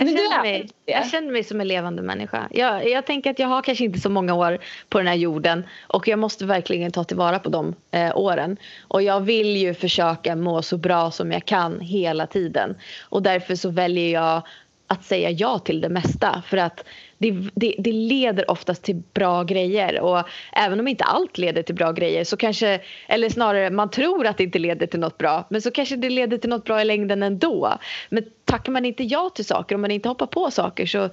Jag 0.00 0.06
Men 0.06 0.16
känner, 0.16 0.42
mig, 0.42 0.68
jag 0.86 1.06
känner 1.10 1.32
mig 1.32 1.44
som 1.44 1.60
en 1.60 1.68
levande 1.68 2.02
människa. 2.02 2.48
Jag, 2.50 2.88
jag 2.88 3.06
tänker 3.06 3.30
att 3.30 3.38
jag 3.38 3.48
har 3.48 3.62
kanske 3.62 3.84
inte 3.84 4.00
så 4.00 4.10
många 4.10 4.34
år 4.34 4.58
på 4.88 4.98
den 4.98 5.06
här 5.06 5.14
jorden 5.14 5.64
och 5.86 6.08
jag 6.08 6.18
måste 6.18 6.44
verkligen 6.44 6.92
ta 6.92 7.04
tillvara 7.04 7.38
på 7.38 7.48
de 7.48 7.74
eh, 7.90 8.16
åren. 8.16 8.56
Och 8.88 9.02
jag 9.02 9.20
vill 9.20 9.56
ju 9.56 9.74
försöka 9.74 10.36
må 10.36 10.62
så 10.62 10.76
bra 10.76 11.10
som 11.10 11.32
jag 11.32 11.44
kan 11.44 11.80
hela 11.80 12.26
tiden. 12.26 12.76
Och 13.08 13.22
därför 13.22 13.54
så 13.54 13.70
väljer 13.70 14.12
jag 14.12 14.42
att 14.90 15.04
säga 15.04 15.30
ja 15.30 15.58
till 15.58 15.80
det 15.80 15.88
mesta. 15.88 16.42
För 16.46 16.56
att 16.56 16.84
det, 17.18 17.30
det, 17.54 17.74
det 17.78 17.92
leder 17.92 18.50
oftast 18.50 18.82
till 18.82 19.02
bra 19.14 19.42
grejer. 19.42 20.00
Och 20.00 20.22
även 20.52 20.80
om 20.80 20.88
inte 20.88 21.04
allt 21.04 21.38
leder 21.38 21.62
till 21.62 21.74
bra 21.74 21.92
grejer 21.92 22.24
så 22.24 22.36
kanske, 22.36 22.80
eller 23.08 23.28
snarare 23.28 23.70
man 23.70 23.90
tror 23.90 24.26
att 24.26 24.36
det 24.36 24.44
inte 24.44 24.58
leder 24.58 24.86
till 24.86 25.00
något 25.00 25.18
bra. 25.18 25.46
Men 25.50 25.62
så 25.62 25.70
kanske 25.70 25.96
det 25.96 26.10
leder 26.10 26.38
till 26.38 26.50
något 26.50 26.64
bra 26.64 26.80
i 26.80 26.84
längden 26.84 27.22
ändå. 27.22 27.78
Men 28.08 28.24
tackar 28.44 28.72
man 28.72 28.84
inte 28.84 29.04
ja 29.04 29.30
till 29.34 29.44
saker, 29.44 29.74
om 29.74 29.80
man 29.80 29.90
inte 29.90 30.08
hoppar 30.08 30.26
på 30.26 30.50
saker 30.50 30.86
så 30.86 31.10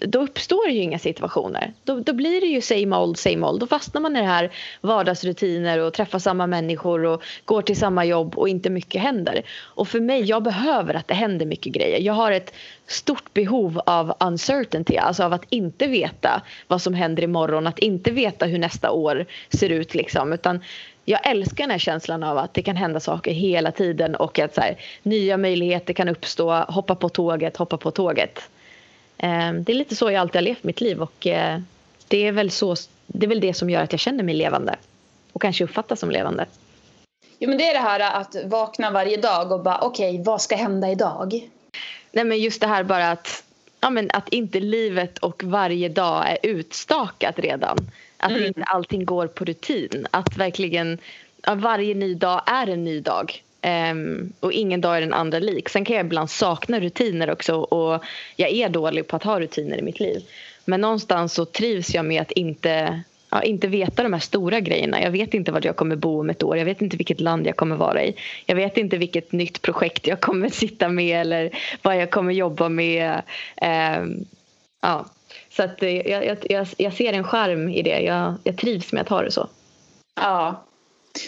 då 0.00 0.22
uppstår 0.22 0.68
ju 0.68 0.78
inga 0.78 0.98
situationer. 0.98 1.72
Då, 1.84 2.00
då 2.00 2.12
blir 2.12 2.40
det 2.40 2.46
ju 2.46 2.60
same 2.60 2.96
old, 2.96 3.18
same 3.18 3.46
old. 3.46 3.60
Då 3.60 3.66
fastnar 3.66 4.00
man 4.00 4.16
i 4.16 4.20
det 4.20 4.26
här 4.26 4.50
vardagsrutiner 4.80 5.78
och 5.78 5.92
träffar 5.92 6.18
samma 6.18 6.46
människor 6.46 7.04
och 7.04 7.22
går 7.44 7.62
till 7.62 7.76
samma 7.76 8.04
jobb 8.04 8.38
och 8.38 8.48
inte 8.48 8.70
mycket 8.70 9.02
händer. 9.02 9.42
Och 9.60 9.88
för 9.88 10.00
mig, 10.00 10.22
jag 10.22 10.42
behöver 10.42 10.94
att 10.94 11.08
det 11.08 11.14
händer 11.14 11.46
mycket 11.46 11.72
grejer. 11.72 12.00
Jag 12.00 12.14
har 12.14 12.32
ett 12.32 12.54
stort 12.86 13.34
behov 13.34 13.80
av 13.86 14.14
uncertainty, 14.20 14.96
alltså 14.96 15.22
av 15.22 15.32
att 15.32 15.44
inte 15.48 15.86
veta 15.86 16.42
vad 16.68 16.82
som 16.82 16.94
händer 16.94 17.22
imorgon, 17.22 17.66
att 17.66 17.78
inte 17.78 18.10
veta 18.10 18.46
hur 18.46 18.58
nästa 18.58 18.90
år 18.90 19.26
ser 19.48 19.70
ut 19.70 19.94
liksom. 19.94 20.32
Utan 20.32 20.60
jag 21.04 21.26
älskar 21.26 21.64
den 21.64 21.70
här 21.70 21.78
känslan 21.78 22.22
av 22.22 22.38
att 22.38 22.54
det 22.54 22.62
kan 22.62 22.76
hända 22.76 23.00
saker 23.00 23.32
hela 23.32 23.72
tiden 23.72 24.14
och 24.14 24.38
att 24.38 24.54
så 24.54 24.60
här, 24.60 24.76
nya 25.02 25.36
möjligheter 25.36 25.94
kan 25.94 26.08
uppstå. 26.08 26.52
Hoppa 26.52 26.94
på 26.94 27.08
tåget, 27.08 27.56
hoppa 27.56 27.76
på 27.76 27.90
tåget. 27.90 28.48
Eh, 29.22 29.52
det 29.52 29.72
är 29.72 29.74
lite 29.74 29.96
så 29.96 30.10
jag 30.10 30.20
alltid 30.20 30.36
har 30.36 30.42
levt 30.42 30.64
mitt 30.64 30.80
liv 30.80 31.02
och 31.02 31.26
eh, 31.26 31.60
det 32.08 32.26
är 32.26 32.32
väl 32.32 32.50
så 32.50 32.76
det 33.06 33.26
är 33.26 33.28
väl 33.28 33.40
det 33.40 33.54
som 33.54 33.70
gör 33.70 33.82
att 33.82 33.92
jag 33.92 34.00
känner 34.00 34.24
mig 34.24 34.34
levande 34.34 34.76
och 35.32 35.42
kanske 35.42 35.64
uppfattas 35.64 36.00
som 36.00 36.10
levande. 36.10 36.46
Jo, 37.38 37.48
men 37.48 37.58
det 37.58 37.68
är 37.68 37.74
det 37.74 37.80
här 37.80 38.20
att 38.20 38.36
vakna 38.44 38.90
varje 38.90 39.16
dag 39.16 39.52
och 39.52 39.62
bara 39.62 39.78
okej, 39.78 40.10
okay, 40.10 40.24
vad 40.24 40.42
ska 40.42 40.56
hända 40.56 40.90
idag? 40.90 41.48
Nej, 42.12 42.24
men 42.24 42.40
just 42.40 42.60
det 42.60 42.66
här 42.66 42.84
bara 42.84 43.10
att, 43.10 43.44
ja, 43.80 43.90
men 43.90 44.10
att 44.12 44.28
inte 44.28 44.60
livet 44.60 45.18
och 45.18 45.44
varje 45.44 45.88
dag 45.88 46.30
är 46.30 46.38
utstakat 46.42 47.38
redan. 47.38 47.78
Att 48.16 48.30
mm. 48.30 48.44
inte 48.44 48.62
allting 48.64 49.04
går 49.04 49.26
på 49.26 49.44
rutin. 49.44 50.06
Att 50.10 50.36
verkligen 50.36 50.98
ja, 51.42 51.54
varje 51.54 51.94
ny 51.94 52.14
dag 52.14 52.42
är 52.46 52.66
en 52.66 52.84
ny 52.84 53.00
dag. 53.00 53.42
Um, 53.92 54.32
och 54.40 54.52
ingen 54.52 54.80
dag 54.80 54.96
är 54.96 55.00
den 55.00 55.12
andra 55.12 55.38
lik. 55.38 55.68
Sen 55.68 55.84
kan 55.84 55.96
jag 55.96 56.06
ibland 56.06 56.30
sakna 56.30 56.80
rutiner 56.80 57.30
också 57.30 57.54
och 57.54 58.04
jag 58.36 58.50
är 58.50 58.68
dålig 58.68 59.06
på 59.06 59.16
att 59.16 59.22
ha 59.22 59.40
rutiner 59.40 59.78
i 59.78 59.82
mitt 59.82 60.00
liv. 60.00 60.22
Men 60.64 60.80
någonstans 60.80 61.34
så 61.34 61.44
trivs 61.44 61.94
jag 61.94 62.04
med 62.04 62.22
att 62.22 62.30
inte, 62.30 63.02
ja, 63.30 63.42
inte 63.42 63.66
veta 63.66 64.02
de 64.02 64.12
här 64.12 64.20
stora 64.20 64.60
grejerna. 64.60 65.02
Jag 65.02 65.10
vet 65.10 65.34
inte 65.34 65.52
var 65.52 65.60
jag 65.64 65.76
kommer 65.76 65.96
bo 65.96 66.20
om 66.20 66.30
ett 66.30 66.42
år. 66.42 66.56
Jag 66.56 66.64
vet 66.64 66.82
inte 66.82 66.96
vilket 66.96 67.20
land 67.20 67.46
jag 67.46 67.56
kommer 67.56 67.76
vara 67.76 68.04
i. 68.04 68.14
Jag 68.46 68.56
vet 68.56 68.76
inte 68.78 68.96
vilket 68.96 69.32
nytt 69.32 69.62
projekt 69.62 70.06
jag 70.06 70.20
kommer 70.20 70.48
sitta 70.52 70.88
med 70.88 71.20
eller 71.20 71.50
vad 71.82 71.96
jag 71.96 72.10
kommer 72.10 72.32
jobba 72.32 72.68
med. 72.68 73.22
Um, 73.62 74.24
ja. 74.82 75.06
Så 75.50 75.62
att 75.62 75.82
eh, 75.82 75.96
jag, 75.96 76.26
jag, 76.26 76.38
jag, 76.50 76.66
jag 76.76 76.92
ser 76.92 77.12
en 77.12 77.24
charm 77.24 77.68
i 77.68 77.82
det. 77.82 78.00
Jag, 78.00 78.34
jag 78.44 78.56
trivs 78.56 78.92
med 78.92 79.02
att 79.02 79.08
ha 79.08 79.22
det 79.22 79.30
så. 79.30 79.48
Ja, 80.20 80.64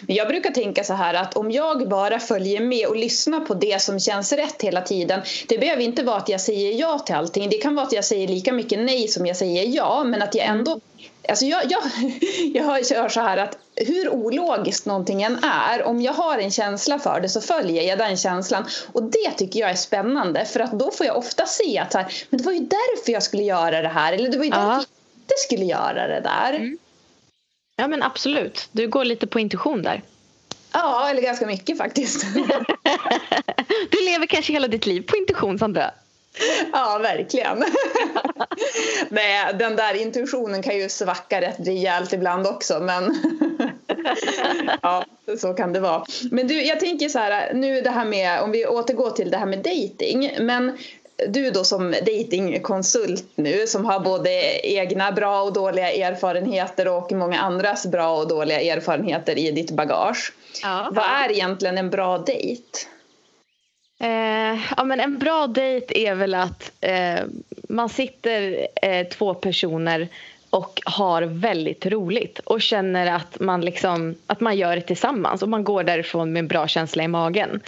jag 0.07 0.29
brukar 0.29 0.51
tänka 0.51 0.85
så 0.85 0.95
här 0.95 1.15
att 1.15 1.37
om 1.37 1.51
jag 1.51 1.89
bara 1.89 2.19
följer 2.19 2.61
med 2.61 2.87
och 2.87 2.97
lyssnar 2.97 3.41
på 3.41 3.55
det 3.55 3.83
som 3.83 4.01
känns 4.01 4.33
rätt 4.33 4.63
hela 4.63 4.81
tiden. 4.81 5.23
Det 5.49 5.59
behöver 5.59 5.83
inte 5.83 6.03
vara 6.03 6.17
att 6.17 6.29
jag 6.29 6.41
säger 6.41 6.73
ja 6.73 6.99
till 6.99 7.15
allting. 7.15 7.51
Det 7.51 7.59
kan 7.59 7.75
vara 7.75 7.87
att 7.87 7.93
jag 7.93 8.05
säger 8.05 8.29
lika 8.29 8.53
mycket 8.53 8.79
nej 8.79 9.09
som 9.09 9.27
jag 9.27 9.37
säger 9.37 9.65
ja. 9.65 10.05
Men 10.05 10.23
att 10.23 10.35
jag 10.35 10.47
ändå... 10.47 10.81
Alltså 11.29 11.45
jag, 11.45 11.63
jag, 11.71 11.83
jag 12.65 12.87
kör 12.87 13.09
så 13.09 13.21
här 13.21 13.37
att 13.37 13.59
hur 13.77 14.09
ologiskt 14.09 14.87
någonting 14.87 15.23
än 15.23 15.45
är, 15.45 15.83
om 15.83 16.03
jag 16.03 16.13
har 16.13 16.39
en 16.39 16.51
känsla 16.51 16.99
för 16.99 17.21
det 17.21 17.29
så 17.29 17.41
följer 17.41 17.83
jag 17.83 17.99
den 17.99 18.17
känslan. 18.17 18.65
Och 18.93 19.03
det 19.03 19.31
tycker 19.37 19.61
jag 19.61 19.71
är 19.71 19.75
spännande 19.75 20.45
för 20.45 20.61
att 20.61 20.73
då 20.73 20.91
får 20.91 21.07
jag 21.07 21.17
ofta 21.17 21.47
se 21.47 21.79
att 21.79 21.95
här, 21.95 22.07
men 22.31 22.39
det 22.39 22.45
var 22.45 22.53
ju 22.53 22.61
därför 22.61 23.13
jag 23.13 23.23
skulle 23.23 23.43
göra 23.43 23.83
det 23.83 23.89
här 23.89 24.13
eller 24.13 24.31
det 24.31 24.39
var 24.39 24.45
ju 24.45 24.51
därför 24.51 24.67
ja. 24.67 24.75
jag 24.75 25.23
inte 25.23 25.35
skulle 25.47 25.65
göra 25.65 26.09
det 26.09 26.21
där. 26.21 26.55
Mm. 26.55 26.79
Ja 27.77 27.89
men 27.89 28.03
absolut. 28.03 28.69
Du 28.73 28.89
går 28.89 29.05
lite 29.05 29.27
på 29.27 29.41
intuition 29.41 29.83
där. 29.83 30.03
Ja, 30.73 31.09
eller 31.11 31.23
ganska 31.23 31.47
mycket 31.47 31.79
faktiskt. 31.79 32.27
du 33.91 34.05
lever 34.05 34.27
kanske 34.27 34.53
hela 34.53 34.69
ditt 34.69 34.87
liv 34.87 35.01
på 35.01 35.17
intuition, 35.17 35.59
Sandra? 35.59 35.91
Ja, 36.73 36.99
verkligen. 37.03 37.59
Nej, 39.09 39.55
den 39.59 39.77
där 39.77 39.95
intuitionen 39.95 40.63
kan 40.63 40.77
ju 40.77 40.89
svacka 40.89 41.41
rätt 41.41 41.67
rejält 41.67 42.13
ibland 42.13 42.47
också, 42.47 42.81
men 42.81 43.15
ja, 44.83 45.05
så 45.39 45.55
kan 45.55 45.73
det 45.73 45.81
vara. 45.81 46.05
Men 46.31 46.47
du, 46.47 46.63
jag 46.63 46.81
tänker 46.81 47.09
så 47.09 47.19
här, 47.19 47.55
nu 47.55 47.81
det 47.81 47.91
här 47.91 48.05
med, 48.05 48.41
om 48.41 48.51
vi 48.51 48.67
återgår 48.67 49.11
till 49.11 49.31
det 49.31 49.37
här 49.37 49.47
med 49.47 49.59
dating, 49.59 50.37
men 50.41 50.79
du 51.29 51.51
då 51.51 51.65
som 51.65 51.91
datingkonsult 51.91 53.27
nu 53.35 53.67
som 53.67 53.85
har 53.85 54.01
både 54.01 54.31
egna 54.67 55.13
bra 55.13 55.43
och 55.43 55.53
dåliga 55.53 55.93
erfarenheter 55.93 56.89
och 56.89 57.13
många 57.13 57.41
andras 57.41 57.87
bra 57.87 58.17
och 58.17 58.29
dåliga 58.29 58.61
erfarenheter 58.61 59.39
i 59.39 59.51
ditt 59.51 59.71
bagage. 59.71 60.33
Ja. 60.63 60.89
Vad 60.93 61.05
är 61.05 61.33
egentligen 61.33 61.79
en 61.79 61.91
bra 61.91 62.19
dejt? 62.19 62.79
Eh, 64.01 64.61
ja, 64.77 64.85
men 64.85 65.01
en 65.01 65.19
bra 65.19 65.47
dejt 65.47 66.07
är 66.09 66.15
väl 66.15 66.35
att 66.35 66.73
eh, 66.81 67.21
man 67.69 67.89
sitter 67.89 68.67
eh, 68.83 69.07
två 69.07 69.35
personer 69.35 70.09
och 70.51 70.81
har 70.85 71.23
väldigt 71.23 71.87
roligt 71.87 72.39
och 72.39 72.63
känner 72.63 73.17
att 73.17 73.41
man, 73.41 73.61
liksom, 73.61 74.15
att 74.27 74.41
man 74.41 74.57
gör 74.57 74.77
det 74.77 74.83
tillsammans 74.83 75.43
och 75.43 75.49
man 75.49 75.65
går 75.65 75.85
därifrån 75.85 76.33
med 76.33 76.41
en 76.41 76.49
bra 76.49 76.69
känsla 76.69 77.05
i 77.05 77.09
magen. 77.09 77.61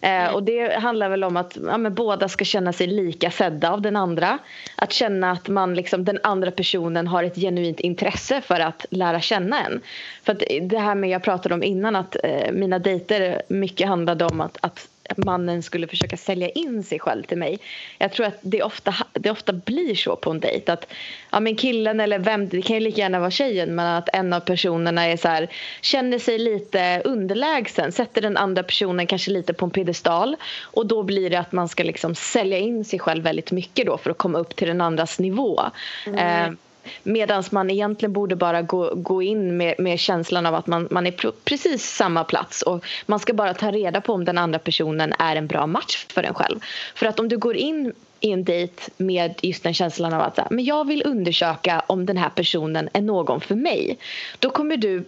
Eh, 0.00 0.10
mm. 0.10 0.34
och 0.34 0.42
det 0.42 0.78
handlar 0.78 1.08
väl 1.08 1.24
om 1.24 1.36
att 1.36 1.58
ja, 1.66 1.90
båda 1.90 2.28
ska 2.28 2.44
känna 2.44 2.72
sig 2.72 2.86
lika 2.86 3.30
sedda 3.30 3.70
av 3.70 3.82
den 3.82 3.96
andra. 3.96 4.38
Att 4.76 4.92
känna 4.92 5.30
att 5.30 5.48
man 5.48 5.74
liksom, 5.74 6.04
den 6.04 6.18
andra 6.22 6.50
personen 6.50 7.06
har 7.06 7.24
ett 7.24 7.36
genuint 7.36 7.80
intresse 7.80 8.40
för 8.40 8.60
att 8.60 8.86
lära 8.90 9.20
känna 9.20 9.64
en. 9.64 9.80
För 10.22 10.36
det 10.60 10.78
här 10.78 10.94
med 10.94 11.10
jag 11.10 11.22
pratade 11.22 11.54
om 11.54 11.62
innan 11.62 11.96
att 11.96 12.16
eh, 12.24 12.52
mina 12.52 12.78
dejter 12.78 13.42
mycket 13.48 13.88
handlade 13.88 14.24
om 14.24 14.40
att, 14.40 14.58
att 14.60 14.88
mannen 15.16 15.62
skulle 15.62 15.86
försöka 15.86 16.16
sälja 16.16 16.48
in 16.48 16.82
sig 16.82 16.98
själv 16.98 17.22
till 17.22 17.38
mig. 17.38 17.58
Jag 17.98 18.12
tror 18.12 18.26
att 18.26 18.38
det 18.40 18.62
ofta, 18.62 18.94
det 19.12 19.30
ofta 19.30 19.52
blir 19.52 19.94
så 19.94 20.16
på 20.16 20.30
en 20.30 20.40
dejt 20.40 20.72
att 20.72 20.86
ja, 21.30 21.40
men 21.40 21.56
killen 21.56 22.00
eller 22.00 22.18
vem, 22.18 22.48
det 22.48 22.62
kan 22.62 22.76
ju 22.76 22.80
lika 22.80 23.00
gärna 23.00 23.18
vara 23.18 23.30
tjejen 23.30 23.74
men 23.74 23.86
att 23.86 24.08
en 24.12 24.32
av 24.32 24.40
personerna 24.40 25.06
är 25.06 25.16
så 25.16 25.28
här, 25.28 25.48
känner 25.80 26.18
sig 26.18 26.38
lite 26.38 27.02
underlägsen, 27.04 27.92
sätter 27.92 28.22
den 28.22 28.36
andra 28.36 28.62
personen 28.62 29.06
kanske 29.06 29.30
lite 29.30 29.52
på 29.52 29.64
en 29.64 29.70
piedestal 29.70 30.36
och 30.62 30.86
då 30.86 31.02
blir 31.02 31.30
det 31.30 31.36
att 31.36 31.52
man 31.52 31.68
ska 31.68 31.82
liksom 31.82 32.14
sälja 32.14 32.58
in 32.58 32.84
sig 32.84 32.98
själv 32.98 33.24
väldigt 33.24 33.52
mycket 33.52 33.86
då 33.86 33.98
för 33.98 34.10
att 34.10 34.18
komma 34.18 34.38
upp 34.38 34.56
till 34.56 34.68
den 34.68 34.80
andras 34.80 35.18
nivå. 35.18 35.60
Mm. 36.06 36.18
Eh, 36.18 36.58
Medan 37.02 37.44
man 37.50 37.70
egentligen 37.70 38.12
borde 38.12 38.36
bara 38.36 38.62
gå, 38.62 38.94
gå 38.94 39.22
in 39.22 39.56
med, 39.56 39.74
med 39.78 40.00
känslan 40.00 40.46
av 40.46 40.54
att 40.54 40.66
man, 40.66 40.88
man 40.90 41.06
är 41.06 41.10
på 41.10 41.32
precis 41.44 41.84
samma 41.84 42.24
plats 42.24 42.62
och 42.62 42.84
man 43.06 43.18
ska 43.18 43.32
bara 43.32 43.54
ta 43.54 43.70
reda 43.70 44.00
på 44.00 44.12
om 44.12 44.24
den 44.24 44.38
andra 44.38 44.58
personen 44.58 45.14
är 45.18 45.36
en 45.36 45.46
bra 45.46 45.66
match 45.66 46.06
för 46.08 46.22
en 46.22 46.34
själv. 46.34 46.60
För 46.94 47.06
att 47.06 47.20
om 47.20 47.28
du 47.28 47.38
går 47.38 47.56
in 47.56 47.92
i 48.20 48.32
en 48.32 48.44
dejt 48.44 48.82
med 48.96 49.34
just 49.42 49.62
den 49.62 49.74
känslan 49.74 50.12
av 50.12 50.22
att 50.22 50.50
men 50.50 50.64
jag 50.64 50.86
vill 50.86 51.02
undersöka 51.06 51.82
om 51.86 52.06
den 52.06 52.16
här 52.16 52.28
personen 52.28 52.88
är 52.92 53.00
någon 53.00 53.40
för 53.40 53.54
mig. 53.54 53.98
Då 54.38 54.50
kommer 54.50 54.76
du 54.76 55.04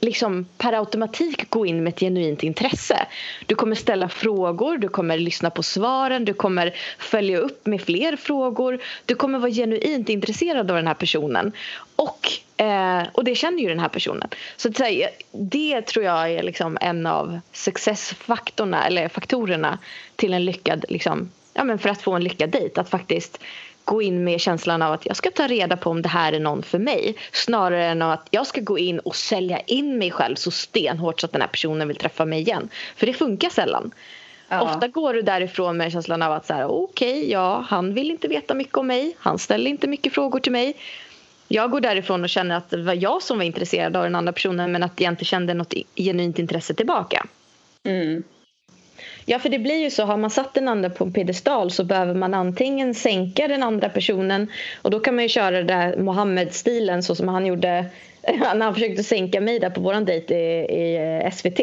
liksom 0.00 0.46
per 0.58 0.72
automatik 0.72 1.50
gå 1.50 1.66
in 1.66 1.84
med 1.84 1.92
ett 1.92 2.00
genuint 2.00 2.42
intresse. 2.42 3.06
Du 3.46 3.54
kommer 3.54 3.74
ställa 3.74 4.08
frågor, 4.08 4.78
du 4.78 4.88
kommer 4.88 5.18
lyssna 5.18 5.50
på 5.50 5.62
svaren, 5.62 6.24
du 6.24 6.34
kommer 6.34 6.74
följa 6.98 7.38
upp 7.38 7.66
med 7.66 7.80
fler 7.80 8.16
frågor. 8.16 8.82
Du 9.06 9.14
kommer 9.14 9.38
vara 9.38 9.50
genuint 9.50 10.08
intresserad 10.08 10.70
av 10.70 10.76
den 10.76 10.86
här 10.86 10.94
personen. 10.94 11.52
Och, 11.96 12.28
eh, 12.64 13.02
och 13.12 13.24
det 13.24 13.34
känner 13.34 13.62
ju 13.62 13.68
den 13.68 13.80
här 13.80 13.88
personen. 13.88 14.28
Så 14.56 14.68
att 14.68 14.76
säga, 14.76 15.08
det 15.32 15.82
tror 15.82 16.04
jag 16.04 16.32
är 16.32 16.42
liksom 16.42 16.78
en 16.80 17.06
av 17.06 17.40
successfaktorerna 17.52 18.86
eller 18.86 19.08
faktorerna 19.08 19.78
till 20.16 20.32
en 20.32 20.44
lyckad, 20.44 20.84
liksom, 20.88 21.30
ja, 21.54 21.64
men 21.64 21.78
för 21.78 21.88
att 21.88 22.02
få 22.02 22.12
en 22.12 22.24
lyckad 22.24 22.50
dejt. 22.50 22.80
Att 22.80 22.90
faktiskt 22.90 23.38
gå 23.90 24.02
in 24.02 24.24
med 24.24 24.40
känslan 24.40 24.82
av 24.82 24.92
att 24.92 25.06
jag 25.06 25.16
ska 25.16 25.30
ta 25.30 25.46
reda 25.46 25.76
på 25.76 25.90
om 25.90 26.02
det 26.02 26.08
här 26.08 26.32
är 26.32 26.40
någon 26.40 26.62
för 26.62 26.78
mig 26.78 27.14
snarare 27.32 27.86
än 27.86 28.02
att 28.02 28.28
jag 28.30 28.46
ska 28.46 28.60
gå 28.60 28.78
in 28.78 28.98
och 28.98 29.16
sälja 29.16 29.60
in 29.60 29.98
mig 29.98 30.10
själv 30.10 30.34
så 30.34 30.50
stenhårt 30.50 31.20
så 31.20 31.26
att 31.26 31.32
den 31.32 31.40
här 31.40 31.48
personen 31.48 31.88
vill 31.88 31.96
träffa 31.96 32.24
mig 32.24 32.40
igen. 32.40 32.68
För 32.96 33.06
det 33.06 33.12
funkar 33.12 33.50
sällan. 33.50 33.90
Ja. 34.48 34.60
Ofta 34.60 34.88
går 34.88 35.14
du 35.14 35.22
därifrån 35.22 35.76
med 35.76 35.92
känslan 35.92 36.22
av 36.22 36.32
att 36.32 36.46
så 36.46 36.54
här, 36.54 36.66
okej, 36.66 37.18
okay, 37.18 37.30
ja, 37.30 37.64
han 37.68 37.94
vill 37.94 38.10
inte 38.10 38.28
veta 38.28 38.54
mycket 38.54 38.76
om 38.76 38.86
mig. 38.86 39.16
Han 39.18 39.38
ställer 39.38 39.70
inte 39.70 39.86
mycket 39.88 40.12
frågor 40.12 40.40
till 40.40 40.52
mig. 40.52 40.76
Jag 41.48 41.70
går 41.70 41.80
därifrån 41.80 42.22
och 42.22 42.28
känner 42.28 42.56
att 42.56 42.70
det 42.70 42.82
var 42.82 42.94
jag 42.94 43.22
som 43.22 43.38
var 43.38 43.44
intresserad 43.44 43.96
av 43.96 44.02
den 44.02 44.14
andra 44.14 44.32
personen 44.32 44.72
men 44.72 44.82
att 44.82 45.00
jag 45.00 45.12
inte 45.12 45.24
kände 45.24 45.54
något 45.54 45.74
genuint 45.96 46.38
intresse 46.38 46.74
tillbaka. 46.74 47.26
Mm. 47.84 48.22
Ja, 49.30 49.38
för 49.38 49.48
det 49.48 49.58
blir 49.58 49.82
ju 49.82 49.90
så. 49.90 50.04
Har 50.04 50.16
man 50.16 50.30
satt 50.30 50.54
den 50.54 50.68
andra 50.68 50.90
på 50.90 51.04
en 51.04 51.12
piedestal 51.12 51.70
så 51.70 51.84
behöver 51.84 52.14
man 52.14 52.34
antingen 52.34 52.94
sänka 52.94 53.48
den 53.48 53.62
andra 53.62 53.88
personen 53.88 54.50
och 54.82 54.90
då 54.90 55.00
kan 55.00 55.14
man 55.14 55.24
ju 55.24 55.28
köra 55.28 55.50
den 55.50 55.66
där 55.66 55.96
Mohammed-stilen 55.96 57.02
så 57.02 57.14
som 57.14 57.28
han 57.28 57.46
gjorde 57.46 57.86
när 58.22 58.60
han 58.64 58.74
försökte 58.74 59.04
sänka 59.04 59.40
mig 59.40 59.58
där 59.58 59.70
på 59.70 59.80
våran 59.80 60.04
dejt 60.04 60.34
i, 60.34 60.66
i 60.80 61.20
eh, 61.24 61.30
SVT. 61.30 61.60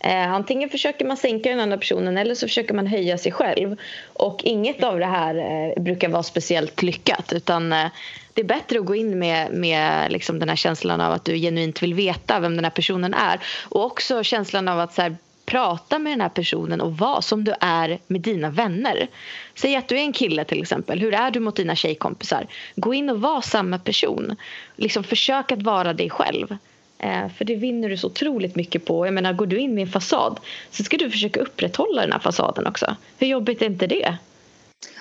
Eh, 0.00 0.32
antingen 0.32 0.68
försöker 0.68 1.04
man 1.04 1.16
sänka 1.16 1.50
den 1.50 1.60
andra 1.60 1.76
personen 1.78 2.16
eller 2.16 2.34
så 2.34 2.46
försöker 2.46 2.74
man 2.74 2.86
höja 2.86 3.18
sig 3.18 3.32
själv. 3.32 3.76
Och 4.12 4.40
inget 4.44 4.84
av 4.84 4.98
det 4.98 5.06
här 5.06 5.34
eh, 5.36 5.82
brukar 5.82 6.08
vara 6.08 6.22
speciellt 6.22 6.82
lyckat 6.82 7.32
utan 7.32 7.72
eh, 7.72 7.86
det 8.34 8.40
är 8.40 8.46
bättre 8.46 8.78
att 8.78 8.86
gå 8.86 8.94
in 8.94 9.18
med, 9.18 9.52
med 9.52 10.12
liksom 10.12 10.38
den 10.38 10.48
här 10.48 10.56
känslan 10.56 11.00
av 11.00 11.12
att 11.12 11.24
du 11.24 11.38
genuint 11.38 11.82
vill 11.82 11.94
veta 11.94 12.40
vem 12.40 12.56
den 12.56 12.64
här 12.64 12.70
personen 12.70 13.14
är. 13.14 13.40
Och 13.68 13.84
också 13.84 14.22
känslan 14.22 14.68
av 14.68 14.80
att 14.80 14.94
så 14.94 15.02
här, 15.02 15.16
prata 15.44 15.98
med 15.98 16.12
den 16.12 16.20
här 16.20 16.28
personen 16.28 16.80
och 16.80 16.98
vara 16.98 17.22
som 17.22 17.44
du 17.44 17.54
är 17.60 17.98
med 18.06 18.20
dina 18.20 18.50
vänner. 18.50 19.08
Säg 19.54 19.76
att 19.76 19.88
du 19.88 19.94
är 19.94 20.00
en 20.00 20.12
kille 20.12 20.44
till 20.44 20.62
exempel. 20.62 21.00
Hur 21.00 21.14
är 21.14 21.30
du 21.30 21.40
mot 21.40 21.56
dina 21.56 21.76
tjejkompisar? 21.76 22.46
Gå 22.76 22.94
in 22.94 23.10
och 23.10 23.20
var 23.20 23.40
samma 23.40 23.78
person. 23.78 24.36
Liksom 24.76 25.04
försök 25.04 25.52
att 25.52 25.62
vara 25.62 25.92
dig 25.92 26.10
själv. 26.10 26.56
Eh, 26.98 27.28
för 27.36 27.44
det 27.44 27.54
vinner 27.54 27.88
du 27.88 27.96
så 27.96 28.06
otroligt 28.06 28.56
mycket 28.56 28.84
på. 28.84 29.06
Jag 29.06 29.14
menar, 29.14 29.32
går 29.32 29.46
du 29.46 29.58
in 29.58 29.74
med 29.74 29.82
en 29.82 29.92
fasad 29.92 30.40
så 30.70 30.84
ska 30.84 30.96
du 30.96 31.10
försöka 31.10 31.40
upprätthålla 31.40 32.02
den 32.02 32.12
här 32.12 32.18
fasaden 32.18 32.66
också. 32.66 32.96
Hur 33.18 33.26
jobbigt 33.26 33.62
är 33.62 33.66
inte 33.66 33.86
det? 33.86 34.16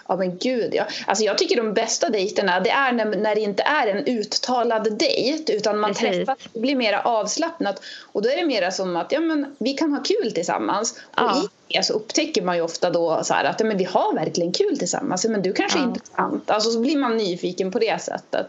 Ja 0.07 0.15
men 0.15 0.37
gud 0.37 0.73
ja. 0.75 0.83
Alltså 1.07 1.23
jag 1.23 1.37
tycker 1.37 1.55
de 1.55 1.73
bästa 1.73 2.09
dejterna 2.09 2.59
det 2.59 2.69
är 2.69 2.91
när, 2.91 3.05
när 3.05 3.35
det 3.35 3.41
inte 3.41 3.63
är 3.63 3.87
en 3.87 4.05
uttalad 4.05 4.97
dejt 4.99 5.53
utan 5.53 5.79
man 5.79 5.93
Precis. 5.93 6.09
träffas 6.09 6.37
det 6.53 6.59
blir 6.59 6.75
mer 6.75 6.93
avslappnat 6.93 7.81
och 8.01 8.21
då 8.21 8.29
är 8.29 8.35
det 8.35 8.45
mer 8.45 8.71
som 8.71 8.95
att 8.95 9.11
ja, 9.11 9.19
men, 9.19 9.55
vi 9.59 9.73
kan 9.73 9.91
ha 9.93 10.03
kul 10.03 10.31
tillsammans 10.31 10.99
Ja. 11.15 11.31
och 11.31 11.37
i 11.43 11.77
det 11.77 11.83
så 11.83 11.93
upptäcker 11.93 12.41
man 12.41 12.55
ju 12.55 12.61
ofta 12.61 12.89
då 12.89 13.23
så 13.23 13.33
här, 13.33 13.45
att 13.45 13.59
ja, 13.59 13.65
men 13.65 13.77
vi 13.77 13.83
har 13.83 14.13
verkligen 14.13 14.51
kul 14.51 14.77
tillsammans 14.79 15.25
men 15.25 15.41
du 15.41 15.53
kanske 15.53 15.79
är 15.79 15.83
Ja. 15.83 15.87
intressant 15.87 16.49
alltså 16.49 16.71
så 16.71 16.79
blir 16.79 16.97
man 16.97 17.17
nyfiken 17.17 17.71
på 17.71 17.79
det 17.79 18.01
sättet. 18.01 18.47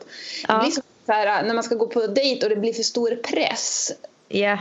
Ja. 0.49 0.55
Det 0.55 0.61
blir 0.61 0.71
så 1.07 1.13
här, 1.13 1.43
när 1.43 1.55
man 1.55 1.65
ska 1.65 1.75
gå 1.75 1.87
på 1.87 2.07
dejt 2.07 2.47
och 2.47 2.51
det 2.51 2.57
blir 2.57 2.73
för 2.73 2.83
stor 2.83 3.17
press 3.17 3.93
Ja. 4.29 4.59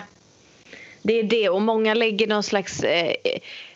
Det 1.06 1.20
är 1.20 1.24
det 1.24 1.50
och 1.50 1.62
många 1.62 1.94
lägger 1.94 2.28
någon 2.28 2.44
slags 2.44 2.84
eh, 2.84 3.14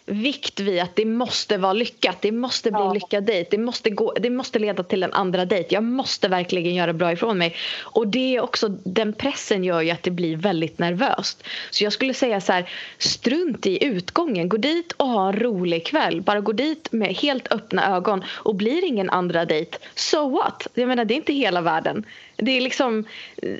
vikt 0.07 0.59
vid 0.59 0.81
att 0.81 0.95
det 0.95 1.05
måste 1.05 1.57
vara 1.57 1.73
lyckat. 1.73 2.17
Det 2.21 2.31
måste 2.31 2.71
bli 2.71 2.79
Ja. 2.81 2.93
lyckad 2.93 3.23
dejt. 3.23 3.47
Det 3.51 3.57
måste, 3.57 3.89
gå, 3.89 4.13
det 4.19 4.29
måste 4.29 4.59
leda 4.59 4.83
till 4.83 5.03
en 5.03 5.13
andra 5.13 5.45
dejt. 5.45 5.75
Jag 5.75 5.83
måste 5.83 6.27
verkligen 6.27 6.75
göra 6.75 6.93
bra 6.93 7.11
ifrån 7.11 7.37
mig. 7.37 7.55
Och 7.81 8.07
det 8.07 8.35
är 8.35 8.41
också, 8.41 8.67
den 8.69 9.13
pressen 9.13 9.63
gör 9.63 9.81
ju 9.81 9.91
att 9.91 10.03
det 10.03 10.11
blir 10.11 10.37
väldigt 10.37 10.79
nervöst. 10.79 11.43
Så 11.71 11.83
jag 11.83 11.93
skulle 11.93 12.13
säga 12.13 12.41
så 12.41 12.53
här, 12.53 12.69
strunt 12.97 13.65
i 13.65 13.85
utgången. 13.85 14.49
Gå 14.49 14.57
dit 14.57 14.91
och 14.91 15.07
ha 15.07 15.27
en 15.29 15.39
rolig 15.39 15.85
kväll. 15.85 16.21
Bara 16.21 16.39
gå 16.39 16.51
dit 16.51 16.91
med 16.91 17.15
helt 17.15 17.51
öppna 17.51 17.95
ögon 17.95 18.23
och 18.29 18.55
blir 18.55 18.85
ingen 18.85 19.09
andra 19.09 19.45
dejt, 19.45 19.77
so 19.95 20.29
what? 20.29 20.67
Jag 20.73 20.87
menar 20.87 21.05
det 21.05 21.13
är 21.13 21.15
inte 21.15 21.33
hela 21.33 21.61
världen. 21.61 22.05
Det 22.37 22.57
är 22.57 22.61
liksom, 22.61 23.05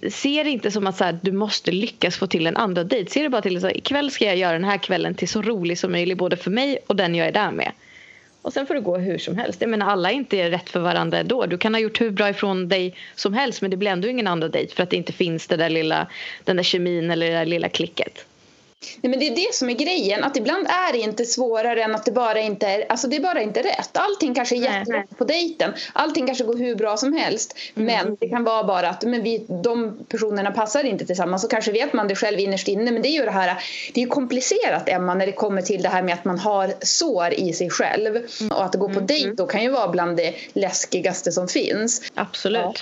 se 0.09 0.43
det 0.43 0.49
inte 0.49 0.71
som 0.71 0.87
att 0.87 0.97
så 0.97 1.03
här, 1.03 1.19
du 1.21 1.31
måste 1.31 1.71
lyckas 1.71 2.17
få 2.17 2.27
till 2.27 2.47
en 2.47 2.57
andra 2.57 2.83
dejt. 2.83 3.11
Se 3.11 3.23
det 3.23 3.29
bara 3.29 3.41
till 3.41 3.65
att 3.65 3.75
ikväll 3.75 4.11
ska 4.11 4.25
jag 4.25 4.37
göra 4.37 4.53
den 4.53 4.63
här 4.63 4.77
kvällen 4.77 5.15
till 5.15 5.27
så 5.27 5.41
rolig 5.41 5.79
som 5.79 5.91
möjligt 5.91 6.17
både 6.17 6.37
för 6.37 6.51
mig 6.51 6.79
och 6.87 6.95
den 6.95 7.15
jag 7.15 7.27
är 7.27 7.31
där 7.31 7.51
med. 7.51 7.71
Och 8.41 8.53
sen 8.53 8.67
får 8.67 8.73
det 8.73 8.81
gå 8.81 8.97
hur 8.97 9.17
som 9.17 9.37
helst. 9.37 9.61
Jag 9.61 9.69
menar 9.69 9.89
alla 9.89 10.11
är 10.11 10.13
inte 10.13 10.51
rätt 10.51 10.69
för 10.69 10.79
varandra 10.79 11.23
då. 11.23 11.45
Du 11.45 11.57
kan 11.57 11.73
ha 11.73 11.81
gjort 11.81 12.01
hur 12.01 12.11
bra 12.11 12.29
ifrån 12.29 12.69
dig 12.69 12.95
som 13.15 13.33
helst 13.33 13.61
men 13.61 13.71
det 13.71 13.77
blir 13.77 13.91
ändå 13.91 14.07
ingen 14.07 14.27
andra 14.27 14.47
dejt 14.47 14.75
för 14.75 14.83
att 14.83 14.89
det 14.89 14.97
inte 14.97 15.13
finns 15.13 15.47
det 15.47 15.57
där 15.57 15.69
lilla, 15.69 16.07
den 16.43 16.55
där 16.55 16.63
kemin 16.63 17.11
eller 17.11 17.25
det 17.25 17.33
där 17.33 17.45
lilla 17.45 17.69
klicket. 17.69 18.25
Nej, 19.01 19.09
men 19.09 19.19
det 19.19 19.27
är 19.27 19.35
det 19.35 19.53
som 19.53 19.69
är 19.69 19.73
grejen, 19.73 20.23
att 20.23 20.37
ibland 20.37 20.67
är 20.67 20.93
det 20.93 20.99
inte 20.99 21.25
svårare 21.25 21.83
än 21.83 21.95
att 21.95 22.05
det 22.05 22.11
bara 22.11 22.39
inte 22.39 22.67
är, 22.67 22.85
alltså 22.89 23.07
det 23.07 23.15
är 23.15 23.19
bara 23.19 23.41
inte 23.41 23.63
rätt. 23.63 23.97
Allting 23.97 24.35
kanske 24.35 24.55
är 24.55 24.59
jättebra 24.59 25.03
på 25.17 25.23
dejten, 25.23 25.73
allting 25.93 26.25
kanske 26.27 26.43
går 26.43 26.57
hur 26.57 26.75
bra 26.75 26.97
som 26.97 27.13
helst. 27.13 27.57
Mm. 27.75 27.85
Men 27.85 28.17
det 28.19 28.29
kan 28.29 28.43
vara 28.43 28.63
bara 28.63 28.89
att 28.89 29.03
men 29.03 29.23
vi, 29.23 29.45
de 29.63 29.97
personerna 30.09 30.51
passar 30.51 30.83
inte 30.83 31.05
tillsammans. 31.05 31.41
Så 31.41 31.47
kanske 31.47 31.71
vet 31.71 31.93
man 31.93 32.07
det 32.07 32.15
själv 32.15 32.39
innerst 32.39 32.67
inne. 32.67 32.91
Men 32.91 33.01
det 33.01 33.07
är 33.07 33.19
ju 33.19 33.25
det 33.25 33.31
här, 33.31 33.57
det 33.93 34.03
är 34.03 34.07
komplicerat 34.07 34.89
Emma 34.89 35.13
när 35.13 35.25
det 35.25 35.31
kommer 35.31 35.61
till 35.61 35.81
det 35.81 35.89
här 35.89 36.01
med 36.01 36.13
att 36.13 36.25
man 36.25 36.39
har 36.39 36.73
sår 36.81 37.33
i 37.33 37.53
sig 37.53 37.69
själv. 37.69 38.15
Mm. 38.15 38.51
Och 38.51 38.65
att 38.65 38.75
gå 38.75 38.89
på 38.89 38.99
dejt 38.99 39.31
då 39.31 39.45
kan 39.45 39.63
ju 39.63 39.69
vara 39.69 39.87
bland 39.87 40.17
det 40.17 40.33
läskigaste 40.53 41.31
som 41.31 41.47
finns. 41.47 42.01
Absolut. 42.15 42.61
Ja. 42.61 42.73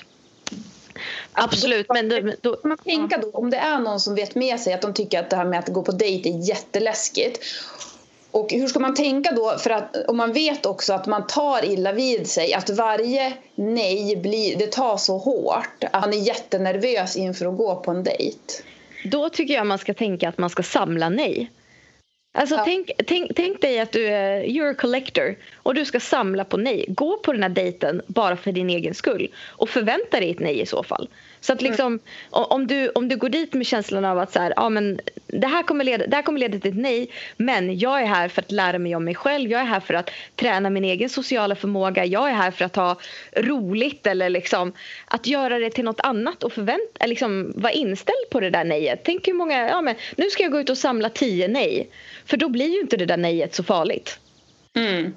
Absolut 1.36 1.86
men 1.90 2.10
då, 2.10 2.32
då, 2.42 2.58
man 2.64 2.78
tänka 2.78 3.18
då, 3.18 3.30
om 3.34 3.50
det 3.50 3.58
är 3.58 3.80
någon 3.80 4.00
som 4.00 4.16
vet 4.16 4.36
med 4.36 4.60
sig 4.60 4.74
att 4.74 4.82
de 4.82 4.94
tycker 4.94 5.20
att 5.20 5.30
det 5.30 5.36
här 5.36 5.46
med 5.46 5.60
att 5.60 5.70
gå 5.70 5.82
på 5.82 5.92
dejt 5.92 6.30
är 6.30 6.50
jätteläskigt. 6.50 7.40
Och 8.32 8.52
hur 8.52 8.68
ska 8.68 8.80
man 8.80 8.96
tänka 8.96 9.32
då? 9.32 9.58
För 9.58 9.70
att 9.70 9.96
om 10.08 10.18
man 10.18 10.34
vet 10.34 10.66
också 10.66 10.94
att 10.94 11.06
man 11.06 11.28
tar 11.28 11.66
illa 11.66 11.92
vid 11.92 12.28
sig, 12.28 12.54
att 12.54 12.70
varje 12.70 13.34
nej 13.56 14.16
blir, 14.16 14.58
det 14.58 14.72
tar 14.72 14.98
så 14.98 15.18
hårt 15.18 15.84
att 15.92 16.02
man 16.02 16.14
är 16.14 16.18
jättenervös 16.18 17.18
inför 17.18 17.46
att 17.46 17.58
gå 17.58 17.76
på 17.76 17.92
en 17.92 18.04
dejt. 18.04 18.40
Då 19.06 19.30
tycker 19.30 19.54
jag 19.54 19.68
man 19.68 19.78
ska 19.78 19.94
tänka 19.94 20.30
att 20.30 20.38
man 20.38 20.50
ska 20.50 20.64
samla 20.64 21.10
nej. 21.10 21.52
Alltså 22.36 22.56
Ja. 22.56 22.62
tänk, 22.66 22.92
tänk, 23.08 23.32
tänk 23.36 23.62
dig 23.62 23.80
att 23.80 23.92
du 23.92 24.08
är 24.08 24.44
you're 24.44 24.72
a 24.72 24.76
collector 24.78 25.36
och 25.56 25.76
du 25.76 25.86
ska 25.86 26.00
samla 26.00 26.44
på 26.46 26.58
nej. 26.58 26.86
Gå 26.88 27.18
på 27.18 27.34
den 27.34 27.44
här 27.44 27.50
dejten 27.50 28.02
bara 28.08 28.36
för 28.36 28.52
din 28.52 28.70
egen 28.70 28.94
skull 28.94 29.28
och 29.48 29.70
förvänta 29.70 30.20
dig 30.20 30.32
ett 30.32 30.40
nej 30.40 30.62
i 30.62 30.66
så 30.66 30.84
fall. 30.84 31.08
Så 31.46 31.54
att 31.54 31.62
liksom, 31.62 32.00
o- 32.32 32.44
om, 32.50 32.68
du, 32.68 32.90
om 32.90 33.08
du 33.10 33.18
går 33.18 33.30
dit 33.30 33.54
med 33.54 33.66
känslan 33.66 34.06
av 34.06 34.20
att 34.20 34.34
så 34.34 34.40
här, 34.40 34.54
ja, 34.56 34.70
men 34.70 35.00
det, 35.28 35.48
här 35.48 35.64
kommer 35.64 35.84
leda, 35.84 36.08
det 36.08 36.16
här 36.16 36.24
kommer 36.24 36.40
leda 36.40 36.60
till 36.60 36.72
ett 36.72 36.78
nej 36.78 37.10
men 37.38 37.80
jag 37.80 38.02
är 38.02 38.06
här 38.06 38.28
för 38.28 38.42
att 38.42 38.52
lära 38.52 38.80
mig 38.80 38.96
om 38.96 39.04
mig 39.06 39.16
själv. 39.16 39.52
Jag 39.52 39.62
är 39.62 39.66
här 39.66 39.80
för 39.80 39.94
att 39.94 40.10
träna 40.36 40.70
min 40.70 40.84
egen 40.86 41.10
sociala 41.10 41.56
förmåga. 41.56 42.06
Jag 42.06 42.30
är 42.30 42.34
här 42.34 42.52
för 42.52 42.66
att 42.66 42.76
ha 42.76 42.98
roligt 43.38 44.08
eller 44.08 44.30
liksom 44.30 44.74
att 45.06 45.28
göra 45.28 45.60
det 45.60 45.70
till 45.70 45.86
något 45.86 46.00
annat 46.00 46.44
och 46.44 46.54
förvänta, 46.54 47.06
liksom, 47.06 47.54
vara 47.56 47.74
inställd 47.74 48.30
på 48.32 48.40
det 48.40 48.50
där 48.50 48.64
nejet. 48.64 49.02
Tänk 49.04 49.28
hur 49.28 49.34
många, 49.34 49.68
ja, 49.70 49.82
men 49.82 49.96
nu 50.16 50.30
ska 50.30 50.44
jag 50.44 50.52
gå 50.52 50.60
ut 50.60 50.70
och 50.70 50.78
samla 50.78 51.10
tio 51.10 51.48
nej. 51.48 51.90
För 52.26 52.38
då 52.38 52.50
blir 52.50 52.74
ju 52.74 52.80
inte 52.80 52.98
det 52.98 53.06
där 53.06 53.18
nejet 53.18 53.56
så 53.56 53.64
farligt. 53.64 54.20
Mm. 54.76 55.14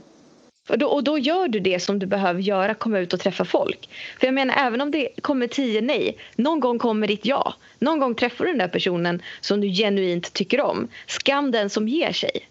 Och 0.69 0.79
då, 0.79 0.87
och 0.87 1.05
då 1.05 1.19
gör 1.19 1.49
du 1.49 1.61
det 1.61 1.81
som 1.81 1.99
du 1.99 2.07
behöver 2.07 2.41
göra, 2.41 2.75
komma 2.75 2.99
ut 2.99 3.13
och 3.13 3.21
träffa 3.21 3.45
folk. 3.45 3.89
För 4.21 4.27
jag 4.27 4.35
menar, 4.35 4.55
även 4.59 4.81
om 4.81 4.91
det 4.91 5.09
kommer 5.21 5.47
tio 5.47 5.81
nej, 5.81 6.19
någon 6.37 6.61
gång 6.61 6.79
kommer 6.79 7.07
ditt 7.07 7.27
ja. 7.27 7.55
Någon 7.79 7.99
gång 7.99 8.15
träffar 8.15 8.45
du 8.45 8.51
den 8.51 8.59
där 8.59 8.69
personen 8.69 9.23
som 9.41 9.61
du 9.61 9.69
genuint 9.69 10.33
tycker 10.33 10.61
om. 10.61 10.89
Skam 11.07 11.51
den 11.51 11.71
som 11.71 11.89
ger 11.89 12.13
sig. 12.13 12.49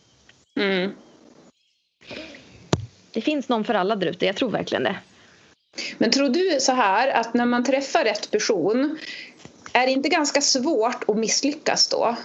Mm. 0.55 0.91
Det 3.11 3.21
finns 3.21 3.49
någon 3.49 3.63
för 3.63 3.73
alla 3.73 3.95
där 3.95 4.07
ute, 4.07 4.25
jag 4.25 4.35
tror 4.35 4.49
verkligen 4.49 4.83
det. 4.83 4.95
Men 5.97 6.11
tror 6.11 6.29
du 6.29 6.57
så 6.59 6.71
här 6.71 7.07
att 7.07 7.33
när 7.33 7.45
man 7.45 7.63
träffar 7.63 8.03
rätt 8.03 8.31
person 8.31 8.97
är 9.73 9.85
det 9.85 9.91
inte 9.91 10.09
ganska 10.09 10.41
svårt 10.41 11.09
att 11.09 11.17
misslyckas 11.17 11.87
då? 11.87 12.15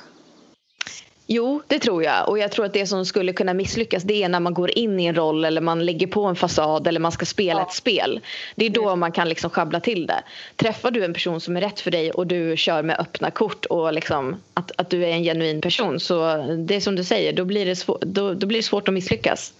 Jo, 1.35 1.63
det 1.67 1.79
tror 1.79 2.05
jag. 2.05 2.29
Och 2.29 2.39
jag 2.39 2.53
tror 2.53 2.65
att 2.65 2.73
det 2.73 2.87
som 2.87 3.07
skulle 3.07 3.33
kunna 3.33 3.55
misslyckas 3.55 4.03
det 4.03 4.23
är 4.23 4.29
när 4.29 4.41
man 4.41 4.55
går 4.55 4.79
in 4.79 5.01
i 5.01 5.05
en 5.07 5.15
roll 5.15 5.45
eller 5.45 5.61
man 5.61 5.87
lägger 5.87 6.07
på 6.07 6.25
en 6.25 6.37
fasad 6.37 6.87
eller 6.87 7.01
man 7.01 7.13
ska 7.13 7.27
spela 7.27 7.61
Ja. 7.61 7.67
ett 7.67 7.73
spel. 7.73 8.21
Det 8.55 8.67
är 8.67 8.71
då 8.71 8.97
man 8.97 9.13
kan 9.13 9.29
liksom 9.29 9.51
sjabbla 9.51 9.81
till 9.81 10.07
det. 10.07 10.23
Träffar 10.57 10.91
du 10.91 11.05
en 11.05 11.15
person 11.15 11.41
som 11.41 11.57
är 11.57 11.61
rätt 11.61 11.81
för 11.81 11.91
dig 11.91 12.11
och 12.11 12.27
du 12.27 12.57
kör 12.57 12.83
med 12.83 13.01
öppna 13.01 13.31
kort 13.31 13.65
och 13.65 13.93
liksom 13.93 14.37
att, 14.55 14.73
att 14.77 14.91
du 14.91 15.05
är 15.05 15.09
en 15.09 15.23
genuin 15.23 15.61
person 15.61 16.01
så 16.01 16.37
det 16.59 16.75
är 16.75 16.81
som 16.81 16.97
du 16.97 17.05
säger, 17.05 17.33
då 17.33 17.45
blir 17.45 17.67
det, 17.67 17.77
svår, 17.77 17.99
då, 18.01 18.35
då 18.35 18.47
blir 18.47 18.59
det 18.59 18.63
svårt 18.63 18.89
att 18.89 18.95
misslyckas. 18.95 19.53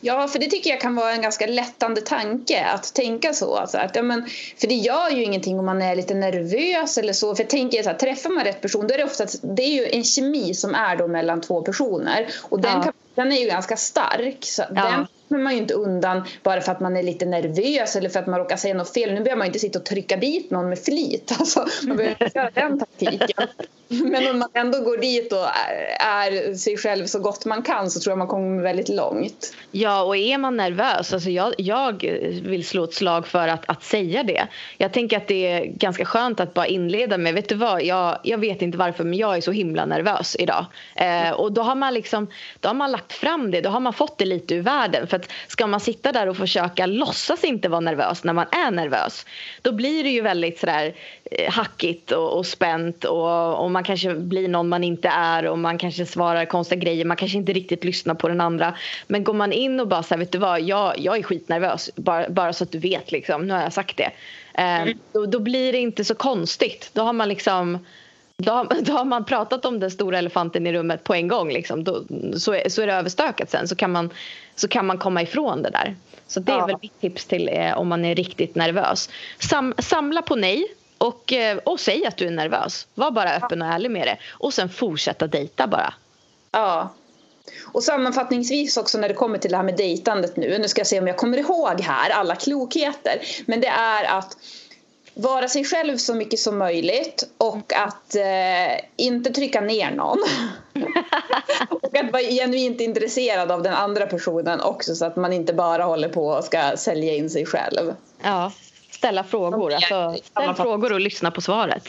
Ja, 0.00 0.28
för 0.28 0.38
det 0.38 0.46
tycker 0.46 0.70
jag 0.70 0.80
kan 0.80 0.94
vara 0.94 1.12
en 1.12 1.22
ganska 1.22 1.46
lättande 1.46 2.00
tanke 2.00 2.64
att 2.64 2.94
tänka 2.94 3.32
så. 3.32 3.56
Alltså 3.56 3.78
att, 3.78 3.96
ja, 3.96 4.02
men, 4.02 4.26
för 4.60 4.66
det 4.66 4.74
gör 4.74 5.10
ju 5.10 5.22
ingenting 5.22 5.58
om 5.58 5.66
man 5.66 5.82
är 5.82 5.96
lite 5.96 6.14
nervös 6.14 6.98
eller 6.98 7.12
så. 7.12 7.34
För 7.34 7.42
jag 7.42 7.50
tänker 7.50 7.82
så 7.82 7.88
här, 7.88 7.96
träffar 7.96 8.30
man 8.30 8.44
rätt 8.44 8.60
person 8.60 8.86
då 8.86 8.94
är 8.94 8.98
det 8.98 9.04
ofta 9.04 9.26
det 9.42 9.62
är 9.62 9.72
ju 9.72 9.86
en 9.86 10.04
kemi 10.04 10.54
som 10.54 10.74
är 10.74 10.96
då 10.96 11.08
mellan 11.08 11.40
två 11.40 11.62
personer. 11.62 12.28
Och 12.40 12.60
den, 12.60 12.72
Ja. 12.72 12.82
kan, 12.82 12.92
den 13.14 13.32
är 13.32 13.40
ju 13.40 13.46
ganska 13.46 13.76
stark. 13.76 14.38
Så 14.40 14.62
Ja. 14.74 14.82
Den 14.82 15.06
kommer 15.28 15.42
man 15.42 15.52
ju 15.52 15.58
inte 15.58 15.74
undan 15.74 16.24
bara 16.42 16.60
för 16.60 16.72
att 16.72 16.80
man 16.80 16.96
är 16.96 17.02
lite 17.02 17.26
nervös 17.26 17.96
eller 17.96 18.08
för 18.08 18.18
att 18.20 18.26
man 18.26 18.38
råkar 18.38 18.56
säga 18.56 18.74
något 18.74 18.94
fel. 18.94 19.14
Nu 19.14 19.20
behöver 19.20 19.36
man 19.36 19.46
ju 19.46 19.48
inte 19.48 19.58
sitta 19.58 19.78
och 19.78 19.84
trycka 19.84 20.16
dit 20.16 20.50
någon 20.50 20.68
med 20.68 20.78
flit. 20.78 21.32
Alltså, 21.42 21.66
man 21.86 21.96
behöver 21.96 22.24
inte 22.24 22.38
göra 22.38 22.50
den 22.54 22.78
taktiken. 22.78 23.48
Men 23.88 24.30
om 24.30 24.38
man 24.38 24.48
ändå 24.54 24.80
går 24.80 24.96
dit 24.96 25.32
och 25.32 25.38
är, 25.38 25.96
är 25.98 26.54
sig 26.54 26.76
själv 26.76 27.06
så 27.06 27.18
gott 27.18 27.44
man 27.44 27.62
kan 27.62 27.90
så 27.90 28.00
tror 28.00 28.10
jag 28.10 28.18
man 28.18 28.26
kommer 28.26 28.62
väldigt 28.62 28.88
långt. 28.88 29.54
Ja, 29.70 30.02
och 30.02 30.16
är 30.16 30.38
man 30.38 30.56
nervös, 30.56 31.12
alltså 31.12 31.30
jag, 31.30 31.54
jag 31.58 32.02
vill 32.42 32.66
slå 32.66 32.84
ett 32.84 32.94
slag 32.94 33.26
för 33.26 33.48
att, 33.48 33.64
att 33.66 33.82
säga 33.82 34.22
det. 34.22 34.46
Jag 34.78 34.92
tänker 34.92 35.16
att 35.16 35.28
det 35.28 35.46
är 35.46 35.64
ganska 35.64 36.04
skönt 36.04 36.40
att 36.40 36.54
bara 36.54 36.66
inleda 36.66 37.18
med, 37.18 37.34
vet 37.34 37.48
du 37.48 37.54
vad, 37.54 37.82
jag, 37.82 38.18
jag 38.22 38.38
vet 38.38 38.62
inte 38.62 38.78
varför 38.78 39.04
men 39.04 39.18
jag 39.18 39.36
är 39.36 39.40
så 39.40 39.52
himla 39.52 39.86
nervös 39.86 40.36
idag. 40.38 40.66
Eh, 40.94 41.30
och 41.30 41.52
då 41.52 41.62
har 41.62 41.74
man 41.74 41.94
liksom, 41.94 42.26
då 42.60 42.68
har 42.68 42.74
man 42.74 42.92
lagt 42.92 43.12
fram 43.12 43.50
det, 43.50 43.60
då 43.60 43.70
har 43.70 43.80
man 43.80 43.92
fått 43.92 44.18
det 44.18 44.24
lite 44.24 44.54
ur 44.54 44.62
världen. 44.62 45.06
För 45.06 45.21
att 45.24 45.50
ska 45.50 45.66
man 45.66 45.80
sitta 45.80 46.12
där 46.12 46.28
och 46.28 46.36
försöka 46.36 46.86
låtsas 46.86 47.44
inte 47.44 47.68
vara 47.68 47.80
nervös 47.80 48.24
när 48.24 48.32
man 48.32 48.46
är 48.52 48.70
nervös, 48.70 49.26
då 49.62 49.72
blir 49.72 50.04
det 50.04 50.10
ju 50.10 50.20
väldigt 50.20 50.58
sådär 50.58 50.94
eh, 51.30 51.52
hackigt 51.52 52.12
och, 52.12 52.38
och 52.38 52.46
spänt 52.46 53.04
och, 53.04 53.64
och 53.64 53.70
man 53.70 53.84
kanske 53.84 54.14
blir 54.14 54.48
någon 54.48 54.68
man 54.68 54.84
inte 54.84 55.08
är 55.08 55.46
och 55.46 55.58
man 55.58 55.78
kanske 55.78 56.06
svarar 56.06 56.44
konstiga 56.44 56.80
grejer, 56.80 57.04
man 57.04 57.16
kanske 57.16 57.38
inte 57.38 57.52
riktigt 57.52 57.84
lyssnar 57.84 58.14
på 58.14 58.28
den 58.28 58.40
andra. 58.40 58.74
Men 59.06 59.24
går 59.24 59.34
man 59.34 59.52
in 59.52 59.80
och 59.80 59.88
bara 59.88 60.04
här, 60.10 60.16
vet 60.16 60.32
du 60.32 60.38
vad, 60.38 60.60
jag, 60.60 60.98
jag 60.98 61.18
är 61.18 61.22
skitnervös, 61.22 61.90
bara, 61.96 62.28
bara 62.28 62.52
så 62.52 62.64
att 62.64 62.72
du 62.72 62.78
vet 62.78 63.12
liksom, 63.12 63.46
nu 63.46 63.54
har 63.54 63.62
jag 63.62 63.72
sagt 63.72 63.96
det. 63.96 64.10
Eh, 64.54 64.94
då, 65.12 65.26
då 65.26 65.38
blir 65.38 65.72
det 65.72 65.78
inte 65.78 66.04
så 66.04 66.14
konstigt. 66.14 66.90
Då 66.92 67.02
har 67.02 67.12
man 67.12 67.28
liksom 67.28 67.78
då 68.36 68.52
har, 68.52 68.82
då 68.84 68.92
har 68.92 69.04
man 69.04 69.24
pratat 69.24 69.64
om 69.64 69.80
den 69.80 69.90
stora 69.90 70.18
elefanten 70.18 70.66
i 70.66 70.72
rummet 70.72 71.04
på 71.04 71.14
en 71.14 71.28
gång. 71.28 71.52
Liksom. 71.52 71.84
Då, 71.84 72.02
så, 72.36 72.54
är, 72.54 72.68
så 72.68 72.82
är 72.82 72.86
det 72.86 72.92
överstökat 72.92 73.50
sen. 73.50 73.68
Så 73.68 73.76
kan, 73.76 73.92
man, 73.92 74.10
så 74.56 74.68
kan 74.68 74.86
man 74.86 74.98
komma 74.98 75.22
ifrån 75.22 75.62
det 75.62 75.70
där. 75.70 75.96
Så 76.26 76.40
det 76.40 76.52
är 76.52 76.56
Ja. 76.58 76.66
väl 76.66 76.76
mitt 76.82 77.00
tips 77.00 77.24
till 77.24 77.48
eh, 77.52 77.78
om 77.78 77.88
man 77.88 78.04
är 78.04 78.14
riktigt 78.14 78.54
nervös. 78.54 79.08
Sam, 79.38 79.74
samla 79.78 80.22
på 80.22 80.36
nej 80.36 80.64
och, 80.98 81.32
eh, 81.32 81.58
och 81.58 81.80
säg 81.80 82.06
att 82.06 82.16
du 82.16 82.26
är 82.26 82.30
nervös. 82.30 82.86
Var 82.94 83.10
bara 83.10 83.34
öppen 83.36 83.62
och 83.62 83.68
ärlig 83.68 83.90
med 83.90 84.06
det. 84.06 84.16
Och 84.30 84.54
sen 84.54 84.68
fortsätta 84.68 85.26
dejta 85.26 85.66
bara. 85.66 85.94
Ja. 86.52 86.94
Och 87.72 87.82
sammanfattningsvis 87.82 88.76
också 88.76 88.98
när 88.98 89.08
det 89.08 89.14
kommer 89.14 89.38
till 89.38 89.50
det 89.50 89.56
här 89.56 89.64
med 89.64 89.76
dejtandet 89.76 90.36
nu. 90.36 90.58
Nu 90.58 90.68
ska 90.68 90.80
jag 90.80 90.86
se 90.86 90.98
om 91.00 91.06
jag 91.06 91.16
kommer 91.16 91.38
ihåg 91.38 91.80
här 91.80 92.10
alla 92.10 92.36
klokheter. 92.36 93.20
Men 93.46 93.60
det 93.60 93.66
är 93.66 94.04
att 94.18 94.36
vara 95.14 95.48
sig 95.48 95.64
själv 95.64 95.96
så 95.96 96.14
mycket 96.14 96.38
som 96.38 96.58
möjligt 96.58 97.24
och 97.38 97.72
att 97.72 98.14
eh, 98.14 98.84
inte 98.96 99.30
trycka 99.30 99.60
ner 99.60 99.90
någon. 99.90 100.18
och 101.70 101.96
att 101.96 102.12
vara 102.12 102.22
genuint 102.22 102.80
intresserad 102.80 103.52
av 103.52 103.62
den 103.62 103.74
andra 103.74 104.06
personen 104.06 104.60
också 104.60 104.94
så 104.94 105.04
att 105.04 105.16
man 105.16 105.32
inte 105.32 105.54
bara 105.54 105.84
håller 105.84 106.08
på 106.08 106.26
och 106.26 106.44
ska 106.44 106.76
sälja 106.76 107.14
in 107.14 107.30
sig 107.30 107.46
själv. 107.46 107.94
Ja, 108.22 108.52
ställa 108.90 109.24
frågor. 109.24 109.72
Alltså, 109.72 110.16
ställ 110.24 110.54
frågor 110.54 110.92
och 110.92 111.00
lyssna 111.00 111.30
på 111.30 111.40
svaret. 111.40 111.88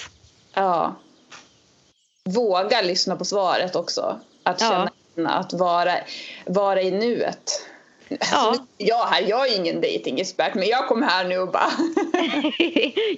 Ja. 0.53 0.95
Våga 2.24 2.82
lyssna 2.82 3.15
på 3.15 3.26
svaret 3.26 3.76
också. 3.76 4.19
Att 4.43 4.59
känna 4.59 4.91
ja. 5.15 5.30
att 5.30 5.53
vara, 5.53 5.95
vara 6.45 6.82
i 6.82 6.91
nuet. 6.91 7.51
Alltså, 8.20 8.64
jag, 8.78 9.05
här, 9.05 9.22
jag 9.22 9.47
är 9.47 9.57
ingen 9.59 9.82
datingexpert 9.82 10.55
men 10.55 10.68
jag 10.68 10.88
kom 10.88 11.03
här 11.03 11.26
nu 11.26 11.38
och 11.38 11.51
bara... 11.51 11.72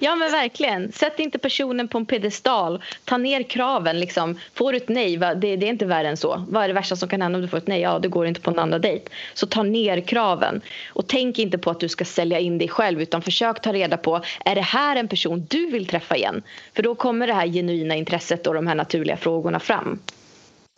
ja 0.00 0.16
men 0.16 0.32
verkligen. 0.32 0.92
Sätt 0.92 1.18
inte 1.18 1.38
personen 1.38 1.88
på 1.88 1.98
en 1.98 2.06
pedestal. 2.06 2.82
Ta 3.04 3.16
ner 3.16 3.42
kraven. 3.42 4.00
Liksom. 4.00 4.40
Får 4.54 4.72
du 4.72 4.76
ett 4.76 4.88
nej, 4.88 5.16
va? 5.16 5.34
Det, 5.34 5.56
det, 5.56 5.66
är 5.66 5.70
inte 5.70 5.86
värre 5.86 6.08
än 6.08 6.16
så. 6.16 6.44
Vad 6.48 6.64
är 6.64 6.68
det 6.68 6.74
värsta 6.74 6.96
som 6.96 7.08
kan 7.08 7.22
hända 7.22 7.36
om 7.36 7.42
du 7.42 7.48
får 7.48 7.58
ett 7.58 7.66
nej? 7.66 7.80
Ja, 7.80 7.98
det 7.98 8.08
går 8.08 8.26
inte 8.26 8.40
på 8.40 8.50
en 8.50 8.58
andra 8.58 8.78
dejt. 8.78 9.10
Så 9.34 9.46
ta 9.46 9.62
ner 9.62 10.00
kraven. 10.00 10.60
Och 10.92 11.06
tänk 11.06 11.38
inte 11.38 11.58
på 11.58 11.70
att 11.70 11.80
du 11.80 11.88
ska 11.88 12.04
sälja 12.04 12.38
in 12.38 12.58
dig 12.58 12.68
själv 12.68 13.02
utan 13.02 13.22
försök 13.22 13.62
ta 13.62 13.72
reda 13.72 13.96
på 13.96 14.20
är 14.44 14.54
det 14.54 14.60
här 14.60 14.96
en 14.96 15.08
person 15.08 15.46
du 15.50 15.66
vill 15.66 15.86
träffa 15.86 16.16
igen? 16.16 16.42
För 16.74 16.82
då 16.82 16.94
kommer 16.94 17.26
det 17.26 17.34
här 17.34 17.46
genuina 17.46 17.94
intresset 17.94 18.46
och 18.46 18.54
de 18.54 18.66
här 18.66 18.74
naturliga 18.74 19.16
frågorna 19.16 19.60
fram. 19.60 19.98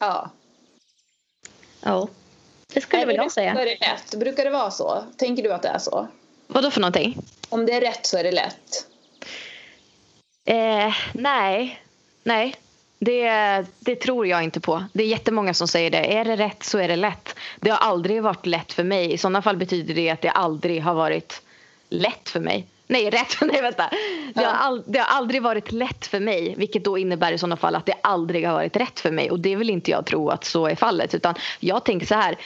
Ja. 0.00 0.30
Ja. 1.80 2.08
Det 2.74 2.80
skulle 2.80 3.06
väl 3.06 3.16
jag 3.16 3.32
säga. 3.32 3.50
Är 3.50 3.66
det 3.66 3.74
rätt? 3.74 4.14
Brukar 4.14 4.44
det 4.44 4.50
vara 4.50 4.70
så? 4.70 5.04
Tänker 5.16 5.42
du 5.42 5.52
att 5.52 5.62
det 5.62 5.68
är 5.68 5.78
så? 5.78 6.08
Vad 6.46 6.62
då 6.62 6.70
för 6.70 6.80
någonting? 6.80 7.18
Om 7.48 7.66
det 7.66 7.72
är 7.72 7.80
rätt 7.80 8.06
så 8.06 8.18
är 8.18 8.24
det 8.24 8.32
lätt. 8.32 8.86
Eh, 10.44 10.94
nej. 11.12 11.82
Nej. 12.22 12.54
Det, 12.98 13.30
det 13.78 13.96
tror 13.96 14.26
jag 14.26 14.44
inte 14.44 14.60
på. 14.60 14.84
Det 14.92 15.02
är 15.02 15.06
jättemånga 15.06 15.54
som 15.54 15.68
säger 15.68 15.90
det. 15.90 16.16
Är 16.16 16.24
det 16.24 16.36
rätt 16.36 16.62
så 16.62 16.78
är 16.78 16.88
det 16.88 16.96
lätt. 16.96 17.34
Det 17.60 17.70
har 17.70 17.78
aldrig 17.78 18.22
varit 18.22 18.46
lätt 18.46 18.72
för 18.72 18.84
mig. 18.84 19.12
I 19.12 19.18
sådana 19.18 19.42
fall 19.42 19.56
betyder 19.56 19.94
det 19.94 20.10
att 20.10 20.22
det 20.22 20.30
aldrig 20.30 20.82
har 20.82 20.94
varit 20.94 21.42
lätt 21.88 22.28
för 22.28 22.40
mig. 22.40 22.66
Nej, 22.88 23.10
rätt. 23.10 23.36
Nej, 23.40 23.62
vänta. 23.62 23.90
Det 24.34 24.44
har, 24.44 24.54
all, 24.54 24.82
det 24.86 24.98
har 24.98 25.16
aldrig 25.16 25.42
varit 25.42 25.72
lätt 25.72 26.06
för 26.06 26.20
mig. 26.20 26.54
Vilket 26.56 26.84
då 26.84 26.98
innebär 26.98 27.32
i 27.32 27.38
sådana 27.38 27.56
fall 27.56 27.74
att 27.74 27.86
det 27.86 27.94
aldrig 28.02 28.46
har 28.46 28.54
varit 28.54 28.76
rätt 28.76 29.00
för 29.00 29.10
mig. 29.10 29.30
Och 29.30 29.40
det 29.40 29.56
vill 29.56 29.70
inte 29.70 29.90
jag 29.90 30.06
tro 30.06 30.28
att 30.28 30.44
så 30.44 30.66
är 30.66 30.74
fallet. 30.74 31.14
Utan 31.14 31.34
jag 31.60 31.84
tänker 31.84 32.06
så 32.06 32.14
här. 32.14 32.36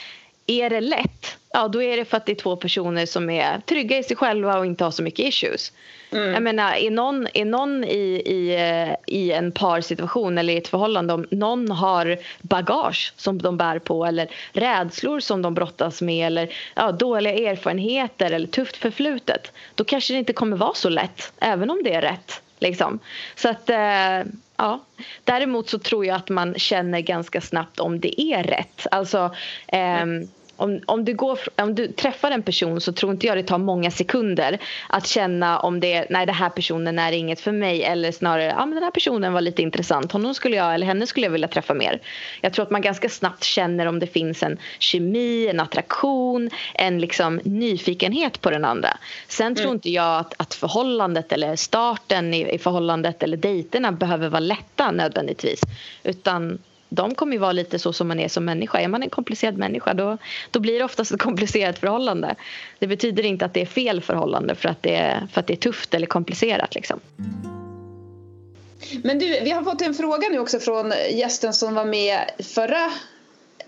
Är 0.47 0.69
det 0.69 0.81
lätt, 0.81 1.37
ja 1.53 1.67
då 1.67 1.83
är 1.83 1.97
det 1.97 2.05
för 2.05 2.17
att 2.17 2.25
det 2.25 2.31
är 2.31 2.35
två 2.35 2.55
personer 2.55 3.05
som 3.05 3.29
är 3.29 3.59
trygga 3.59 3.97
i 3.97 4.03
sig 4.03 4.17
själva 4.17 4.57
och 4.57 4.65
inte 4.65 4.83
har 4.83 4.91
så 4.91 5.03
mycket 5.03 5.25
issues. 5.25 5.71
Mm. 6.11 6.33
Jag 6.33 6.43
menar, 6.43 6.73
är 6.73 6.91
någon, 6.91 7.27
är 7.33 7.45
någon 7.45 7.83
i, 7.83 8.21
i, 8.25 8.57
i 9.07 9.31
en 9.31 9.51
parsituation 9.51 10.37
eller 10.37 10.53
i 10.53 10.57
ett 10.57 10.67
förhållande 10.67 11.13
om 11.13 11.25
någon 11.31 11.71
har 11.71 12.17
bagage 12.41 13.13
som 13.17 13.41
de 13.41 13.57
bär 13.57 13.79
på 13.79 14.05
eller 14.05 14.27
rädslor 14.51 15.19
som 15.19 15.41
de 15.41 15.53
brottas 15.53 16.01
med 16.01 16.27
eller 16.27 16.53
ja, 16.75 16.91
dåliga 16.91 17.51
erfarenheter 17.51 18.31
eller 18.31 18.47
tufft 18.47 18.77
förflutet 18.77 19.51
då 19.75 19.83
kanske 19.83 20.13
det 20.13 20.19
inte 20.19 20.33
kommer 20.33 20.57
vara 20.57 20.73
så 20.73 20.89
lätt, 20.89 21.33
även 21.39 21.69
om 21.69 21.81
det 21.83 21.93
är 21.93 22.01
rätt. 22.01 22.42
Liksom. 22.63 22.99
Så 23.35 23.49
att, 23.49 23.69
eh, 23.69 24.31
ja. 24.57 24.79
Däremot 25.23 25.69
så 25.69 25.79
tror 25.79 26.05
jag 26.05 26.15
att 26.15 26.29
man 26.29 26.53
känner 26.55 26.99
ganska 26.99 27.41
snabbt 27.41 27.79
om 27.79 27.99
det 27.99 28.21
är 28.21 28.43
rätt. 28.43 28.87
Alltså, 28.91 29.35
eh, 29.67 30.05
om, 30.55 30.81
om, 30.85 31.05
du 31.05 31.13
går, 31.13 31.39
om 31.55 31.75
du 31.75 31.87
träffar 31.87 32.31
en 32.31 32.43
person 32.43 32.81
så 32.81 32.93
tror 32.93 33.11
inte 33.11 33.27
jag 33.27 33.37
det 33.37 33.43
tar 33.43 33.57
många 33.57 33.91
sekunder 33.91 34.57
att 34.89 35.07
känna 35.07 35.59
om 35.59 35.79
det 35.79 35.93
är, 35.93 36.07
nej 36.09 36.25
den 36.25 36.35
här 36.35 36.49
personen 36.49 36.99
är 36.99 37.11
inget 37.11 37.41
för 37.41 37.51
mig 37.51 37.83
eller 37.83 38.11
snarare, 38.11 38.45
ja 38.45 38.65
men 38.65 38.75
den 38.75 38.83
här 38.83 38.91
personen 38.91 39.33
var 39.33 39.41
lite 39.41 39.61
intressant, 39.61 40.11
honom 40.11 40.33
skulle 40.33 40.55
jag 40.55 40.73
eller 40.73 40.87
henne 40.87 41.07
skulle 41.07 41.25
jag 41.25 41.31
vilja 41.31 41.47
träffa 41.47 41.73
mer. 41.73 42.01
Jag 42.41 42.53
tror 42.53 42.65
att 42.65 42.71
man 42.71 42.81
ganska 42.81 43.09
snabbt 43.09 43.43
känner 43.43 43.85
om 43.85 43.99
det 43.99 44.07
finns 44.07 44.43
en 44.43 44.57
kemi, 44.79 45.47
en 45.47 45.59
attraktion, 45.59 46.49
en 46.73 46.99
liksom 46.99 47.41
nyfikenhet 47.43 48.41
på 48.41 48.49
den 48.49 48.65
andra. 48.65 48.97
Sen 49.27 49.47
mm. 49.47 49.55
tror 49.55 49.73
inte 49.73 49.89
jag 49.89 50.19
att, 50.19 50.33
att 50.37 50.53
förhållandet 50.53 51.31
eller 51.31 51.55
starten 51.55 52.33
i, 52.33 52.53
i 52.53 52.57
förhållandet 52.57 53.23
eller 53.23 53.37
dejterna 53.37 53.91
behöver 53.91 54.29
vara 54.29 54.39
lätta 54.39 54.91
nödvändigtvis. 54.91 55.61
Utan 56.03 56.59
de 56.93 57.15
kommer 57.15 57.33
ju 57.33 57.39
vara 57.39 57.51
lite 57.51 57.79
så 57.79 57.93
som 57.93 58.07
man 58.07 58.19
är 58.19 58.27
som 58.27 58.45
människa. 58.45 58.79
Är 58.79 58.87
man 58.87 59.03
en 59.03 59.09
komplicerad 59.09 59.57
människa 59.57 59.93
då, 59.93 60.17
då 60.51 60.59
blir 60.59 60.79
det 60.79 60.85
oftast 60.85 61.11
ett 61.11 61.21
komplicerat 61.21 61.79
förhållande. 61.79 62.35
Det 62.79 62.87
betyder 62.87 63.25
inte 63.25 63.45
att 63.45 63.53
det 63.53 63.61
är 63.61 63.65
fel 63.65 64.01
förhållande 64.01 64.55
för 64.55 64.69
att 64.69 64.83
det 64.83 64.95
är, 64.95 65.27
för 65.31 65.39
att 65.39 65.47
det 65.47 65.53
är 65.53 65.57
tufft 65.57 65.93
eller 65.93 66.07
komplicerat. 66.07 66.75
Liksom. 66.75 66.99
Men 69.03 69.19
du, 69.19 69.39
vi 69.43 69.49
har 69.49 69.63
fått 69.63 69.81
en 69.81 69.93
fråga 69.93 70.29
nu 70.29 70.39
också 70.39 70.59
från 70.59 70.93
gästen 71.11 71.53
som 71.53 71.75
var 71.75 71.85
med 71.85 72.19
förra 72.53 72.91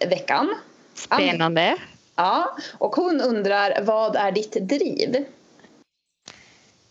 veckan. 0.10 0.56
Spännande. 0.94 1.78
Ja, 2.16 2.58
och 2.78 2.96
hon 2.96 3.22
undrar 3.22 3.82
vad 3.82 4.16
är 4.16 4.32
ditt 4.32 4.54
driv? 4.54 5.16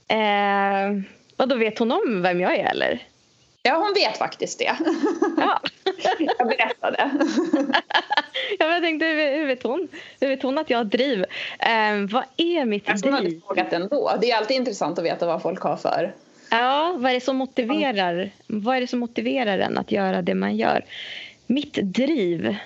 Eh, 0.09 1.03
vad 1.37 1.49
då 1.49 1.57
vet 1.57 1.79
hon 1.79 1.93
om 1.93 2.23
vem 2.23 2.41
jag 2.41 2.57
är 2.57 2.71
eller? 2.71 3.03
Ja, 3.67 3.75
hon 3.77 3.95
vet 3.95 4.19
faktiskt 4.19 4.59
det. 4.59 4.77
Ja. 5.37 5.61
jag 6.39 6.49
berättade. 6.49 7.11
ja, 8.59 8.73
jag 8.73 8.83
tänkte, 8.83 9.07
hur 9.07 9.47
vet 9.47 9.63
hon? 9.63 9.89
Hur 10.21 10.29
vet 10.29 10.43
hon 10.43 10.59
att 10.59 10.71
jag 10.71 10.79
har 10.79 10.85
driv? 10.85 11.19
Um, 11.19 12.07
vad 12.07 12.25
är 12.37 12.65
mitt 12.65 12.89
jag 12.89 13.01
driv? 13.01 13.13
Jag 13.13 13.17
hade 13.17 13.41
frågat 13.41 13.73
ändå. 13.73 14.13
Det 14.21 14.31
är 14.31 14.37
alltid 14.37 14.57
intressant 14.57 14.99
att 14.99 15.05
veta 15.05 15.27
vad 15.27 15.43
folk 15.43 15.61
har 15.61 15.77
för... 15.77 16.15
Ja, 16.51 16.95
vad 16.99 17.11
är 17.11 17.15
det 17.15 17.21
som 17.21 17.37
motiverar, 17.37 18.31
vad 18.47 18.77
är 18.77 18.81
det 18.81 18.87
som 18.87 18.99
motiverar 18.99 19.59
en 19.59 19.79
att 19.79 19.93
göra 19.93 20.23
det 20.23 20.35
man 20.35 20.57
gör? 20.57 20.85
Mitt 21.47 21.75
driv? 21.75 22.57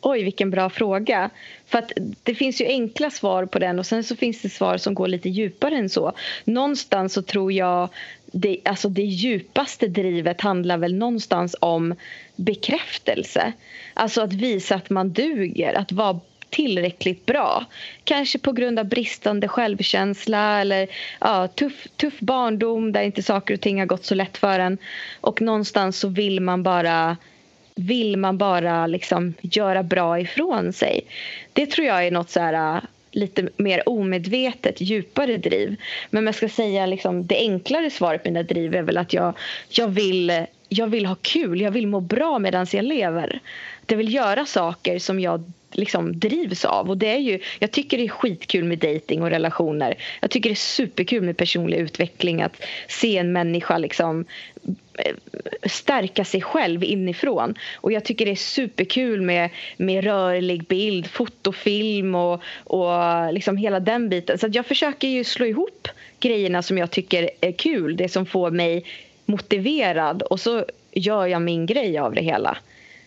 Oj, 0.00 0.24
vilken 0.24 0.50
bra 0.50 0.70
fråga. 0.70 1.30
För 1.66 1.78
att 1.78 1.92
Det 2.22 2.34
finns 2.34 2.60
ju 2.60 2.66
enkla 2.66 3.10
svar 3.10 3.46
på 3.46 3.58
den 3.58 3.78
och 3.78 3.86
sen 3.86 4.04
så 4.04 4.16
finns 4.16 4.42
det 4.42 4.48
svar 4.48 4.76
som 4.76 4.94
går 4.94 5.08
lite 5.08 5.28
djupare 5.28 5.76
än 5.76 5.88
så. 5.88 6.12
Någonstans 6.44 7.12
så 7.12 7.22
tror 7.22 7.52
jag 7.52 7.88
det, 8.32 8.58
alltså 8.64 8.88
det 8.88 9.02
djupaste 9.02 9.86
drivet 9.86 10.40
handlar 10.40 10.78
väl 10.78 10.94
någonstans 10.94 11.56
om 11.60 11.94
bekräftelse. 12.36 13.52
Alltså 13.94 14.20
att 14.20 14.32
visa 14.32 14.74
att 14.74 14.90
man 14.90 15.12
duger, 15.12 15.74
att 15.74 15.92
vara 15.92 16.20
tillräckligt 16.50 17.26
bra. 17.26 17.64
Kanske 18.04 18.38
på 18.38 18.52
grund 18.52 18.78
av 18.78 18.84
bristande 18.84 19.48
självkänsla 19.48 20.60
eller 20.60 20.88
ja, 21.20 21.48
tuff, 21.48 21.86
tuff 21.96 22.20
barndom 22.20 22.92
där 22.92 23.02
inte 23.02 23.22
saker 23.22 23.54
och 23.54 23.60
ting 23.60 23.78
har 23.78 23.86
gått 23.86 24.04
så 24.04 24.14
lätt 24.14 24.36
för 24.36 24.58
en. 24.58 24.78
Och 25.20 25.42
någonstans 25.42 25.98
så 25.98 26.08
vill 26.08 26.40
man 26.40 26.62
bara 26.62 27.16
vill 27.74 28.16
man 28.16 28.38
bara 28.38 28.86
liksom 28.86 29.34
göra 29.40 29.82
bra 29.82 30.20
ifrån 30.20 30.72
sig. 30.72 31.00
Det 31.52 31.66
tror 31.66 31.86
jag 31.86 32.06
är 32.06 32.10
något 32.10 32.30
så 32.30 32.40
här 32.40 32.80
lite 33.18 33.48
mer 33.56 33.88
omedvetet, 33.88 34.80
djupare 34.80 35.36
driv. 35.36 35.76
Men 36.10 36.26
jag 36.26 36.34
ska 36.34 36.48
säga 36.48 36.86
liksom, 36.86 37.26
det 37.26 37.36
enklare 37.36 37.90
svaret 37.90 38.22
på 38.22 38.28
mina 38.28 38.42
driv 38.42 38.74
är 38.74 38.82
väl 38.82 38.98
att 38.98 39.12
jag, 39.12 39.38
jag, 39.68 39.88
vill, 39.88 40.46
jag 40.68 40.86
vill 40.86 41.06
ha 41.06 41.16
kul, 41.22 41.60
jag 41.60 41.70
vill 41.70 41.86
må 41.86 42.00
bra 42.00 42.38
medan 42.38 42.66
jag 42.72 42.84
lever. 42.84 43.40
Jag 43.86 43.96
vill 43.96 44.14
göra 44.14 44.46
saker 44.46 44.98
som 44.98 45.20
jag 45.20 45.52
liksom 45.72 46.18
drivs 46.18 46.64
av. 46.64 46.90
Och 46.90 46.98
det 46.98 47.06
är 47.06 47.18
ju, 47.18 47.40
jag 47.58 47.70
tycker 47.70 47.98
det 47.98 48.04
är 48.04 48.08
skitkul 48.08 48.64
med 48.64 48.78
dating 48.78 49.22
och 49.22 49.30
relationer. 49.30 49.94
Jag 50.20 50.30
tycker 50.30 50.50
det 50.50 50.54
är 50.54 50.56
superkul 50.56 51.22
med 51.22 51.36
personlig 51.36 51.78
utveckling. 51.78 52.42
Att 52.42 52.64
se 52.88 53.18
en 53.18 53.32
människa 53.32 53.78
liksom 53.78 54.24
Eh, 54.98 55.14
stärka 55.68 56.24
sig 56.24 56.42
själv 56.42 56.84
inifrån. 56.84 57.54
Och 57.76 57.92
jag 57.92 58.04
tycker 58.04 58.24
det 58.24 58.30
är 58.30 58.36
superkul 58.36 59.22
med, 59.22 59.50
med 59.76 60.04
rörlig 60.04 60.64
bild, 60.64 61.06
fotofilm 61.06 62.14
och, 62.14 62.42
och 62.64 63.32
liksom 63.32 63.56
hela 63.56 63.80
den 63.80 64.08
biten. 64.08 64.38
Så 64.38 64.48
jag 64.52 64.66
försöker 64.66 65.08
ju 65.08 65.24
slå 65.24 65.46
ihop 65.46 65.88
grejerna 66.20 66.62
som 66.62 66.78
jag 66.78 66.90
tycker 66.90 67.30
är 67.40 67.52
kul, 67.52 67.96
det 67.96 68.08
som 68.08 68.26
får 68.26 68.50
mig 68.50 68.84
motiverad 69.24 70.22
och 70.22 70.40
så 70.40 70.64
gör 70.92 71.26
jag 71.26 71.42
min 71.42 71.66
grej 71.66 71.98
av 71.98 72.14
det 72.14 72.22
hela. 72.22 72.58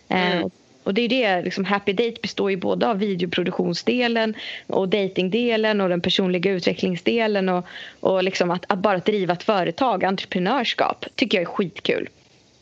Eh, 0.08 0.36
mm. 0.36 0.50
Och 0.84 0.94
det 0.94 1.02
är 1.02 1.08
det, 1.08 1.42
liksom 1.42 1.64
Happy 1.64 1.92
Date 1.92 2.20
består 2.22 2.50
ju 2.50 2.56
både 2.56 2.88
av 2.88 2.98
videoproduktionsdelen 2.98 4.34
och 4.66 4.88
datingdelen 4.88 5.80
och 5.80 5.88
den 5.88 6.00
personliga 6.00 6.50
utvecklingsdelen 6.50 7.48
och, 7.48 7.66
och 8.00 8.22
liksom 8.22 8.50
att, 8.50 8.64
att 8.68 8.78
bara 8.78 8.98
driva 8.98 9.32
ett 9.32 9.42
företag, 9.42 10.04
entreprenörskap, 10.04 11.06
tycker 11.14 11.38
jag 11.38 11.42
är 11.42 11.54
skitkul. 11.54 12.08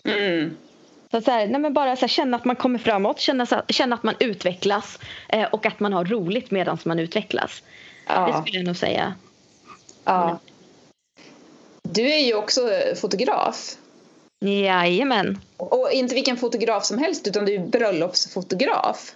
Mm. 0.04 0.56
Så, 1.10 1.20
så 1.20 1.30
här, 1.30 1.46
nej 1.46 1.60
men 1.60 1.72
bara 1.72 1.96
så 1.96 2.00
här, 2.00 2.08
känna 2.08 2.36
att 2.36 2.44
man 2.44 2.56
kommer 2.56 2.78
framåt, 2.78 3.20
känna, 3.20 3.46
så, 3.46 3.62
känna 3.68 3.94
att 3.94 4.02
man 4.02 4.14
utvecklas 4.20 4.98
eh, 5.28 5.44
och 5.44 5.66
att 5.66 5.80
man 5.80 5.92
har 5.92 6.04
roligt 6.04 6.50
medan 6.50 6.78
man 6.84 6.98
utvecklas. 6.98 7.62
Ja. 8.06 8.26
Det 8.26 8.42
skulle 8.42 8.58
jag 8.58 8.66
nog 8.66 8.76
säga. 8.76 9.14
Ja. 10.04 10.38
Du 11.82 12.12
är 12.12 12.26
ju 12.26 12.34
också 12.34 12.60
fotograf. 13.00 13.76
Jajamän. 14.40 15.38
Och 15.56 15.90
inte 15.92 16.14
vilken 16.14 16.36
fotograf 16.36 16.84
som 16.84 16.98
helst 16.98 17.28
utan 17.28 17.44
du 17.44 17.54
är 17.54 17.58
bröllopsfotograf. 17.58 19.14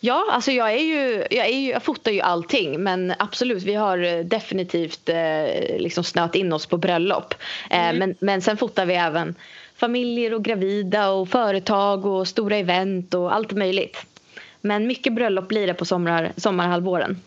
Ja, 0.00 0.24
alltså 0.32 0.52
jag, 0.52 0.72
är 0.72 0.82
ju, 0.82 1.26
jag, 1.30 1.46
är 1.46 1.58
ju, 1.58 1.70
jag 1.70 1.82
fotar 1.82 2.12
ju 2.12 2.20
allting 2.20 2.82
men 2.82 3.14
absolut, 3.18 3.62
vi 3.62 3.74
har 3.74 4.22
definitivt 4.24 5.08
eh, 5.08 5.78
liksom 5.78 6.04
snöat 6.04 6.34
in 6.34 6.52
oss 6.52 6.66
på 6.66 6.76
bröllop. 6.76 7.34
Eh, 7.70 7.88
mm. 7.88 7.98
men, 7.98 8.14
men 8.18 8.42
sen 8.42 8.56
fotar 8.56 8.86
vi 8.86 8.94
även 8.94 9.34
familjer 9.76 10.34
och 10.34 10.44
gravida 10.44 11.10
och 11.10 11.28
företag 11.28 12.06
och 12.06 12.28
stora 12.28 12.56
event 12.56 13.14
och 13.14 13.34
allt 13.34 13.52
möjligt. 13.52 14.06
Men 14.60 14.86
mycket 14.86 15.12
bröllop 15.12 15.48
blir 15.48 15.66
det 15.66 15.74
på 15.74 15.84
sommar, 15.84 16.32
sommarhalvåren. 16.36 17.20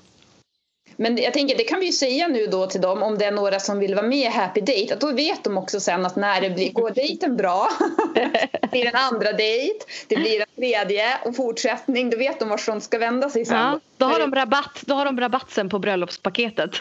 Men 0.99 1.17
jag 1.17 1.33
tänker, 1.33 1.57
det 1.57 1.63
kan 1.63 1.79
vi 1.79 1.85
ju 1.85 1.91
säga 1.91 2.27
nu 2.27 2.47
då 2.47 2.67
till 2.67 2.81
dem 2.81 3.03
om 3.03 3.17
det 3.17 3.25
är 3.25 3.31
några 3.31 3.59
som 3.59 3.79
vill 3.79 3.95
vara 3.95 4.07
med 4.07 4.17
i 4.17 4.27
Happy 4.27 4.61
Date, 4.61 4.93
att 4.93 5.01
då 5.01 5.11
vet 5.11 5.43
de 5.43 5.57
också 5.57 5.79
sen 5.79 6.05
att 6.05 6.15
när 6.15 6.41
det 6.41 6.49
blir, 6.49 6.71
går 6.71 6.89
dejten 6.89 7.37
bra, 7.37 7.69
det 8.13 8.49
blir 8.71 8.85
en 8.85 8.95
andra 8.95 9.31
dejt, 9.31 9.85
det 10.07 10.15
blir 10.15 10.39
en 10.39 10.47
tredje 10.55 11.17
och 11.25 11.35
fortsättning, 11.35 12.09
då 12.09 12.17
vet 12.17 12.39
de 12.39 12.49
vart 12.49 12.65
de 12.65 12.81
ska 12.81 12.97
vända 12.97 13.29
sig 13.29 13.45
sen. 13.45 13.57
Ja, 13.57 13.79
då 13.97 14.05
har 14.05 14.19
de 14.19 14.35
rabatt, 14.35 14.83
då 14.85 14.95
har 14.95 15.05
de 15.05 15.19
rabatt 15.19 15.51
sen 15.51 15.69
på 15.69 15.79
bröllopspaketet. 15.79 16.71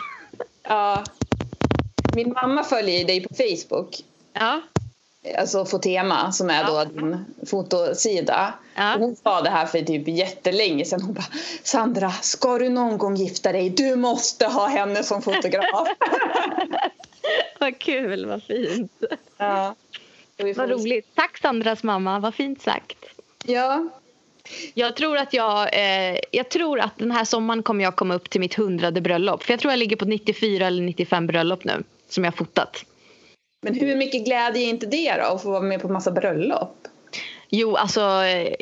Ja. 0.62 1.04
Min 2.14 2.32
mamma 2.32 2.64
följer 2.64 3.04
dig 3.04 3.20
på 3.20 3.34
Facebook. 3.34 3.96
Ja. 4.32 4.60
Alltså 5.38 5.64
Fotema 5.64 6.32
som 6.32 6.50
är 6.50 6.64
då 6.64 6.84
din 6.84 7.24
fotosida. 7.46 8.54
Ja. 8.74 8.94
Hon 8.98 9.16
sa 9.16 9.42
det 9.42 9.50
här 9.50 9.66
för 9.66 9.80
typ 9.82 10.08
jättelänge 10.08 10.84
sedan. 10.84 11.02
Hon 11.02 11.14
bara 11.14 11.26
Sandra, 11.62 12.10
ska 12.10 12.58
du 12.58 12.68
någon 12.68 12.98
gång 12.98 13.16
gifta 13.16 13.52
dig? 13.52 13.70
Du 13.70 13.96
måste 13.96 14.46
ha 14.46 14.66
henne 14.66 15.02
som 15.02 15.22
fotograf. 15.22 15.88
Vad 17.60 17.78
kul, 17.78 18.26
vad 18.26 18.42
fint. 18.42 18.92
ja. 19.36 19.74
Vad 20.56 20.70
roligt. 20.70 21.06
Tack 21.14 21.38
Sandras 21.38 21.82
mamma, 21.82 22.18
vad 22.18 22.34
fint 22.34 22.62
sagt. 22.62 22.98
Ja. 23.44 23.88
Jag 24.74 24.96
tror 24.96 25.16
att 25.16 25.32
jag, 25.34 25.68
eh, 25.72 26.18
jag 26.30 26.48
tror 26.48 26.80
att 26.80 26.98
den 26.98 27.10
här 27.10 27.24
sommaren 27.24 27.62
kommer 27.62 27.84
jag 27.84 27.96
komma 27.96 28.14
upp 28.14 28.30
till 28.30 28.40
mitt 28.40 28.54
hundrade 28.54 29.00
bröllop. 29.00 29.42
För 29.42 29.52
jag 29.52 29.60
tror 29.60 29.72
jag 29.72 29.78
ligger 29.78 29.96
på 29.96 30.04
94 30.04 30.66
eller 30.66 30.82
95 30.82 31.26
bröllop 31.26 31.64
nu 31.64 31.82
som 32.08 32.24
jag 32.24 32.32
har 32.32 32.36
fotat. 32.36 32.84
Men 33.66 33.74
hur 33.74 33.96
mycket 33.96 34.24
glädje 34.24 34.62
är 34.62 34.68
inte 34.68 34.86
det 34.86 35.14
då 35.16 35.22
att 35.34 35.42
få 35.42 35.50
vara 35.50 35.60
med 35.60 35.82
på 35.82 35.88
massa 35.88 36.10
bröllop? 36.10 36.88
Jo, 37.48 37.76
alltså 37.76 38.00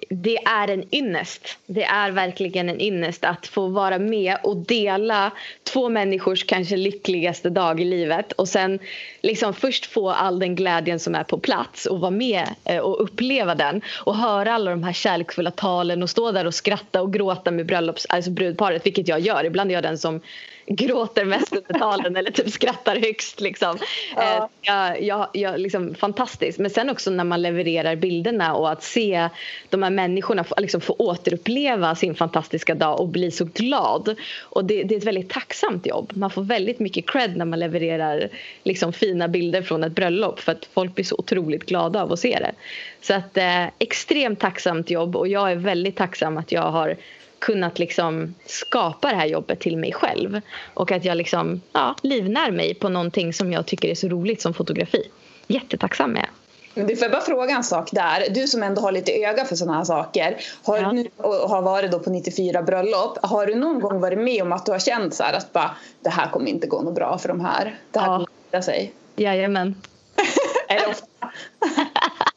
det 0.09 0.36
är 0.36 0.68
en 0.68 0.94
ynnest. 0.94 1.59
Det 1.66 1.84
är 1.84 2.11
verkligen 2.11 2.68
en 2.68 2.80
ynnest 2.80 3.24
att 3.24 3.46
få 3.46 3.66
vara 3.68 3.98
med 3.98 4.36
och 4.42 4.57
dela 4.57 5.30
två 5.62 5.88
människors 5.88 6.44
kanske 6.44 6.76
lyckligaste 6.76 7.50
dag 7.50 7.80
i 7.80 7.84
livet 7.84 8.32
och 8.32 8.48
sen 8.48 8.78
liksom 9.22 9.55
först 9.55 9.86
få 9.86 10.11
all 10.11 10.38
den 10.38 10.55
glädjen 10.55 11.00
som 11.00 11.14
är 11.14 11.24
på 11.24 11.38
plats 11.38 11.86
och 11.86 12.00
vara 12.00 12.11
med 12.11 12.48
eh, 12.64 12.78
och 12.78 13.02
uppleva 13.02 13.55
den 13.55 13.82
och 14.05 14.16
höra 14.16 14.55
alla 14.55 14.70
de 14.70 14.84
här 14.84 14.92
kärleksfulla 14.92 15.50
talen 15.50 16.02
och 16.02 16.11
stå 16.11 16.32
där 16.32 16.46
och 16.46 16.55
skratta 16.55 17.02
och 17.02 17.12
gråta 17.12 17.50
med 17.50 17.66
bröllops, 17.66 18.07
alltså 18.09 18.30
brudparet, 18.30 18.86
vilket 18.86 19.09
jag 19.09 19.20
gör. 19.20 19.44
Ibland 19.44 19.70
är 19.70 19.74
jag 19.74 19.82
den 19.82 19.98
som 19.98 20.20
gråter 20.67 21.25
mest 21.25 21.57
under 21.57 21.79
talen 21.79 22.17
eller 22.17 22.31
typ 22.31 22.51
skrattar 22.51 22.97
högst. 22.97 23.41
Liksom. 23.41 23.79
Ja. 24.17 24.23
Eh, 24.23 24.51
jag, 24.62 25.03
jag, 25.03 25.29
jag, 25.33 25.61
liksom, 25.61 25.95
fantastiskt. 25.95 26.59
Men 26.59 26.71
sen 26.71 26.91
också 26.91 27.11
när 27.11 27.25
man 27.25 27.43
levererar 27.43 27.97
bilderna 27.97 28.55
och 28.55 28.71
att 28.71 28.83
se 28.83 29.29
de 29.71 29.83
här 29.83 29.91
människorna 29.91 30.45
liksom, 30.57 30.81
få 30.81 30.95
återuppleva 30.99 31.95
sin 31.95 32.15
fantastiska 32.15 32.75
dag 32.75 33.01
och 33.01 33.09
bli 33.09 33.31
så 33.31 33.45
glad. 33.45 34.17
Och 34.41 34.65
det, 34.65 34.83
det 34.83 34.95
är 34.95 34.99
ett 34.99 35.05
väldigt 35.05 35.31
tacksamt 35.31 35.87
jobb. 35.87 36.12
Man 36.15 36.31
får 36.31 36.43
väldigt 36.43 36.79
mycket 36.79 37.11
cred 37.11 37.37
när 37.37 37.45
man 37.45 37.59
levererar 37.59 38.29
liksom, 38.62 38.93
fina 38.93 39.29
bilder 39.29 39.62
från 39.62 39.85
ett 39.85 39.93
bröllop 39.93 40.41
för 40.41 40.53
att 40.53 40.69
folk 40.75 40.95
blir 40.95 41.05
så 41.05 41.17
otroligt 41.19 41.67
glada 41.67 42.03
av 42.03 42.12
att 42.12 42.19
se 42.19 42.39
det. 42.41 42.53
Så 43.03 43.15
att 43.15 43.37
eh, 43.37 43.67
extremt 43.79 44.41
tacksamt 44.41 44.91
jobb 44.91 45.17
och 45.17 45.29
jag 45.29 45.53
är 45.53 45.57
väldigt 45.57 45.97
tacksam 45.97 46.37
att 46.37 46.53
jag 46.53 46.71
har 46.71 46.97
kunnat 47.45 47.78
liksom 47.78 48.34
skapa 48.47 49.09
det 49.11 49.16
här 49.16 49.26
jobbet 49.26 49.61
till 49.61 49.76
mig 49.76 49.92
själv. 49.92 50.40
Och 50.74 50.92
att 50.92 51.05
jag 51.05 51.16
liksom, 51.16 51.61
ja, 51.72 51.95
livnär 52.03 52.51
mig 52.51 52.74
på 52.74 52.88
någonting 52.88 53.32
som 53.32 53.53
jag 53.53 53.66
tycker 53.66 53.88
är 53.88 53.95
så 53.95 54.09
roligt 54.09 54.42
som 54.42 54.55
fotografi. 54.55 55.09
Jättetacksam 55.47 56.16
är 56.16 56.20
jag. 56.74 56.88
Du 56.88 56.97
får 56.97 57.09
bara 57.09 57.20
fråga 57.20 57.55
en 57.55 57.64
sak 57.64 57.88
där. 57.92 58.24
Du 58.30 58.47
som 58.47 58.62
ändå 58.62 58.80
har 58.82 58.92
lite 58.92 59.12
öga 59.24 59.45
för 59.45 59.57
sådana 59.57 59.76
här 59.78 59.84
saker 59.84 60.36
har, 60.62 60.78
Ja. 60.78 60.92
nu, 60.92 61.09
och 61.16 61.34
har 61.34 61.62
varit 61.62 61.90
då 61.92 61.99
på 61.99 62.11
94 62.11 62.62
bröllop. 62.62 63.18
Har 63.22 63.47
du 63.47 63.55
någon 63.55 63.80
gång 63.80 64.01
varit 64.01 64.18
med 64.18 64.42
om 64.42 64.53
att 64.53 64.66
du 64.66 64.72
har 64.72 64.78
känt 64.78 65.14
så 65.14 65.22
här 65.22 65.32
att 65.32 65.53
bara, 65.53 65.70
det 66.03 66.11
här 66.11 66.30
kommer 66.30 66.47
inte 66.47 66.66
gå 66.66 66.82
något 66.82 66.95
bra 66.95 67.18
för 67.18 67.28
de 67.28 67.40
här? 67.40 67.78
Det 67.90 67.99
här 67.99 68.07
Ja. 68.07 68.12
kommer 68.12 68.28
inte 68.53 68.62
sig. 68.62 68.92
Jajamän. 69.16 69.74
Är 70.68 70.74
det 70.80 70.86
ofta? 70.86 71.07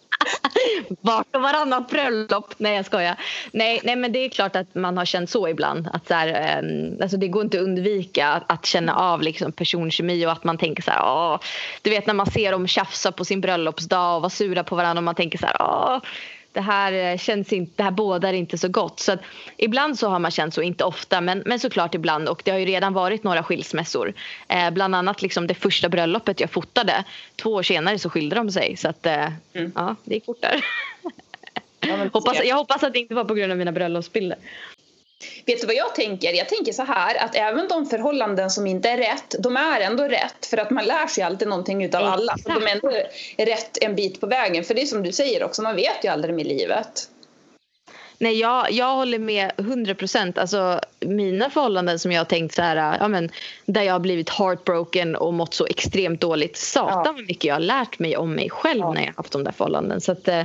Vart 1.01 1.35
och 1.35 1.41
varannat 1.41 1.89
bröllop. 1.89 2.53
Nej, 2.57 2.75
jag 2.75 2.85
skojar. 2.85 3.15
Nej, 3.51 3.81
nej, 3.83 3.95
men 3.95 4.11
det 4.11 4.19
är 4.19 4.29
klart 4.29 4.55
att 4.55 4.75
man 4.75 4.97
har 4.97 5.05
känt 5.05 5.29
så 5.29 5.47
ibland. 5.47 5.89
Att 5.93 6.07
så 6.07 6.13
här, 6.13 6.27
ehm, 6.27 7.01
alltså 7.01 7.17
det 7.17 7.27
går 7.27 7.43
inte 7.43 7.57
att 7.57 7.63
undvika 7.63 8.27
att, 8.27 8.51
att 8.51 8.65
känna 8.65 8.95
av 8.95 9.21
liksom 9.21 9.51
personkemi 9.51 10.25
och 10.25 10.31
att 10.31 10.43
man 10.43 10.57
tänker 10.57 10.83
så 10.83 10.91
här, 10.91 11.01
åh. 11.03 11.39
Du 11.81 11.89
vet 11.89 12.07
när 12.07 12.13
man 12.13 12.31
ser 12.31 12.51
dem 12.51 12.67
tjafsa 12.67 13.11
på 13.11 13.25
sin 13.25 13.41
bröllopsdag 13.41 14.15
och 14.15 14.21
vara 14.21 14.29
sura 14.29 14.63
på 14.63 14.75
varandra 14.75 14.99
och 14.99 15.03
man 15.03 15.15
tänker 15.15 15.37
så 15.37 15.45
här, 15.45 15.55
åh. 15.59 15.99
Det 16.51 16.61
här 16.61 17.11
eh, 17.11 17.17
känns 17.17 17.53
inte, 17.53 17.71
det 17.75 17.83
här 17.83 17.91
bådar 17.91 18.33
inte 18.33 18.57
så 18.57 18.67
gott. 18.67 18.99
Så 18.99 19.17
ibland 19.57 19.99
så 19.99 20.09
har 20.09 20.19
man 20.19 20.31
känt 20.31 20.53
så, 20.53 20.61
inte 20.61 20.83
ofta, 20.83 21.21
men, 21.21 21.43
men 21.45 21.59
såklart 21.59 21.95
ibland. 21.95 22.29
Och 22.29 22.41
det 22.45 22.51
har 22.51 22.57
ju 22.57 22.65
redan 22.65 22.93
varit 22.93 23.23
några 23.23 23.43
skilsmässor. 23.43 24.13
Eh, 24.47 24.69
bland 24.71 24.95
annat 24.95 25.21
liksom 25.21 25.47
det 25.47 25.53
första 25.53 25.89
bröllopet 25.89 26.39
jag 26.39 26.51
fotade. 26.51 27.03
Två 27.35 27.49
år 27.53 27.63
senare 27.63 27.99
så 27.99 28.09
skilde 28.09 28.35
de 28.35 28.51
sig. 28.51 28.77
Så 28.77 28.89
att, 28.89 29.05
eh, 29.05 29.27
Mm. 29.53 29.71
ja, 29.75 29.95
det 30.03 30.13
gick 30.15 30.25
fort 30.25 30.41
där. 30.41 30.65
Ja, 31.79 31.95
Hoppas, 32.13 32.43
jag 32.43 32.55
hoppas 32.55 32.83
att 32.83 32.93
det 32.93 32.99
inte 32.99 33.15
var 33.15 33.23
på 33.25 33.33
grund 33.33 33.51
av 33.51 33.57
mina 33.57 33.71
bröllopsbilder. 33.71 34.37
Vet 35.45 35.61
du 35.61 35.67
vad 35.67 35.75
jag 35.75 35.95
tänker? 35.95 36.33
Jag 36.33 36.49
tänker 36.49 36.73
så 36.73 36.83
här 36.83 37.23
att 37.23 37.35
även 37.35 37.67
de 37.67 37.85
förhållanden 37.85 38.49
som 38.49 38.67
inte 38.67 38.89
är 38.89 38.97
rätt, 38.97 39.35
de 39.39 39.57
är 39.57 39.81
ändå 39.81 40.03
rätt 40.03 40.45
för 40.45 40.57
att 40.57 40.69
man 40.69 40.85
lär 40.85 41.07
sig 41.07 41.23
alltid 41.23 41.47
någonting 41.47 41.83
utav 41.83 42.03
alla. 42.03 42.37
Så 42.37 42.49
de 42.49 42.63
är 42.67 42.71
ändå 42.71 42.91
rätt 43.37 43.77
en 43.81 43.95
bit 43.95 44.21
på 44.21 44.27
vägen. 44.27 44.63
För 44.63 44.73
det 44.73 44.81
är 44.81 44.85
som 44.85 45.03
du 45.03 45.11
säger 45.11 45.43
också, 45.43 45.61
man 45.61 45.75
vet 45.75 46.03
ju 46.03 46.07
aldrig 46.07 46.35
med 46.35 46.45
livet. 46.47 47.09
Nej, 48.19 48.39
jag, 48.39 48.71
jag 48.71 48.95
håller 48.95 49.19
med 49.19 49.51
100 49.57 49.95
procent. 49.95 50.37
Alltså, 50.37 50.79
mina 50.99 51.49
förhållanden 51.49 51.99
som 51.99 52.11
jag 52.11 52.19
har 52.19 52.25
tänkt 52.25 52.55
så 52.55 52.61
här, 52.61 52.97
ja, 52.99 53.07
men, 53.07 53.31
där 53.65 53.81
jag 53.81 53.93
har 53.93 53.99
blivit 53.99 54.29
heartbroken 54.29 55.15
och 55.15 55.33
mått 55.33 55.53
så 55.53 55.65
extremt 55.65 56.21
dåligt. 56.21 56.57
Satan 56.57 57.01
Ja. 57.05 57.11
vad 57.11 57.27
mycket 57.27 57.43
jag 57.43 57.55
har 57.55 57.59
lärt 57.59 57.99
mig 57.99 58.17
om 58.17 58.33
mig 58.35 58.49
själv 58.49 58.79
Ja. 58.79 58.93
när 58.93 59.01
jag 59.01 59.07
har 59.07 59.13
haft 59.17 59.31
de 59.31 59.43
där 59.43 59.51
förhållanden. 59.51 60.01
Så 60.01 60.11
att, 60.11 60.27
eh, 60.27 60.41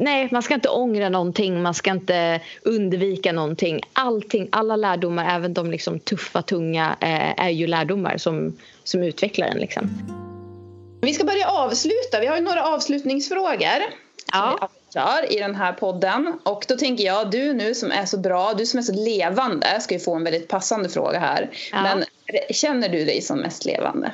nej, 0.00 0.28
man 0.32 0.42
ska 0.42 0.54
inte 0.54 0.68
ångra 0.68 1.08
någonting, 1.08 1.62
man 1.62 1.74
ska 1.74 1.90
inte 1.90 2.40
undvika 2.62 3.32
någonting. 3.32 3.80
Allting, 3.92 4.48
alla 4.52 4.76
lärdomar, 4.76 5.36
även 5.36 5.54
de 5.54 5.70
liksom 5.70 6.00
tuffa, 6.00 6.42
tunga, 6.42 6.96
eh, 7.00 7.44
är 7.46 7.50
ju 7.50 7.66
lärdomar 7.66 8.16
som, 8.16 8.56
som 8.84 9.02
utvecklar 9.02 9.46
en. 9.46 9.58
Liksom. 9.58 9.90
Vi 11.00 11.14
ska 11.14 11.24
börja 11.24 11.48
avsluta. 11.48 12.20
Vi 12.20 12.26
har 12.26 12.36
ju 12.36 12.42
några 12.42 12.64
avslutningsfrågor. 12.64 13.82
Ja. 14.32 14.68
I 15.28 15.38
den 15.38 15.54
här 15.54 15.72
podden. 15.72 16.32
Och 16.42 16.64
då 16.68 16.76
tänker 16.76 17.04
jag, 17.04 17.30
du 17.30 17.52
nu 17.52 17.74
som 17.74 17.90
är 17.90 18.04
så 18.04 18.18
bra, 18.18 18.54
du 18.54 18.66
som 18.66 18.78
är 18.78 18.82
så 18.82 18.92
levande 18.92 19.80
ska 19.80 19.94
ju 19.94 20.00
få 20.00 20.14
en 20.14 20.24
väldigt 20.24 20.48
passande 20.48 20.88
fråga 20.88 21.18
här. 21.18 21.50
Ja. 21.72 21.82
Men 21.82 22.04
känner 22.50 22.88
du 22.88 23.04
dig 23.04 23.22
som 23.22 23.38
mest 23.38 23.64
levande? 23.64 24.12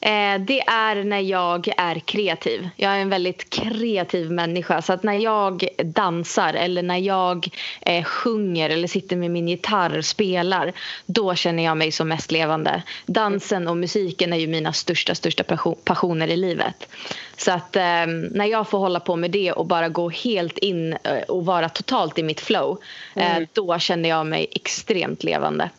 Eh, 0.00 0.38
det 0.40 0.60
är 0.60 1.04
när 1.04 1.20
jag 1.20 1.68
är 1.76 1.98
kreativ. 1.98 2.68
Jag 2.76 2.92
är 2.92 2.98
en 2.98 3.08
väldigt 3.08 3.50
kreativ 3.50 4.30
människa. 4.30 4.82
Så 4.82 4.92
att 4.92 5.02
när 5.02 5.12
jag 5.18 5.68
dansar 5.84 6.54
eller 6.54 6.82
när 6.82 6.98
jag 6.98 7.48
eh, 7.80 8.04
sjunger 8.04 8.70
eller 8.70 8.88
sitter 8.88 9.16
med 9.16 9.30
min 9.30 9.48
gitarr 9.48 9.98
och 9.98 10.04
spelar 10.04 10.72
då 11.06 11.34
känner 11.34 11.64
jag 11.64 11.76
mig 11.76 11.92
som 11.92 12.08
mest 12.08 12.30
levande. 12.32 12.82
Dansen 13.06 13.68
och 13.68 13.76
musiken 13.76 14.32
är 14.32 14.36
ju 14.36 14.46
mina 14.46 14.72
största, 14.72 15.14
största 15.14 15.42
passion- 15.42 15.76
passioner 15.84 16.28
i 16.28 16.36
livet. 16.36 16.88
Så 17.36 17.50
att 17.52 17.76
eh, 17.76 17.82
när 18.30 18.46
jag 18.46 18.68
får 18.68 18.78
hålla 18.78 19.00
på 19.00 19.16
med 19.16 19.30
det 19.30 19.52
och 19.52 19.66
bara 19.66 19.88
gå 19.88 20.08
helt 20.10 20.58
in 20.58 20.92
eh, 20.92 21.22
och 21.28 21.46
vara 21.46 21.68
totalt 21.68 22.18
i 22.18 22.22
mitt 22.22 22.40
flow 22.40 22.78
eh, 23.14 23.36
Mm. 23.36 23.46
då 23.52 23.78
känner 23.78 24.08
jag 24.08 24.26
mig 24.26 24.46
extremt 24.50 25.24
levande. 25.24 25.70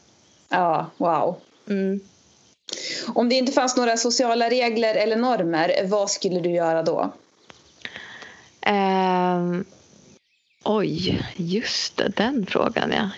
Ja, 0.49 0.85
wow. 0.97 1.35
Mm. 1.69 1.99
Om 3.15 3.29
det 3.29 3.35
inte 3.35 3.51
fanns 3.51 3.77
några 3.77 3.97
sociala 3.97 4.49
regler 4.49 4.95
eller 4.95 5.15
normer, 5.15 5.87
vad 5.87 6.11
skulle 6.11 6.39
du 6.39 6.49
göra 6.49 6.83
då? 6.83 7.13
Ehm, 8.61 9.65
oj, 10.63 11.25
just 11.35 11.97
det, 11.97 12.07
den 12.07 12.45
frågan 12.45 12.91
ja. 12.91 13.09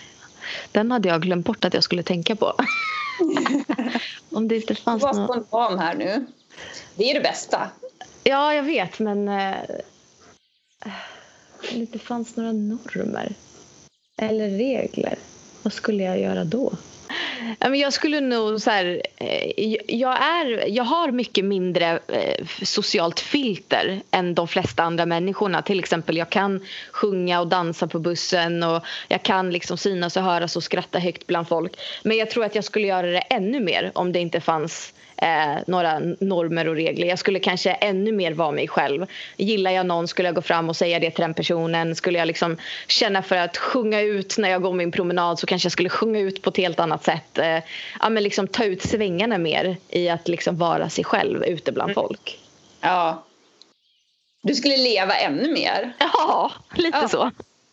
Den 0.72 0.90
hade 0.90 1.08
jag 1.08 1.22
glömt 1.22 1.46
bort 1.46 1.64
att 1.64 1.74
jag 1.74 1.84
skulle 1.84 2.02
tänka 2.02 2.36
på. 2.36 2.54
Om 4.30 4.48
det 4.48 4.56
inte 4.56 4.74
fanns 4.74 5.02
Var 5.02 5.14
någon... 5.14 5.26
spontan 5.28 5.78
här 5.78 5.94
nu. 5.94 6.26
Det 6.94 7.10
är 7.10 7.14
det 7.14 7.20
bästa. 7.20 7.70
Ja, 8.24 8.54
jag 8.54 8.62
vet, 8.62 8.98
men... 8.98 9.28
Eh, 9.28 9.54
om 11.62 11.78
det 11.78 11.80
inte 11.80 11.98
fanns 11.98 12.36
några 12.36 12.52
normer 12.52 13.34
eller 14.16 14.48
regler, 14.48 15.18
vad 15.62 15.72
skulle 15.72 16.02
jag 16.02 16.20
göra 16.20 16.44
då? 16.44 16.72
Jag 17.58 17.92
skulle 17.92 18.20
nog 18.20 18.60
så 18.60 18.70
här, 18.70 19.02
eh, 19.16 19.76
jag, 19.86 20.22
är, 20.22 20.68
jag 20.68 20.84
har 20.84 21.10
mycket 21.12 21.44
mindre 21.44 21.98
eh, 22.08 22.46
socialt 22.62 23.20
filter 23.20 24.00
än 24.10 24.34
de 24.34 24.48
flesta 24.48 24.82
andra 24.82 25.06
människorna. 25.06 25.62
Till 25.62 25.78
exempel 25.78 26.16
jag 26.16 26.30
kan 26.30 26.66
sjunga 26.92 27.40
och 27.40 27.46
dansa 27.46 27.86
på 27.86 27.98
bussen 27.98 28.62
och 28.62 28.84
jag 29.08 29.22
kan 29.22 29.50
liksom 29.50 29.76
synas 29.76 30.16
och 30.16 30.22
höras 30.22 30.56
och 30.56 30.62
skratta 30.62 30.98
högt 30.98 31.26
bland 31.26 31.48
folk. 31.48 31.72
Men 32.02 32.16
jag 32.16 32.30
tror 32.30 32.44
att 32.44 32.54
jag 32.54 32.64
skulle 32.64 32.86
göra 32.86 33.06
det 33.06 33.18
ännu 33.18 33.60
mer 33.60 33.90
om 33.94 34.12
det 34.12 34.18
inte 34.18 34.40
fanns 34.40 34.92
eh, 35.22 35.56
några 35.66 35.98
normer 36.20 36.68
och 36.68 36.74
regler. 36.74 37.06
Jag 37.08 37.18
skulle 37.18 37.38
kanske 37.40 37.70
ännu 37.72 38.12
mer 38.12 38.32
vara 38.32 38.50
mig 38.50 38.68
själv. 38.68 39.06
Gillar 39.36 39.70
jag 39.70 39.86
någon 39.86 40.08
skulle 40.08 40.28
jag 40.28 40.34
gå 40.34 40.42
fram 40.42 40.68
och 40.68 40.76
säga 40.76 40.98
det 40.98 41.10
till 41.10 41.22
den 41.22 41.34
personen. 41.34 41.96
Skulle 41.96 42.18
jag 42.18 42.26
liksom 42.26 42.56
känna 42.88 43.22
för 43.22 43.36
att 43.36 43.56
sjunga 43.56 44.00
ut 44.00 44.38
när 44.38 44.50
jag 44.50 44.62
går 44.62 44.72
min 44.72 44.92
promenad 44.92 45.38
så 45.38 45.46
kanske 45.46 45.66
jag 45.66 45.72
skulle 45.72 45.88
sjunga 45.88 46.20
ut 46.20 46.42
på 46.42 46.50
ett 46.50 46.56
helt 46.56 46.80
annat 46.80 47.04
sätt. 47.04 47.38
Eh, 47.38 47.58
ja, 48.00 48.08
men 48.10 48.22
liksom 48.22 48.46
ta 48.48 48.64
ut 48.64 48.82
svängarna 48.82 49.38
mer 49.38 49.76
i 49.88 50.08
att 50.08 50.28
liksom 50.28 50.56
vara 50.58 50.88
sig 50.90 51.04
själv 51.04 51.44
ute 51.44 51.72
bland 51.72 51.90
Mm. 51.90 51.94
folk. 51.94 52.38
Ja. 52.80 53.24
Du 54.42 54.54
skulle 54.54 54.76
leva 54.76 55.14
ännu 55.14 55.52
mer. 55.52 55.92
Ja, 55.98 56.50
lite 56.74 56.98
Ja. 57.02 57.08
så. 57.08 57.30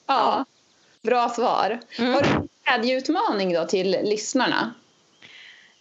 Ja. 0.08 0.46
Bra 1.02 1.30
svar. 1.30 1.80
Mm. 2.00 2.14
Har 2.14 2.22
du 2.22 2.28
en 2.30 2.48
glädjeutmaning 2.82 3.54
då 3.54 3.66
till 3.66 3.92
lyssnarna? 4.04 4.74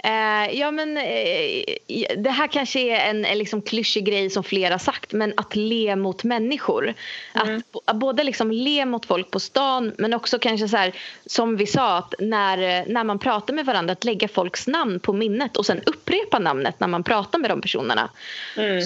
Eh, 0.04 0.58
ja, 0.58 0.70
men, 0.70 0.96
eh, 0.96 2.16
det 2.16 2.30
här 2.30 2.46
kanske 2.46 2.80
är 2.80 3.10
en, 3.10 3.24
en 3.24 3.38
liksom 3.38 3.62
klyschig 3.62 4.04
grej 4.04 4.30
som 4.30 4.44
flera 4.44 4.74
har 4.74 4.78
sagt, 4.78 5.12
men 5.12 5.32
att 5.36 5.56
le 5.56 5.96
mot 5.96 6.24
människor. 6.24 6.94
Mm. 7.34 7.56
Att, 7.56 7.64
att 7.84 7.96
både 7.96 8.24
liksom 8.24 8.50
le 8.50 8.84
mot 8.84 9.06
folk 9.06 9.30
på 9.30 9.40
stan, 9.40 9.92
men 9.98 10.14
också 10.14 10.38
kanske 10.38 10.68
så 10.68 10.76
här, 10.76 10.92
som 11.26 11.56
vi 11.56 11.66
sa, 11.66 11.98
att 11.98 12.14
när, 12.18 12.58
eh, 12.58 12.84
när 12.86 13.04
man 13.04 13.18
pratar 13.18 13.54
med 13.54 13.66
varandra, 13.66 13.92
att 13.92 14.04
lägga 14.04 14.28
folks 14.28 14.66
namn 14.66 15.00
på 15.00 15.12
minnet 15.12 15.56
och 15.56 15.66
sen 15.66 15.80
upprepa 15.86 16.38
namnet 16.38 16.80
när 16.80 16.88
man 16.88 17.04
pratar 17.04 17.38
med 17.38 17.50
de 17.50 17.60
personerna. 17.60 18.10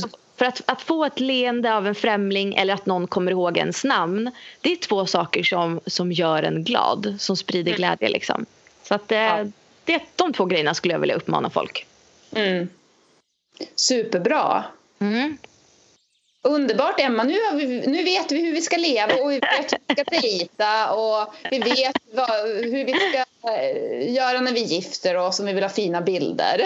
Så 0.02 0.08
för 0.36 0.44
att, 0.44 0.62
att 0.66 0.82
få 0.82 1.04
ett 1.04 1.20
leende 1.20 1.74
av 1.74 1.86
en 1.86 1.94
främling 1.94 2.54
eller 2.54 2.74
att 2.74 2.86
någon 2.86 3.06
kommer 3.06 3.30
ihåg 3.30 3.58
ens 3.58 3.84
namn, 3.84 4.30
det 4.60 4.72
är 4.72 4.76
två 4.76 5.06
saker 5.06 5.42
som, 5.42 5.80
som 5.86 6.12
gör 6.12 6.42
en 6.42 6.64
glad, 6.64 7.14
som 7.18 7.36
sprider 7.36 7.72
glädje. 7.72 8.08
Liksom. 8.08 8.46
Så 8.82 8.94
att, 8.94 9.12
eh, 9.12 9.18
Ja. 9.18 9.46
Det, 9.84 10.02
de 10.16 10.32
två 10.32 10.44
grejerna 10.44 10.74
skulle 10.74 10.94
jag 10.94 10.98
vilja 10.98 11.14
uppmana 11.16 11.50
folk. 11.50 11.86
Mm. 12.32 12.68
Superbra. 13.74 14.64
Mm. 14.98 15.38
Underbart 16.42 17.00
Emma, 17.00 17.24
nu, 17.24 17.32
har 17.32 17.56
vi, 17.56 17.86
nu 17.86 18.04
vet 18.04 18.32
vi 18.32 18.40
hur 18.40 18.52
vi 18.52 18.60
ska 18.60 18.76
leva 18.76 19.14
och 19.14 19.30
vi 19.30 19.34
vet 19.34 19.72
hur 19.72 19.78
vi 19.88 19.94
ska 19.94 20.04
dejta 20.20 20.92
och 20.92 21.34
vi 21.50 21.58
vet 21.58 21.96
vad, 22.12 22.30
hur 22.64 22.84
vi 22.84 22.92
ska 22.92 23.24
eh, 23.50 24.14
göra 24.14 24.40
när 24.40 24.52
vi 24.52 24.60
gifter 24.60 25.16
oss 25.16 25.40
om 25.40 25.46
vi 25.46 25.52
vill 25.52 25.62
ha 25.62 25.70
fina 25.70 26.00
bilder. 26.00 26.62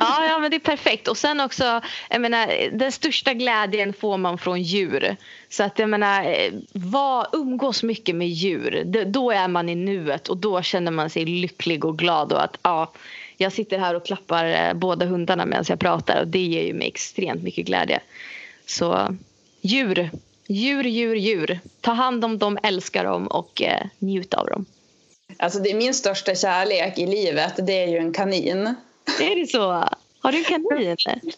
Ja, 0.00 0.26
ja, 0.26 0.38
men 0.38 0.50
det 0.50 0.56
är 0.56 0.58
perfekt. 0.58 1.08
Och 1.08 1.16
sen 1.16 1.40
också, 1.40 1.80
jag 2.10 2.20
menar, 2.20 2.70
den 2.78 2.92
största 2.92 3.34
glädjen 3.34 3.92
får 3.92 4.16
man 4.16 4.38
från 4.38 4.62
djur. 4.62 5.16
Så 5.48 5.62
att 5.62 5.78
jag 5.78 5.88
menar, 5.88 6.24
eh, 6.24 6.52
var, 6.72 7.26
umgås 7.32 7.82
mycket 7.82 8.14
med 8.14 8.28
djur. 8.28 8.84
Då 9.06 9.30
är 9.30 9.48
man 9.48 9.68
i 9.68 9.74
nuet 9.74 10.28
och 10.28 10.36
då 10.36 10.62
känner 10.62 10.90
man 10.92 11.10
sig 11.10 11.24
lycklig 11.24 11.84
och 11.84 11.98
glad 11.98 12.32
och 12.32 12.44
att 12.44 12.58
ja, 12.62 12.92
jag 13.36 13.52
sitter 13.52 13.78
här 13.78 13.94
och 13.94 14.06
klappar 14.06 14.46
eh, 14.46 14.74
båda 14.74 15.06
hundarna 15.06 15.46
medan 15.46 15.64
jag 15.68 15.80
pratar 15.80 16.20
och 16.20 16.28
det 16.28 16.42
ger 16.42 16.62
ju 16.62 16.74
mig 16.74 16.88
extremt 16.88 17.42
mycket 17.42 17.66
glädje. 17.66 18.00
Så 18.66 19.16
djur, 19.60 20.10
djur, 20.48 20.84
djur, 20.84 21.14
djur. 21.14 21.60
Ta 21.80 21.92
hand 21.92 22.24
om 22.24 22.38
dem, 22.38 22.58
älska 22.62 23.02
dem 23.02 23.26
och 23.26 23.62
eh, 23.62 23.86
njut 23.98 24.34
av 24.34 24.46
dem. 24.46 24.64
Alltså 25.36 25.58
det 25.58 25.70
är 25.70 25.74
min 25.74 25.94
största 25.94 26.34
kärlek 26.34 26.98
i 26.98 27.06
livet, 27.06 27.66
det 27.66 27.82
är 27.82 27.88
ju 27.88 27.98
en 27.98 28.12
kanin. 28.12 28.74
Är 29.20 29.40
det 29.40 29.46
så? 29.46 29.88
Har 30.22 30.32
du 30.32 30.38
en 30.38 30.44
kanin? 30.44 30.96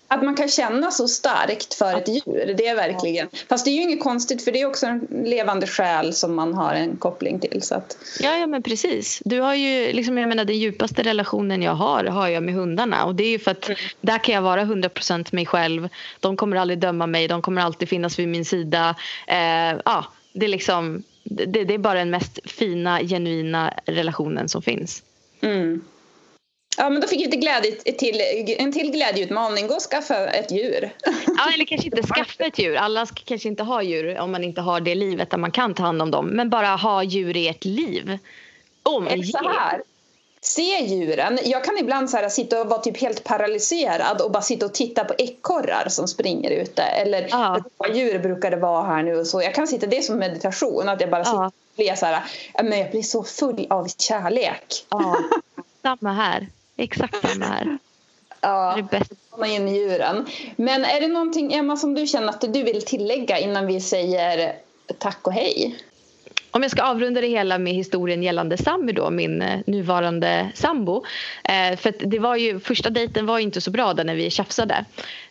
Att 0.09 0.22
man 0.22 0.37
kan 0.37 0.49
känna 0.49 0.91
så 0.91 1.09
starkt 1.09 1.74
för 1.74 1.97
ett 1.97 2.09
djur, 2.09 2.55
det 2.57 2.66
är 2.66 2.76
verkligen. 2.76 3.28
Fast 3.49 3.64
det 3.64 3.70
är 3.70 3.72
ju 3.72 3.82
inget 3.82 4.03
konstigt 4.03 4.45
för 4.45 4.53
det 4.53 4.61
är 4.61 4.66
också 4.66 4.87
en 4.87 5.09
levande 5.24 5.66
själ 5.66 6.14
som 6.14 6.35
man 6.35 6.55
har 6.55 6.74
en 6.74 6.97
koppling 6.97 7.41
till. 7.41 7.62
Så 7.62 7.74
att, 7.74 7.97
Ja, 8.20 8.37
ja 8.37 8.47
men 8.47 8.62
precis. 8.62 9.22
Du 9.24 9.41
har 9.41 9.55
ju, 9.55 9.93
liksom, 9.93 10.18
jag 10.18 10.28
menar, 10.28 10.45
den 10.45 10.59
djupaste 10.59 11.03
relationen 11.03 11.62
jag 11.62 11.74
har 11.74 12.05
har 12.05 12.28
jag 12.28 12.43
med 12.43 12.55
hundarna. 12.55 13.05
Och 13.05 13.14
det 13.14 13.24
är 13.24 13.30
ju 13.30 13.39
för 13.39 13.51
att 13.51 13.70
där 14.01 14.18
kan 14.18 14.35
jag 14.35 14.43
vara 14.43 14.64
100% 14.64 15.35
mig 15.35 15.47
själv. 15.47 15.89
De 16.20 16.37
kommer 16.37 16.57
aldrig 16.57 16.78
döma 16.78 17.07
mig, 17.07 17.28
de 17.28 17.43
kommer 17.43 17.62
alltid 17.62 17.89
finnas 17.89 18.18
vid 18.18 18.28
min 18.28 18.45
sida. 18.45 18.95
Eh, 19.26 19.80
ja, 19.85 20.05
det, 20.32 20.47
är 20.47 20.49
liksom, 20.49 21.03
det, 21.22 21.64
det 21.64 21.74
är 21.74 21.78
bara 21.78 21.99
den 21.99 22.11
mest 22.11 22.39
fina, 22.45 23.01
genuina 23.01 23.72
relationen 23.87 24.49
som 24.49 24.62
finns. 24.62 25.03
mm. 25.41 25.85
Ja, 26.79 26.91
men 26.91 27.01
då 27.01 27.09
fick 27.09 27.20
vi 27.27 27.31
till 27.31 27.41
glädje, 27.41 27.70
till, 27.72 28.20
en 28.59 28.72
till 28.72 28.91
glädjeutmaning. 28.91 29.66
Gå 29.66 29.75
och 29.75 29.83
skaffa 29.83 30.27
ett 30.27 30.51
djur. 30.53 30.91
Ja, 31.39 31.53
eller 31.55 31.64
kanske 31.64 31.87
inte 31.87 32.03
skaffa 32.03 32.45
ett 32.45 32.59
djur. 32.59 32.77
Alla 32.77 33.07
ska 33.07 33.16
kanske 33.25 33.49
inte 33.49 33.62
ha 33.62 33.83
djur 33.83 34.18
om 34.18 34.33
man 34.33 34.45
inte 34.45 34.61
har 34.61 34.81
det 34.81 34.95
livet 34.95 35.31
där 35.31 35.39
man 35.39 35.51
kan 35.51 35.75
ta 35.75 35.83
hand 35.83 36.03
om 36.03 36.11
dem. 36.11 36.27
Men 36.27 36.51
bara 36.51 36.66
ha 36.77 37.03
djur 37.03 37.37
i 37.37 37.49
ett 37.49 37.64
liv. 37.64 38.18
Omge. 38.83 39.25
Så 39.27 39.49
här. 39.49 39.83
Se 40.41 40.85
djuren. 40.85 41.39
Jag 41.45 41.64
kan 41.64 41.79
ibland 41.79 42.11
så 42.11 42.16
här 42.16 42.29
sitta 42.29 42.61
och 42.61 42.66
vara 42.68 42.81
typ 42.81 43.01
helt 43.01 43.25
paralyserad 43.25 44.20
och 44.20 44.31
bara 44.31 44.43
sitta 44.43 44.66
och 44.66 44.75
titta 44.75 45.05
på 45.05 45.14
ekorrar 45.18 45.87
som 45.89 46.09
springer 46.09 46.51
ute. 46.51 46.83
Eller 46.83 47.27
Ja. 47.31 47.61
djur 47.95 48.18
brukar 48.18 48.51
det 48.51 48.57
vara 48.57 48.83
här 48.87 49.03
nu 49.03 49.16
och 49.16 49.27
så. 49.27 49.43
Jag 49.43 49.55
kan 49.55 49.66
sitta, 49.66 49.87
det 49.87 49.97
är 49.99 50.03
som 50.03 50.18
meditation, 50.18 50.89
att 50.89 51.01
jag 51.01 51.11
bara 51.11 51.25
sitter 51.25 51.39
Ja. 51.39 51.47
och 51.47 51.53
blir 51.77 51.95
så 51.95 52.07
här, 52.07 52.22
men 52.62 52.79
jag 52.79 52.91
blir 52.91 53.03
så 53.03 53.25
full 53.25 53.66
av 53.70 53.89
kärlek. 53.99 54.87
Ja, 54.89 55.16
samma 55.83 56.12
här. 56.12 56.47
Exakt 56.77 57.31
samma 57.31 57.47
här. 57.47 57.79
Ja, 58.41 58.72
är 58.72 58.77
det 58.77 58.83
bästa. 58.83 59.14
komma 59.31 59.47
in 59.47 59.68
i 59.68 59.79
djuren. 59.79 60.27
Men 60.57 60.85
är 60.85 61.01
det 61.01 61.09
någonting, 61.09 61.53
Emma, 61.53 61.77
som 61.77 61.95
du 61.95 62.07
känner 62.07 62.29
att 62.29 62.41
du 62.41 62.62
vill 62.62 62.83
tillägga 62.83 63.39
innan 63.39 63.66
vi 63.66 63.81
säger 63.81 64.57
tack 64.99 65.27
och 65.27 65.33
hej? 65.33 65.79
Om 66.51 66.62
jag 66.62 66.70
ska 66.70 66.83
avrunda 66.83 67.20
det 67.20 67.27
hela 67.27 67.59
med 67.59 67.72
historien 67.72 68.22
gällande 68.22 68.57
Sami 68.57 68.93
då, 68.93 69.11
min 69.11 69.43
eh, 69.43 69.61
nuvarande 69.66 70.51
sambo. 70.55 71.05
Eh, 71.45 71.77
för 71.77 71.95
det 72.07 72.18
var 72.18 72.37
ju, 72.37 72.61
första 72.61 72.91
dejten 72.91 73.27
var 73.27 73.39
ju 73.39 73.45
inte 73.45 73.61
så 73.61 73.70
bra 73.70 73.95
där 73.95 74.05
när 74.05 74.14
vi 74.14 74.31
tjafsade. 74.31 74.85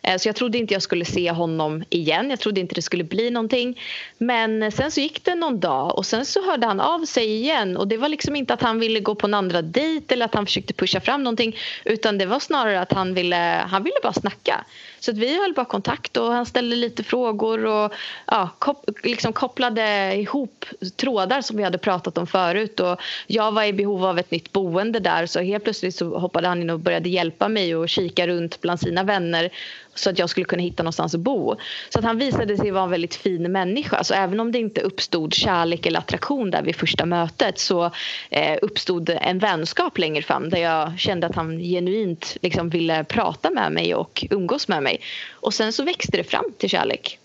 Eh, 0.04 0.16
så 0.18 0.28
jag 0.28 0.36
trodde 0.36 0.58
inte 0.58 0.74
jag 0.74 0.82
skulle 0.82 1.04
se 1.04 1.30
honom 1.30 1.84
igen. 1.90 2.30
Jag 2.30 2.40
trodde 2.40 2.60
inte 2.60 2.74
det 2.74 2.82
skulle 2.82 3.04
bli 3.04 3.30
någonting. 3.30 3.80
Men 4.18 4.72
sen 4.72 4.90
så 4.90 5.00
gick 5.00 5.24
det 5.24 5.34
någon 5.34 5.60
dag 5.60 5.98
och 5.98 6.06
sen 6.06 6.24
så 6.24 6.46
hörde 6.46 6.66
han 6.66 6.80
av 6.80 7.04
sig 7.04 7.34
igen. 7.34 7.76
Och 7.76 7.88
det 7.88 7.96
var 7.96 8.08
liksom 8.08 8.36
inte 8.36 8.54
att 8.54 8.62
han 8.62 8.80
ville 8.80 9.00
gå 9.00 9.14
på 9.14 9.26
en 9.26 9.34
andra 9.34 9.62
dejt 9.62 10.14
eller 10.14 10.24
att 10.24 10.34
han 10.34 10.46
försökte 10.46 10.74
pusha 10.74 11.00
fram 11.00 11.22
någonting. 11.22 11.56
Utan 11.84 12.18
det 12.18 12.26
var 12.26 12.38
snarare 12.38 12.80
att 12.80 12.92
han 12.92 13.14
ville, 13.14 13.64
han 13.68 13.82
ville 13.82 13.96
bara 14.02 14.12
snacka. 14.12 14.64
Så 15.00 15.10
att 15.10 15.18
vi 15.18 15.40
höll 15.42 15.54
bara 15.54 15.64
kontakt 15.66 16.16
och 16.16 16.32
han 16.32 16.46
ställde 16.46 16.76
lite 16.76 17.04
frågor 17.04 17.66
och 17.66 17.92
ja, 18.26 18.48
kop, 18.58 18.90
liksom 19.02 19.32
kopplade 19.32 20.14
ihop 20.16 20.64
trådar 20.96 21.40
som 21.40 21.56
vi 21.56 21.62
hade 21.62 21.78
pratat 21.78 22.18
om 22.18 22.26
förut. 22.26 22.80
Och 22.80 23.00
jag 23.26 23.52
var 23.52 23.64
i 23.64 23.72
behov 23.72 24.04
av 24.04 24.18
ett 24.18 24.30
nytt 24.30 24.52
boende 24.52 25.00
där 25.00 25.26
så 25.26 25.40
helt 25.40 25.64
plötsligt 25.64 25.94
så 25.94 26.18
hoppade 26.18 26.48
han 26.48 26.62
in 26.62 26.70
och 26.70 26.80
började 26.80 27.08
hjälpa 27.08 27.48
mig 27.48 27.76
och 27.76 27.88
kika 27.88 28.26
runt 28.26 28.60
bland 28.60 28.80
sina 28.80 29.02
vänner 29.02 29.50
så 29.94 30.10
att 30.10 30.18
jag 30.18 30.30
skulle 30.30 30.44
kunna 30.44 30.62
hitta 30.62 30.82
någonstans 30.82 31.14
att 31.14 31.20
bo. 31.20 31.56
Så 31.88 31.98
att 31.98 32.04
han 32.04 32.18
visade 32.18 32.56
sig 32.56 32.70
vara 32.70 32.84
en 32.84 32.90
väldigt 32.90 33.14
fin 33.14 33.52
människa. 33.52 34.04
Så 34.04 34.14
även 34.14 34.40
om 34.40 34.52
det 34.52 34.58
inte 34.58 34.80
uppstod 34.80 35.34
kärlek 35.34 35.86
eller 35.86 35.98
attraktion 35.98 36.50
där 36.50 36.62
vid 36.62 36.76
första 36.76 37.06
mötet 37.06 37.58
så 37.58 37.90
eh, 38.30 38.58
uppstod 38.62 39.10
en 39.10 39.38
vänskap 39.38 39.98
längre 39.98 40.22
fram 40.22 40.50
där 40.50 40.58
jag 40.58 40.98
kände 40.98 41.26
att 41.26 41.34
han 41.34 41.58
genuint 41.58 42.36
liksom 42.42 42.68
ville 42.68 43.04
prata 43.04 43.50
med 43.50 43.72
mig 43.72 43.94
och 43.94 44.24
umgås 44.30 44.68
med 44.68 44.82
mig. 44.82 45.00
Och 45.32 45.54
sen 45.54 45.72
så 45.72 45.82
växte 45.82 46.16
det 46.16 46.24
fram 46.24 46.44
till 46.58 46.70
kärlek. 46.70 47.18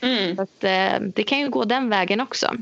Mm. 0.00 0.36
Så 0.36 0.42
att, 0.42 0.64
eh, 0.64 1.00
det 1.00 1.22
kan 1.22 1.40
ju 1.40 1.48
gå 1.48 1.64
den 1.64 1.90
vägen 1.90 2.20
också. 2.20 2.54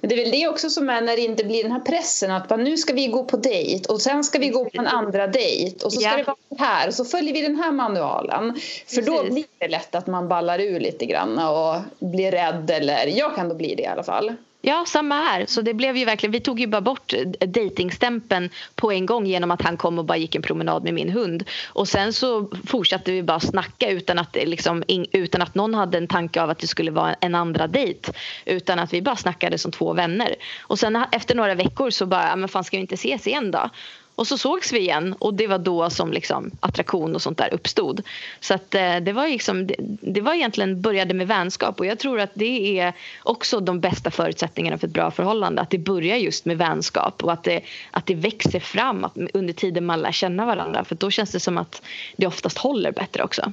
Men 0.00 0.08
det 0.08 0.14
är 0.14 0.24
väl 0.24 0.30
det 0.30 0.48
också 0.48 0.70
som 0.70 0.88
är 0.90 1.00
när 1.00 1.16
det 1.16 1.22
inte 1.22 1.44
blir 1.44 1.62
den 1.62 1.72
här 1.72 1.80
pressen 1.80 2.30
att 2.30 2.48
bara, 2.48 2.56
nu 2.56 2.76
ska 2.76 2.92
vi 2.92 3.06
gå 3.06 3.24
på 3.24 3.36
dejt 3.36 3.92
och 3.92 4.00
sen 4.00 4.24
ska 4.24 4.38
vi 4.38 4.48
gå 4.48 4.64
på 4.64 4.80
en 4.80 4.86
andra 4.86 5.26
dejt 5.26 5.84
och 5.84 5.92
så 5.92 6.00
ska 6.00 6.10
Ja. 6.10 6.16
det 6.16 6.22
vara 6.24 6.36
här 6.68 6.88
och 6.88 6.94
så 6.94 7.04
följer 7.04 7.34
vi 7.34 7.42
den 7.42 7.56
här 7.56 7.72
manualen. 7.72 8.60
För 8.86 9.02
då 9.02 9.12
Precis. 9.16 9.34
blir 9.34 9.44
det 9.58 9.68
lätt 9.68 9.94
att 9.94 10.06
man 10.06 10.28
ballar 10.28 10.58
ur 10.60 10.80
lite 10.80 11.06
grann 11.06 11.38
och 11.38 11.76
blir 12.10 12.30
rädd 12.30 12.70
eller 12.70 13.06
jag 13.06 13.36
kan 13.36 13.48
då 13.48 13.54
bli 13.54 13.74
det 13.74 13.82
i 13.82 13.86
alla 13.86 14.02
fall. 14.02 14.32
Ja, 14.68 14.84
samma 14.86 15.14
här. 15.14 15.46
Så 15.46 15.62
det 15.62 15.74
blev 15.74 15.96
ju 15.96 16.04
verkligen, 16.04 16.32
vi 16.32 16.40
tog 16.40 16.60
ju 16.60 16.66
bara 16.66 16.80
bort 16.80 17.12
eh, 17.12 17.48
datingstämpeln 17.48 18.50
på 18.74 18.92
en 18.92 19.06
gång 19.06 19.26
genom 19.26 19.50
att 19.50 19.62
han 19.62 19.76
kom 19.76 19.98
och 19.98 20.04
bara 20.04 20.18
gick 20.18 20.34
en 20.34 20.42
promenad 20.42 20.84
med 20.84 20.94
min 20.94 21.10
hund. 21.10 21.44
Och 21.66 21.88
sen 21.88 22.12
så 22.12 22.50
fortsatte 22.66 23.12
vi 23.12 23.22
bara 23.22 23.40
snacka 23.40 23.90
utan 23.90 24.18
att, 24.18 24.36
eh, 24.36 24.46
liksom, 24.46 24.82
utan 25.12 25.42
att 25.42 25.54
någon 25.54 25.74
hade 25.74 25.98
en 25.98 26.06
tanke 26.08 26.42
av 26.42 26.50
att 26.50 26.58
det 26.58 26.66
skulle 26.66 26.90
vara 26.90 27.14
en 27.14 27.34
andra 27.34 27.66
dejt. 27.66 28.12
Utan 28.44 28.78
att 28.78 28.92
vi 28.92 29.02
bara 29.02 29.16
snackade 29.16 29.58
som 29.58 29.72
två 29.72 29.92
vänner. 29.92 30.34
Och 30.60 30.78
sen 30.78 31.04
efter 31.12 31.34
några 31.34 31.54
veckor 31.54 31.90
så 31.90 32.06
bara, 32.06 32.28
"Ja, 32.28 32.36
men 32.36 32.48
fan 32.48 32.64
ska 32.64 32.76
vi 32.76 32.80
inte 32.80 32.94
ses 32.94 33.26
igen 33.26 33.50
då? 33.50 33.70
Och 34.16 34.26
så 34.26 34.38
sågs 34.38 34.72
vi 34.72 34.78
igen 34.78 35.14
och 35.18 35.34
det 35.34 35.46
var 35.46 35.58
då 35.58 35.90
som 35.90 36.12
liksom 36.12 36.50
attraktion 36.60 37.14
och 37.14 37.22
sånt 37.22 37.38
där 37.38 37.54
uppstod. 37.54 38.02
Så 38.40 38.54
att 38.54 38.74
eh, 38.74 38.96
det 38.96 39.12
var 39.12 39.28
liksom, 39.28 39.68
det, 40.00 40.20
var 40.20 40.34
egentligen 40.34 40.80
började 40.80 41.14
med 41.14 41.28
vänskap 41.28 41.80
och 41.80 41.86
jag 41.86 41.98
tror 41.98 42.20
att 42.20 42.30
det 42.34 42.78
är 42.78 42.92
också 43.22 43.60
de 43.60 43.80
bästa 43.80 44.10
förutsättningarna 44.10 44.78
för 44.78 44.86
ett 44.86 44.92
bra 44.92 45.10
förhållande. 45.10 45.62
Att 45.62 45.70
det 45.70 45.78
börjar 45.78 46.16
just 46.16 46.44
med 46.44 46.58
vänskap 46.58 47.24
och 47.24 47.32
att 47.32 47.44
det, 47.44 47.60
att 47.90 48.06
det 48.06 48.14
växer 48.14 48.60
fram 48.60 49.04
att, 49.04 49.16
under 49.34 49.52
tiden 49.52 49.86
man 49.86 50.00
lär 50.00 50.12
känna 50.12 50.46
varandra. 50.46 50.84
För 50.84 50.94
då 50.94 51.10
känns 51.10 51.30
det 51.30 51.40
som 51.40 51.58
att 51.58 51.82
det 52.16 52.26
oftast 52.26 52.58
håller 52.58 52.92
bättre 52.92 53.22
också. 53.22 53.52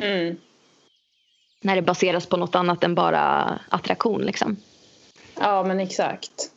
Mm. 0.00 0.36
När 1.60 1.76
det 1.76 1.82
baseras 1.82 2.26
på 2.26 2.36
något 2.36 2.54
annat 2.54 2.84
än 2.84 2.94
bara 2.94 3.58
attraktion 3.68 4.22
liksom. 4.22 4.56
Ja 5.40 5.64
men 5.64 5.80
exakt. 5.80 6.50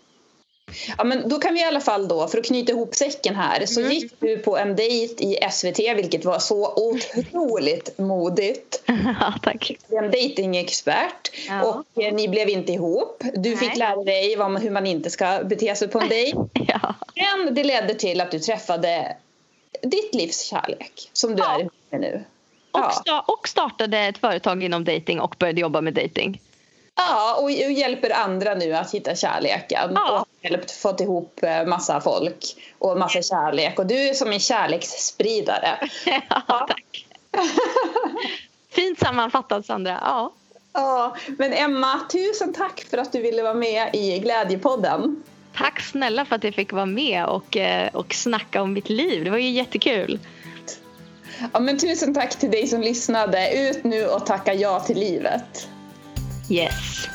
Ja, 0.97 1.03
men 1.03 1.29
då 1.29 1.39
kan 1.39 1.53
vi 1.53 1.59
i 1.59 1.63
alla 1.63 1.79
fall 1.81 2.07
då, 2.07 2.27
för 2.27 2.37
att 2.37 2.45
knyta 2.45 2.71
ihop 2.71 2.95
säcken 2.95 3.35
här, 3.35 3.65
så 3.65 3.79
Mm. 3.79 3.91
gick 3.91 4.11
du 4.19 4.37
på 4.37 4.57
en 4.57 4.75
dejt 4.75 5.23
i 5.23 5.37
SVT, 5.51 5.79
vilket 5.95 6.25
var 6.25 6.39
så 6.39 6.73
otroligt 6.75 7.97
modigt. 7.97 8.81
ja, 9.19 9.33
tack. 9.43 9.71
En 9.89 10.11
datingexpert 10.11 11.31
Ja. 11.47 11.63
och 11.63 12.03
eh, 12.03 12.13
ni 12.13 12.27
blev 12.27 12.49
inte 12.49 12.71
ihop. 12.71 13.23
Du 13.33 13.57
fick 13.57 13.69
Nej. 13.69 13.77
lära 13.77 14.03
dig 14.03 14.37
man- 14.37 14.57
hur 14.57 14.69
man 14.71 14.85
inte 14.87 15.09
ska 15.09 15.39
bete 15.43 15.75
sig 15.75 15.87
på 15.87 15.99
en 15.99 16.09
dejt. 16.09 16.37
Ja. 16.67 16.95
Men 17.45 17.55
det 17.55 17.63
ledde 17.63 17.93
till 17.95 18.21
att 18.21 18.31
du 18.31 18.39
träffade 18.39 19.15
ditt 19.81 20.15
livs 20.15 20.41
kärlek, 20.43 21.09
som 21.13 21.35
du 21.35 21.43
Ja. 21.43 21.59
är 21.59 21.69
med 21.89 22.01
nu. 22.01 22.23
Och, 22.71 22.79
Ja. 22.79 22.91
sta- 23.05 23.23
och 23.27 23.47
startade 23.47 23.97
ett 23.99 24.17
företag 24.17 24.63
inom 24.63 24.83
dating 24.83 25.19
och 25.19 25.35
började 25.39 25.61
jobba 25.61 25.81
med 25.81 25.93
dating. 25.93 26.41
Ja, 26.95 27.35
och 27.35 27.43
och 27.43 27.51
hjälper 27.51 28.09
andra 28.15 28.55
nu 28.55 28.73
att 28.75 28.93
hitta 28.93 29.15
kärleken. 29.15 29.91
Ja. 29.95 30.25
Hjälpt 30.41 30.71
fått 30.71 31.01
ihop 31.01 31.39
eh, 31.43 31.65
massa 31.65 32.01
folk 32.01 32.55
och 32.79 32.97
massa 32.97 33.21
kärlek. 33.21 33.79
Och 33.79 33.85
du 33.85 33.95
är 33.95 34.13
som 34.13 34.31
en 34.31 34.39
kärleksspridare. 34.39 35.89
ja, 36.29 36.65
tack. 36.67 37.05
Fint 38.69 38.99
sammanfattat, 38.99 39.65
Sandra. 39.65 39.99
Ja. 40.01 40.33
Ja, 40.73 41.15
men 41.37 41.53
Emma, 41.53 41.99
tusen 42.11 42.53
tack 42.53 42.85
för 42.89 42.97
att 42.97 43.11
du 43.11 43.21
ville 43.21 43.43
vara 43.43 43.53
med 43.53 43.89
i 43.95 44.19
Glädjepodden. 44.19 45.23
Tack 45.55 45.81
snälla 45.81 46.25
för 46.25 46.35
att 46.35 46.43
jag 46.43 46.55
fick 46.55 46.73
vara 46.73 46.85
med 46.85 47.25
och, 47.25 47.57
eh, 47.57 47.89
och 47.93 48.13
snacka 48.13 48.61
om 48.61 48.73
mitt 48.73 48.89
liv. 48.89 49.23
Det 49.23 49.29
var 49.29 49.37
ju 49.37 49.49
jättekul. 49.49 50.19
Ja, 51.53 51.59
men 51.59 51.77
tusen 51.77 52.13
tack 52.13 52.39
till 52.39 52.51
dig 52.51 52.67
som 52.67 52.81
lyssnade. 52.81 53.69
Ut 53.69 53.83
nu 53.83 54.05
och 54.05 54.25
tacka 54.25 54.53
ja 54.53 54.79
till 54.79 54.99
livet. 54.99 55.67
Yes. 56.49 57.09